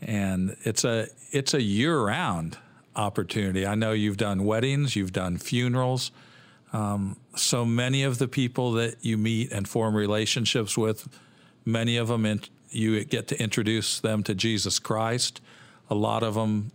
and 0.02 0.56
it's 0.64 0.82
a 0.82 1.06
it's 1.30 1.54
a 1.54 1.62
year-round 1.62 2.58
opportunity. 2.96 3.64
I 3.64 3.76
know 3.76 3.92
you've 3.92 4.16
done 4.16 4.44
weddings, 4.44 4.96
you've 4.96 5.12
done 5.12 5.38
funerals. 5.38 6.10
Um, 6.72 7.16
so 7.36 7.64
many 7.64 8.02
of 8.02 8.18
the 8.18 8.26
people 8.26 8.72
that 8.72 8.96
you 9.02 9.16
meet 9.16 9.52
and 9.52 9.68
form 9.68 9.94
relationships 9.94 10.76
with, 10.76 11.06
many 11.64 11.96
of 11.96 12.08
them 12.08 12.26
in, 12.26 12.40
you 12.70 13.04
get 13.04 13.28
to 13.28 13.40
introduce 13.40 14.00
them 14.00 14.24
to 14.24 14.34
Jesus 14.34 14.80
Christ. 14.80 15.40
A 15.88 15.94
lot 15.94 16.24
of 16.24 16.34
them 16.34 16.72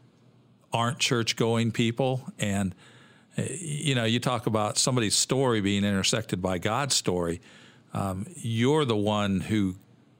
aren't 0.71 0.99
church 0.99 1.35
going 1.35 1.71
people. 1.71 2.21
And, 2.39 2.75
uh, 3.37 3.43
you 3.59 3.95
know, 3.95 4.05
you 4.05 4.19
talk 4.19 4.47
about 4.47 4.77
somebody's 4.77 5.15
story 5.15 5.61
being 5.61 5.83
intersected 5.83 6.41
by 6.41 6.57
God's 6.57 6.95
story. 6.95 7.41
Um, 7.93 8.25
you're 8.35 8.85
the 8.85 8.97
one 8.97 9.39
who 9.39 9.75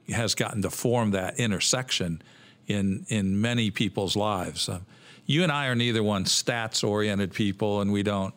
has 0.10 0.36
gotten 0.36 0.62
to 0.64 0.70
form 0.70 1.12
that 1.12 1.40
intersection 1.40 2.22
in, 2.68 3.06
in 3.10 3.40
many 3.42 3.72
people's 3.72 4.16
lives. 4.16 4.70
Uh, 4.70 4.80
you 5.26 5.44
and 5.44 5.52
I 5.52 5.68
are 5.68 5.76
neither 5.76 6.02
one 6.02 6.24
stats 6.26 6.88
oriented 6.88 7.34
people, 7.34 7.82
and 7.82 7.92
we 7.92 8.02
don't, 8.02 8.34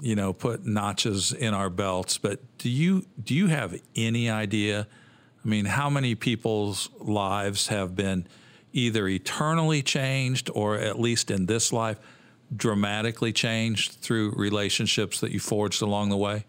you 0.00 0.16
know, 0.16 0.32
put 0.32 0.66
notches 0.66 1.32
in 1.32 1.54
our 1.54 1.70
belts. 1.70 2.18
But 2.18 2.40
do 2.58 2.68
you 2.68 3.06
do 3.22 3.34
you 3.34 3.46
have 3.46 3.80
any 3.94 4.28
idea? 4.28 4.88
I 5.44 5.48
mean, 5.48 5.64
how 5.64 5.88
many 5.88 6.16
people's 6.16 6.90
lives 6.98 7.68
have 7.68 7.94
been 7.94 8.26
either 8.72 9.08
eternally 9.08 9.82
changed 9.82 10.50
or 10.54 10.76
at 10.76 10.98
least 10.98 11.30
in 11.30 11.46
this 11.46 11.72
life 11.72 11.98
dramatically 12.54 13.32
changed 13.32 13.92
through 13.92 14.32
relationships 14.36 15.20
that 15.20 15.32
you 15.32 15.40
forged 15.40 15.82
along 15.82 16.08
the 16.08 16.16
way? 16.16 16.44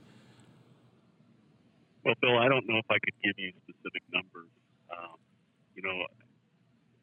Well, 2.03 2.15
Bill, 2.21 2.37
I 2.37 2.47
don't 2.47 2.67
know 2.67 2.77
if 2.77 2.89
I 2.89 2.97
could 2.99 3.13
give 3.23 3.33
you 3.37 3.51
specific 3.63 4.03
numbers. 4.13 4.47
Um, 4.89 5.17
you 5.75 5.83
know, 5.83 6.05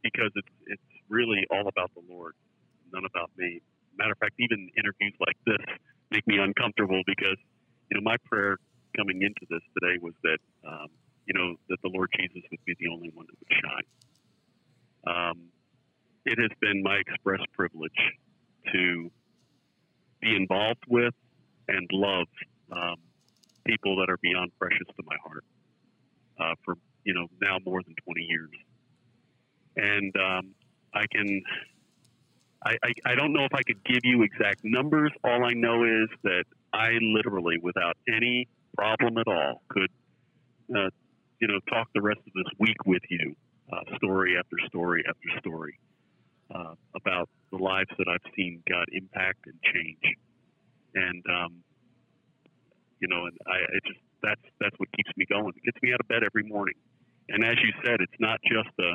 because 0.03 0.31
it's 0.35 0.49
it's 0.67 0.83
really 1.09 1.47
all 1.51 1.69
about 1.69 1.91
the 1.95 2.03
Lord, 2.09 2.35
none 2.93 3.05
about 3.05 3.31
me. 3.37 3.61
Matter 3.99 4.13
of 4.13 4.19
fact, 4.19 4.35
even 4.39 4.71
interviews 4.77 5.15
like 5.21 5.37
this 5.47 5.65
make 6.11 6.27
me 6.27 6.39
uncomfortable 6.39 7.03
because 7.07 7.37
you 7.91 7.99
know 7.99 8.03
my 8.03 8.17
prayer 8.25 8.59
coming 8.97 9.23
into 9.23 9.45
this 9.51 9.63
today 9.75 9.99
was 10.01 10.15
that 10.23 10.39
um, 10.67 10.89
you 11.27 11.35
know 11.35 11.57
that 11.69 11.79
the 11.83 11.89
Lord 11.89 12.11
Jesus 12.19 12.43
would 12.51 12.65
be 12.65 12.75
the 12.81 12.89
only 12.89 13.11
one 13.15 13.27
that 13.27 13.37
would 13.39 13.53
shine. 13.53 13.87
Um, 15.07 15.51
it 16.25 16.39
has 16.41 16.51
been 16.61 16.83
my 16.83 16.97
express 16.97 17.41
privilege 17.53 17.93
to 18.73 19.11
be 20.21 20.35
involved 20.35 20.83
with 20.89 21.15
and 21.69 21.89
love 21.93 22.27
um, 22.73 22.97
people 23.65 23.97
that 23.97 24.11
are 24.11 24.19
beyond 24.23 24.51
precious 24.59 24.87
to 24.97 25.03
my 25.07 25.17
heart 25.25 25.45
uh, 26.41 26.55
for 26.65 26.75
you 27.05 27.15
know 27.15 27.27
now 27.41 27.59
more 27.65 27.81
than 27.83 27.95
20 28.05 28.21
years, 28.23 28.51
and 29.77 30.15
um, 30.17 30.55
I 30.95 31.05
can. 31.11 31.43
I, 32.65 32.77
I, 32.83 33.13
I 33.13 33.15
don't 33.15 33.33
know 33.33 33.45
if 33.45 33.55
I 33.55 33.63
could 33.63 33.85
give 33.85 34.01
you 34.03 34.23
exact 34.23 34.61
numbers. 34.65 35.13
All 35.23 35.45
I 35.45 35.53
know 35.53 35.85
is 35.85 36.09
that 36.25 36.45
I 36.73 36.99
literally, 37.01 37.59
without 37.63 37.97
any 38.09 38.49
problem 38.77 39.19
at 39.19 39.29
all, 39.29 39.63
could 39.69 39.91
uh, 40.75 40.91
you 41.41 41.47
know 41.47 41.61
talk 41.69 41.89
the 41.95 42.03
rest 42.03 42.21
of 42.27 42.33
this 42.35 42.53
week 42.59 42.77
with 42.85 43.03
you 43.09 43.37
uh, 43.73 43.97
story 43.97 44.37
after 44.39 44.57
story 44.69 45.03
after 45.09 45.41
story 45.41 45.79
uh, 46.55 46.75
about 46.95 47.29
the 47.51 47.59
lives 47.59 47.91
that 47.99 48.07
I've 48.09 48.33
seen 48.37 48.63
God 48.69 48.87
impact 48.93 49.47
and 49.47 49.59
change. 49.75 50.17
And 50.95 51.23
um, 51.29 51.53
you 53.01 53.09
know, 53.09 53.27
and 53.27 53.37
I 53.47 53.59
it 53.75 53.83
just 53.87 54.01
that's 54.23 54.47
that's 54.61 54.79
what 54.79 54.91
keeps 54.93 55.11
me 55.17 55.27
going. 55.29 55.53
It 55.57 55.65
gets 55.65 55.83
me 55.83 55.93
out 55.93 56.01
of 56.01 56.09
bed 56.09 56.23
every 56.25 56.45
morning. 56.49 56.75
And 57.29 57.45
as 57.45 57.57
you 57.63 57.73
said, 57.85 58.01
it's 58.01 58.21
not 58.21 58.41
just 58.47 58.71
a 58.81 58.95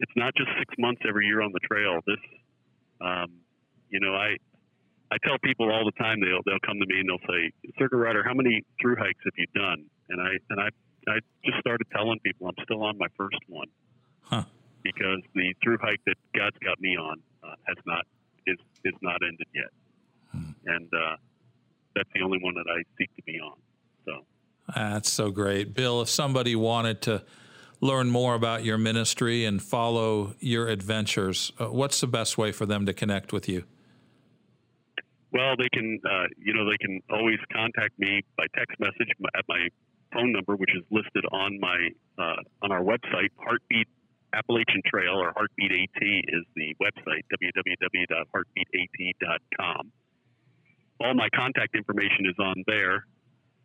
it's 0.00 0.12
not 0.16 0.34
just 0.36 0.50
six 0.58 0.74
months 0.78 1.00
every 1.08 1.26
year 1.26 1.40
on 1.40 1.52
the 1.52 1.60
trail. 1.60 2.00
This, 2.06 2.20
um, 3.00 3.32
you 3.88 4.00
know, 4.00 4.14
I 4.14 4.36
I 5.10 5.16
tell 5.24 5.38
people 5.38 5.70
all 5.70 5.84
the 5.84 5.96
time 5.96 6.20
they'll 6.20 6.42
they'll 6.44 6.66
come 6.66 6.78
to 6.80 6.86
me 6.86 7.00
and 7.00 7.08
they'll 7.08 7.26
say, 7.30 7.52
"Circuit 7.78 7.96
Rider, 7.96 8.24
how 8.26 8.34
many 8.34 8.62
through 8.82 8.96
hikes 8.96 9.22
have 9.24 9.36
you 9.38 9.46
done?" 9.54 9.86
And 10.10 10.20
I 10.20 10.36
and 10.50 10.60
I 10.60 10.68
I 11.08 11.16
just 11.44 11.58
started 11.60 11.86
telling 11.94 12.18
people 12.20 12.48
I'm 12.48 12.58
still 12.64 12.82
on 12.82 12.98
my 12.98 13.06
first 13.16 13.38
one 13.48 13.68
huh. 14.26 14.44
because 14.82 15.20
the 15.34 15.54
through 15.62 15.78
hike 15.80 16.00
that 16.06 16.16
God's 16.34 16.58
got 16.58 16.80
me 16.80 16.96
on 16.96 17.20
uh, 17.42 17.54
has 17.66 17.76
not 17.86 18.04
is 18.46 18.58
is 18.84 18.94
not 19.02 19.20
ended 19.22 19.46
yet, 19.54 19.70
hmm. 20.32 20.50
and 20.66 20.88
uh, 20.94 21.16
that's 21.94 22.08
the 22.14 22.22
only 22.22 22.38
one 22.42 22.54
that 22.54 22.66
I 22.68 22.82
seek 22.98 23.14
to 23.16 23.22
be 23.22 23.40
on. 23.40 23.56
So 24.04 24.24
that's 24.74 25.10
so 25.10 25.30
great, 25.30 25.74
Bill. 25.74 26.02
If 26.02 26.08
somebody 26.08 26.54
wanted 26.54 27.02
to 27.02 27.24
learn 27.80 28.08
more 28.10 28.34
about 28.34 28.64
your 28.64 28.78
ministry 28.78 29.44
and 29.44 29.62
follow 29.62 30.34
your 30.40 30.68
adventures, 30.68 31.52
uh, 31.58 31.66
what's 31.66 32.00
the 32.00 32.06
best 32.06 32.38
way 32.38 32.52
for 32.52 32.66
them 32.66 32.86
to 32.86 32.92
connect 32.92 33.32
with 33.32 33.48
you? 33.48 33.64
Well, 35.32 35.54
they 35.56 35.68
can, 35.72 36.00
uh, 36.04 36.26
you 36.38 36.54
know, 36.54 36.64
they 36.64 36.78
can 36.78 37.02
always 37.10 37.38
contact 37.52 37.98
me 37.98 38.22
by 38.38 38.46
text 38.56 38.80
message 38.80 39.10
at 39.36 39.44
my 39.48 39.68
phone 40.12 40.32
number, 40.32 40.56
which 40.56 40.70
is 40.74 40.82
listed 40.90 41.24
on 41.30 41.60
my 41.60 41.90
uh, 42.18 42.36
on 42.62 42.72
our 42.72 42.82
website. 42.82 43.28
Heartbeat 43.36 43.88
Appalachian 44.36 44.82
Trail 44.86 45.14
or 45.14 45.32
Heartbeat 45.34 45.72
AT 45.72 46.02
is 46.02 46.44
the 46.54 46.76
website 46.80 47.24
www.heartbeatat.com. 47.32 49.92
All 51.00 51.14
my 51.14 51.28
contact 51.34 51.74
information 51.74 52.26
is 52.26 52.38
on 52.38 52.62
there. 52.66 53.06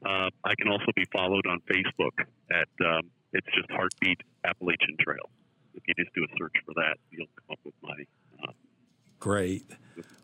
Uh, 0.06 0.30
I 0.44 0.56
can 0.58 0.70
also 0.70 0.92
be 0.96 1.06
followed 1.12 1.46
on 1.46 1.60
Facebook 1.72 2.26
at 2.52 2.68
um, 2.86 3.12
it's 3.34 3.48
just 3.56 3.70
Heartbeat 3.72 4.20
Appalachian 4.46 4.96
Trail. 5.00 5.30
If 5.74 5.84
you 5.88 5.94
just 5.98 6.14
do 6.16 6.24
a 6.24 6.28
search 6.38 6.54
for 6.66 6.74
that, 6.76 6.98
you'll 7.12 7.28
come 7.36 7.54
up 7.54 7.60
with 7.64 7.74
my. 7.82 7.96
Uh, 8.44 8.52
great. 9.20 9.66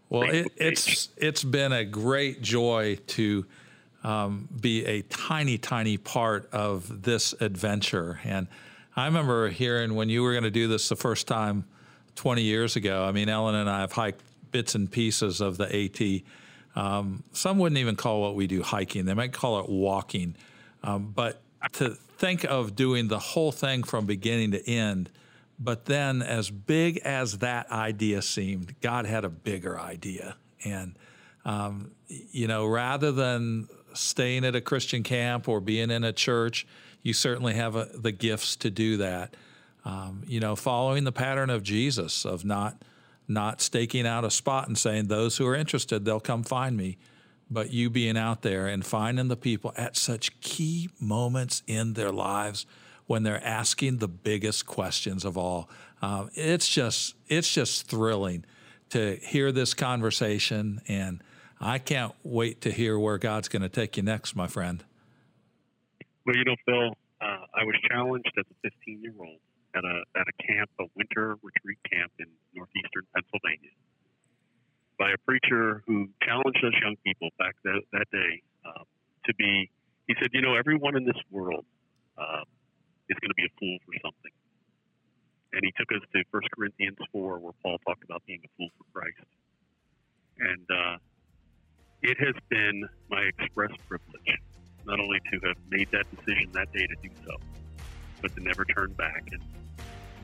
Well, 0.09 0.23
it, 0.23 0.51
it's 0.57 1.09
it's 1.17 1.43
been 1.43 1.73
a 1.73 1.85
great 1.85 2.41
joy 2.41 2.97
to 3.07 3.45
um, 4.03 4.49
be 4.59 4.85
a 4.85 5.03
tiny, 5.03 5.57
tiny 5.57 5.97
part 5.97 6.49
of 6.51 7.03
this 7.03 7.33
adventure. 7.39 8.19
And 8.23 8.47
I 8.97 9.05
remember 9.05 9.49
hearing 9.49 9.93
when 9.93 10.09
you 10.09 10.23
were 10.23 10.31
going 10.31 10.43
to 10.43 10.49
do 10.49 10.67
this 10.67 10.89
the 10.89 10.95
first 10.95 11.27
time 11.27 11.65
20 12.15 12.41
years 12.41 12.75
ago. 12.75 13.03
I 13.03 13.11
mean, 13.11 13.29
Ellen 13.29 13.53
and 13.53 13.69
I 13.69 13.81
have 13.81 13.91
hiked 13.91 14.23
bits 14.51 14.73
and 14.73 14.91
pieces 14.91 15.39
of 15.39 15.57
the 15.57 15.65
AT. 15.65 16.23
Um, 16.75 17.23
some 17.31 17.59
wouldn't 17.59 17.77
even 17.77 17.95
call 17.95 18.21
what 18.21 18.33
we 18.33 18.47
do 18.47 18.63
hiking, 18.63 19.05
they 19.05 19.13
might 19.13 19.33
call 19.33 19.59
it 19.59 19.69
walking. 19.69 20.35
Um, 20.81 21.11
but 21.15 21.43
to 21.73 21.91
think 21.91 22.43
of 22.43 22.75
doing 22.75 23.07
the 23.07 23.19
whole 23.19 23.51
thing 23.51 23.83
from 23.83 24.07
beginning 24.07 24.51
to 24.51 24.67
end, 24.67 25.11
but 25.59 25.85
then 25.85 26.23
as 26.23 26.49
big 26.49 26.97
as 26.97 27.37
that 27.39 27.71
idea 27.71 28.23
seemed, 28.23 28.81
God 28.81 29.05
had 29.05 29.25
a 29.25 29.29
bigger 29.29 29.79
idea. 29.79 30.37
And, 30.65 30.97
um, 31.45 31.91
you 32.07 32.47
know, 32.47 32.65
rather 32.65 33.11
than 33.11 33.67
staying 33.93 34.43
at 34.43 34.55
a 34.55 34.61
Christian 34.61 35.03
camp 35.03 35.47
or 35.47 35.59
being 35.59 35.91
in 35.91 36.03
a 36.03 36.13
church, 36.13 36.65
you 37.07 37.13
certainly 37.13 37.53
have 37.53 37.77
a, 37.77 37.85
the 37.95 38.11
gifts 38.11 38.57
to 38.57 38.69
do 38.69 38.97
that. 38.97 39.33
Um, 39.85 40.23
you 40.27 40.41
know, 40.41 40.57
following 40.57 41.05
the 41.05 41.13
pattern 41.13 41.49
of 41.49 41.63
Jesus 41.63 42.25
of 42.25 42.43
not 42.43 42.83
not 43.29 43.61
staking 43.61 44.05
out 44.05 44.25
a 44.25 44.29
spot 44.31 44.67
and 44.67 44.77
saying 44.77 45.07
those 45.07 45.37
who 45.37 45.47
are 45.47 45.55
interested 45.55 46.03
they'll 46.03 46.19
come 46.19 46.43
find 46.43 46.75
me, 46.75 46.97
but 47.49 47.71
you 47.71 47.89
being 47.89 48.17
out 48.17 48.41
there 48.41 48.67
and 48.67 48.85
finding 48.85 49.29
the 49.29 49.37
people 49.37 49.73
at 49.77 49.95
such 49.95 50.37
key 50.41 50.89
moments 50.99 51.63
in 51.65 51.93
their 51.93 52.11
lives 52.11 52.65
when 53.05 53.23
they're 53.23 53.43
asking 53.43 53.97
the 53.97 54.07
biggest 54.09 54.65
questions 54.65 55.23
of 55.23 55.37
all. 55.37 55.69
Um, 56.01 56.29
it's 56.33 56.67
just 56.67 57.15
it's 57.29 57.53
just 57.53 57.87
thrilling 57.87 58.43
to 58.89 59.15
hear 59.21 59.53
this 59.53 59.73
conversation 59.73 60.81
and 60.89 61.23
I 61.61 61.79
can't 61.79 62.13
wait 62.23 62.59
to 62.61 62.71
hear 62.71 62.99
where 62.99 63.17
God's 63.17 63.47
going 63.47 63.61
to 63.61 63.69
take 63.69 63.95
you 63.95 64.03
next, 64.03 64.35
my 64.35 64.47
friend. 64.47 64.83
Well, 66.27 66.35
you 66.35 66.43
know, 66.43 66.59
Phil, 66.67 66.91
uh, 67.23 67.47
I 67.55 67.63
was 67.63 67.79
challenged 67.87 68.35
as 68.37 68.43
a 68.51 68.57
15 68.59 68.99
year 68.99 69.15
old 69.17 69.39
at 69.73 69.85
a 69.87 70.03
at 70.19 70.27
a 70.27 70.35
camp, 70.43 70.69
a 70.77 70.83
winter 70.99 71.39
retreat 71.39 71.79
camp 71.87 72.11
in 72.19 72.27
northeastern 72.51 73.07
Pennsylvania, 73.15 73.71
by 74.99 75.15
a 75.15 75.19
preacher 75.23 75.83
who 75.87 76.11
challenged 76.19 76.59
us 76.67 76.75
young 76.83 76.99
people 77.07 77.29
back 77.39 77.55
that, 77.63 77.79
that 77.93 78.11
day 78.11 78.43
um, 78.67 78.83
to 79.23 79.33
be. 79.35 79.71
He 80.11 80.15
said, 80.19 80.35
"You 80.35 80.41
know, 80.41 80.59
everyone 80.59 80.97
in 80.97 81.05
this 81.05 81.15
world 81.31 81.63
uh, 82.19 82.43
is 83.07 83.15
going 83.23 83.31
to 83.31 83.39
be 83.39 83.47
a 83.47 83.53
fool 83.55 83.79
for 83.87 83.95
something." 84.03 84.35
And 85.55 85.63
he 85.63 85.71
took 85.79 85.87
us 85.95 86.03
to 86.11 86.23
1 86.31 86.43
Corinthians 86.51 86.99
4, 87.13 87.39
where 87.39 87.53
Paul 87.63 87.79
talked 87.87 88.03
about 88.03 88.21
being 88.27 88.43
a 88.43 88.51
fool 88.57 88.67
for 88.77 88.83
Christ. 88.91 89.23
And 90.39 90.67
uh, 90.67 90.97
it 92.03 92.19
has 92.19 92.35
been 92.51 92.83
my 93.09 93.31
express 93.39 93.71
privilege 93.87 94.27
not 94.87 94.99
only 94.99 95.19
to 95.31 95.47
have 95.47 95.57
made 95.69 95.89
that 95.91 96.05
decision 96.15 96.49
that 96.53 96.71
day 96.71 96.87
to 96.87 96.95
do 97.03 97.09
so, 97.25 97.35
but 98.21 98.33
to 98.35 98.41
never 98.41 98.65
turn 98.65 98.93
back. 98.93 99.29
And 99.31 99.41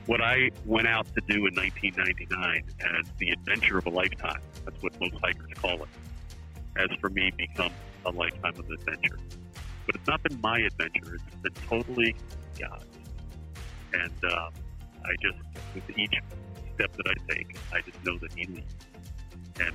what 0.06 0.20
I 0.20 0.50
went 0.64 0.88
out 0.88 1.06
to 1.14 1.20
do 1.28 1.46
in 1.46 1.54
1999 1.54 2.64
as 2.80 3.06
the 3.18 3.30
adventure 3.30 3.78
of 3.78 3.86
a 3.86 3.90
lifetime, 3.90 4.40
that's 4.64 4.82
what 4.82 4.98
most 5.00 5.14
hikers 5.22 5.50
call 5.54 5.82
it, 5.82 5.88
has 6.76 6.88
for 7.00 7.10
me 7.10 7.30
become 7.36 7.72
a 8.06 8.10
lifetime 8.10 8.54
of 8.58 8.68
adventure. 8.70 9.18
But 9.86 9.96
it's 9.96 10.06
not 10.06 10.22
been 10.22 10.40
my 10.40 10.58
adventure, 10.60 11.14
it's 11.14 11.36
been 11.42 11.52
totally 11.68 12.16
God's. 12.58 12.86
And 13.92 14.24
uh, 14.24 14.50
I 15.04 15.14
just, 15.22 15.38
with 15.74 15.98
each 15.98 16.14
step 16.74 16.92
that 16.96 17.06
I 17.06 17.32
take, 17.32 17.56
I 17.72 17.80
just 17.82 18.02
know 18.04 18.18
that 18.18 18.32
He 18.32 18.46
leads. 18.46 18.74
And 19.60 19.74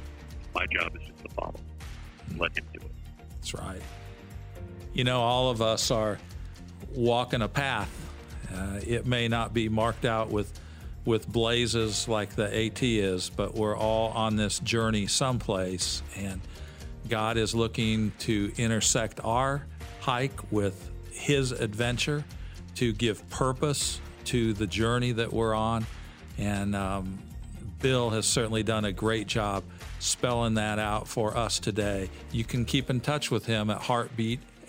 my 0.54 0.66
job 0.66 0.96
is 0.96 1.04
just 1.08 1.24
to 1.24 1.30
follow 1.30 1.60
and 2.30 2.40
let 2.40 2.58
him 2.58 2.66
do 2.74 2.86
it. 2.86 2.92
That's 3.36 3.54
right. 3.54 3.82
You 4.94 5.04
know, 5.04 5.22
all 5.22 5.50
of 5.50 5.62
us 5.62 5.92
are 5.92 6.18
walking 6.96 7.42
a 7.42 7.48
path. 7.48 7.90
Uh, 8.54 8.80
it 8.86 9.06
may 9.06 9.28
not 9.28 9.54
be 9.54 9.70
marked 9.70 10.06
out 10.06 10.30
with 10.30 10.60
with 11.06 11.28
blazes 11.28 12.08
like 12.08 12.36
the 12.36 12.66
AT 12.66 12.84
is, 12.84 13.30
but 13.30 13.56
we're 13.56 13.76
all 13.76 14.10
on 14.10 14.36
this 14.36 14.60
journey 14.60 15.08
someplace, 15.08 16.04
and 16.16 16.42
God 17.08 17.38
is 17.38 17.56
looking 17.56 18.12
to 18.20 18.52
intersect 18.58 19.20
our 19.24 19.66
hike 20.02 20.52
with 20.52 20.92
His 21.12 21.52
adventure 21.52 22.24
to 22.76 22.94
give 22.94 23.28
purpose 23.30 24.02
to 24.26 24.54
the 24.54 24.68
journey 24.68 25.12
that 25.14 25.34
we're 25.34 25.56
on. 25.56 25.86
And 26.38 26.76
um, 26.76 27.18
Bill 27.82 28.10
has 28.12 28.26
certainly 28.26 28.64
done 28.64 28.86
a 28.86 28.92
great 28.92 29.28
job 29.28 29.64
spelling 30.00 30.56
that 30.56 30.80
out 30.80 31.08
for 31.08 31.36
us 31.36 31.60
today. 31.60 32.10
You 32.32 32.44
can 32.44 32.66
keep 32.66 32.90
in 32.90 33.00
touch 33.00 33.32
with 33.32 33.46
him 33.46 33.70
at 33.70 33.82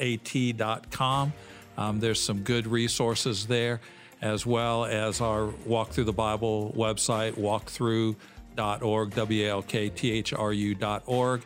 heartbeatat.com. 0.01 1.33
Um, 1.77 2.01
there's 2.01 2.21
some 2.21 2.43
good 2.43 2.67
resources 2.67 3.47
there, 3.47 3.81
as 4.21 4.45
well 4.45 4.85
as 4.85 5.21
our 5.21 5.47
Walk 5.67 5.91
Thru 5.91 6.05
the 6.05 6.13
Bible 6.13 6.75
website, 6.77 7.35
walkthru.org, 7.35 9.15
W 9.15 9.47
A 9.47 9.51
L 9.51 9.63
K 9.63 9.89
T 9.89 10.11
H 10.11 10.33
R 10.33 10.53
U.org. 10.53 11.43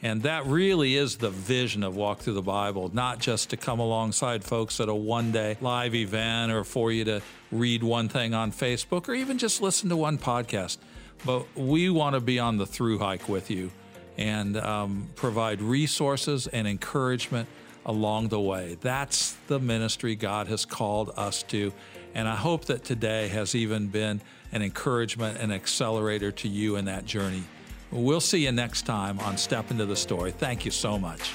And 0.00 0.22
that 0.22 0.46
really 0.46 0.94
is 0.94 1.16
the 1.16 1.30
vision 1.30 1.82
of 1.82 1.96
Walk 1.96 2.20
Thru 2.20 2.32
the 2.32 2.42
Bible, 2.42 2.90
not 2.92 3.18
just 3.18 3.50
to 3.50 3.56
come 3.56 3.80
alongside 3.80 4.44
folks 4.44 4.78
at 4.80 4.88
a 4.88 4.94
one 4.94 5.32
day 5.32 5.56
live 5.60 5.94
event 5.94 6.52
or 6.52 6.64
for 6.64 6.92
you 6.92 7.04
to 7.04 7.22
read 7.50 7.82
one 7.82 8.08
thing 8.08 8.34
on 8.34 8.52
Facebook 8.52 9.08
or 9.08 9.14
even 9.14 9.38
just 9.38 9.62
listen 9.62 9.88
to 9.88 9.96
one 9.96 10.18
podcast 10.18 10.78
but 11.24 11.46
we 11.56 11.90
want 11.90 12.14
to 12.14 12.20
be 12.20 12.38
on 12.38 12.56
the 12.56 12.66
through 12.66 12.98
hike 12.98 13.28
with 13.28 13.50
you 13.50 13.70
and 14.16 14.56
um, 14.56 15.08
provide 15.14 15.60
resources 15.60 16.46
and 16.48 16.66
encouragement 16.66 17.48
along 17.88 18.28
the 18.28 18.38
way. 18.38 18.76
That's 18.80 19.32
the 19.48 19.58
ministry 19.58 20.14
God 20.14 20.46
has 20.46 20.64
called 20.64 21.10
us 21.16 21.42
to. 21.44 21.72
And 22.14 22.28
I 22.28 22.36
hope 22.36 22.66
that 22.66 22.84
today 22.84 23.28
has 23.28 23.54
even 23.54 23.88
been 23.88 24.20
an 24.52 24.62
encouragement 24.62 25.38
and 25.40 25.52
accelerator 25.52 26.30
to 26.32 26.48
you 26.48 26.76
in 26.76 26.84
that 26.84 27.06
journey. 27.06 27.42
We'll 27.90 28.20
see 28.20 28.44
you 28.44 28.52
next 28.52 28.82
time 28.82 29.18
on 29.20 29.38
Step 29.38 29.70
Into 29.70 29.86
the 29.86 29.96
Story. 29.96 30.30
Thank 30.30 30.64
you 30.64 30.70
so 30.70 30.98
much. 30.98 31.32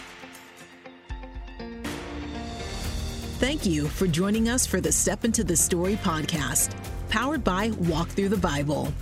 Thank 3.39 3.65
you 3.65 3.87
for 3.87 4.07
joining 4.07 4.47
us 4.47 4.65
for 4.65 4.79
the 4.79 4.91
Step 4.91 5.25
Into 5.25 5.43
the 5.43 5.57
Story 5.57 5.95
podcast, 5.97 6.75
powered 7.09 7.43
by 7.43 7.71
Walk 7.71 8.09
Thru 8.09 8.29
the 8.29 8.37
Bible. 8.37 8.93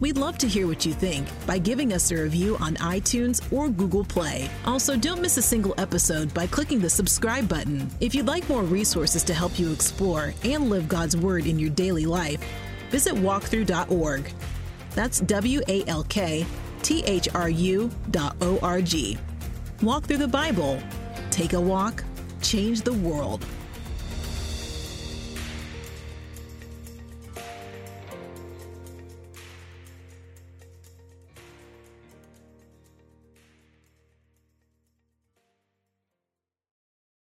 We'd 0.00 0.16
love 0.16 0.38
to 0.38 0.48
hear 0.48 0.66
what 0.66 0.86
you 0.86 0.94
think 0.94 1.28
by 1.46 1.58
giving 1.58 1.92
us 1.92 2.10
a 2.10 2.16
review 2.16 2.56
on 2.58 2.76
iTunes 2.76 3.40
or 3.52 3.68
Google 3.68 4.02
Play. 4.02 4.48
Also, 4.64 4.96
don't 4.96 5.20
miss 5.20 5.36
a 5.36 5.42
single 5.42 5.74
episode 5.76 6.32
by 6.32 6.46
clicking 6.46 6.80
the 6.80 6.88
subscribe 6.88 7.46
button. 7.46 7.90
If 8.00 8.14
you'd 8.14 8.26
like 8.26 8.48
more 8.48 8.62
resources 8.62 9.22
to 9.24 9.34
help 9.34 9.58
you 9.58 9.70
explore 9.70 10.32
and 10.42 10.70
live 10.70 10.88
God's 10.88 11.18
Word 11.18 11.44
in 11.44 11.58
your 11.58 11.68
daily 11.68 12.06
life, 12.06 12.42
visit 12.88 13.12
walkthru.org. 13.12 14.32
That's 14.94 15.20
W 15.20 15.60
A 15.68 15.84
L 15.86 16.04
K 16.04 16.46
T 16.80 17.04
H 17.04 17.28
R 17.34 17.50
U 17.50 17.90
dot 18.10 18.36
O 18.40 18.58
R 18.62 18.80
G. 18.80 19.18
Walk 19.82 20.04
through 20.04 20.16
the 20.16 20.28
Bible. 20.28 20.82
Take 21.30 21.52
a 21.52 21.60
walk, 21.60 22.02
change 22.40 22.80
the 22.82 22.94
world. 22.94 23.44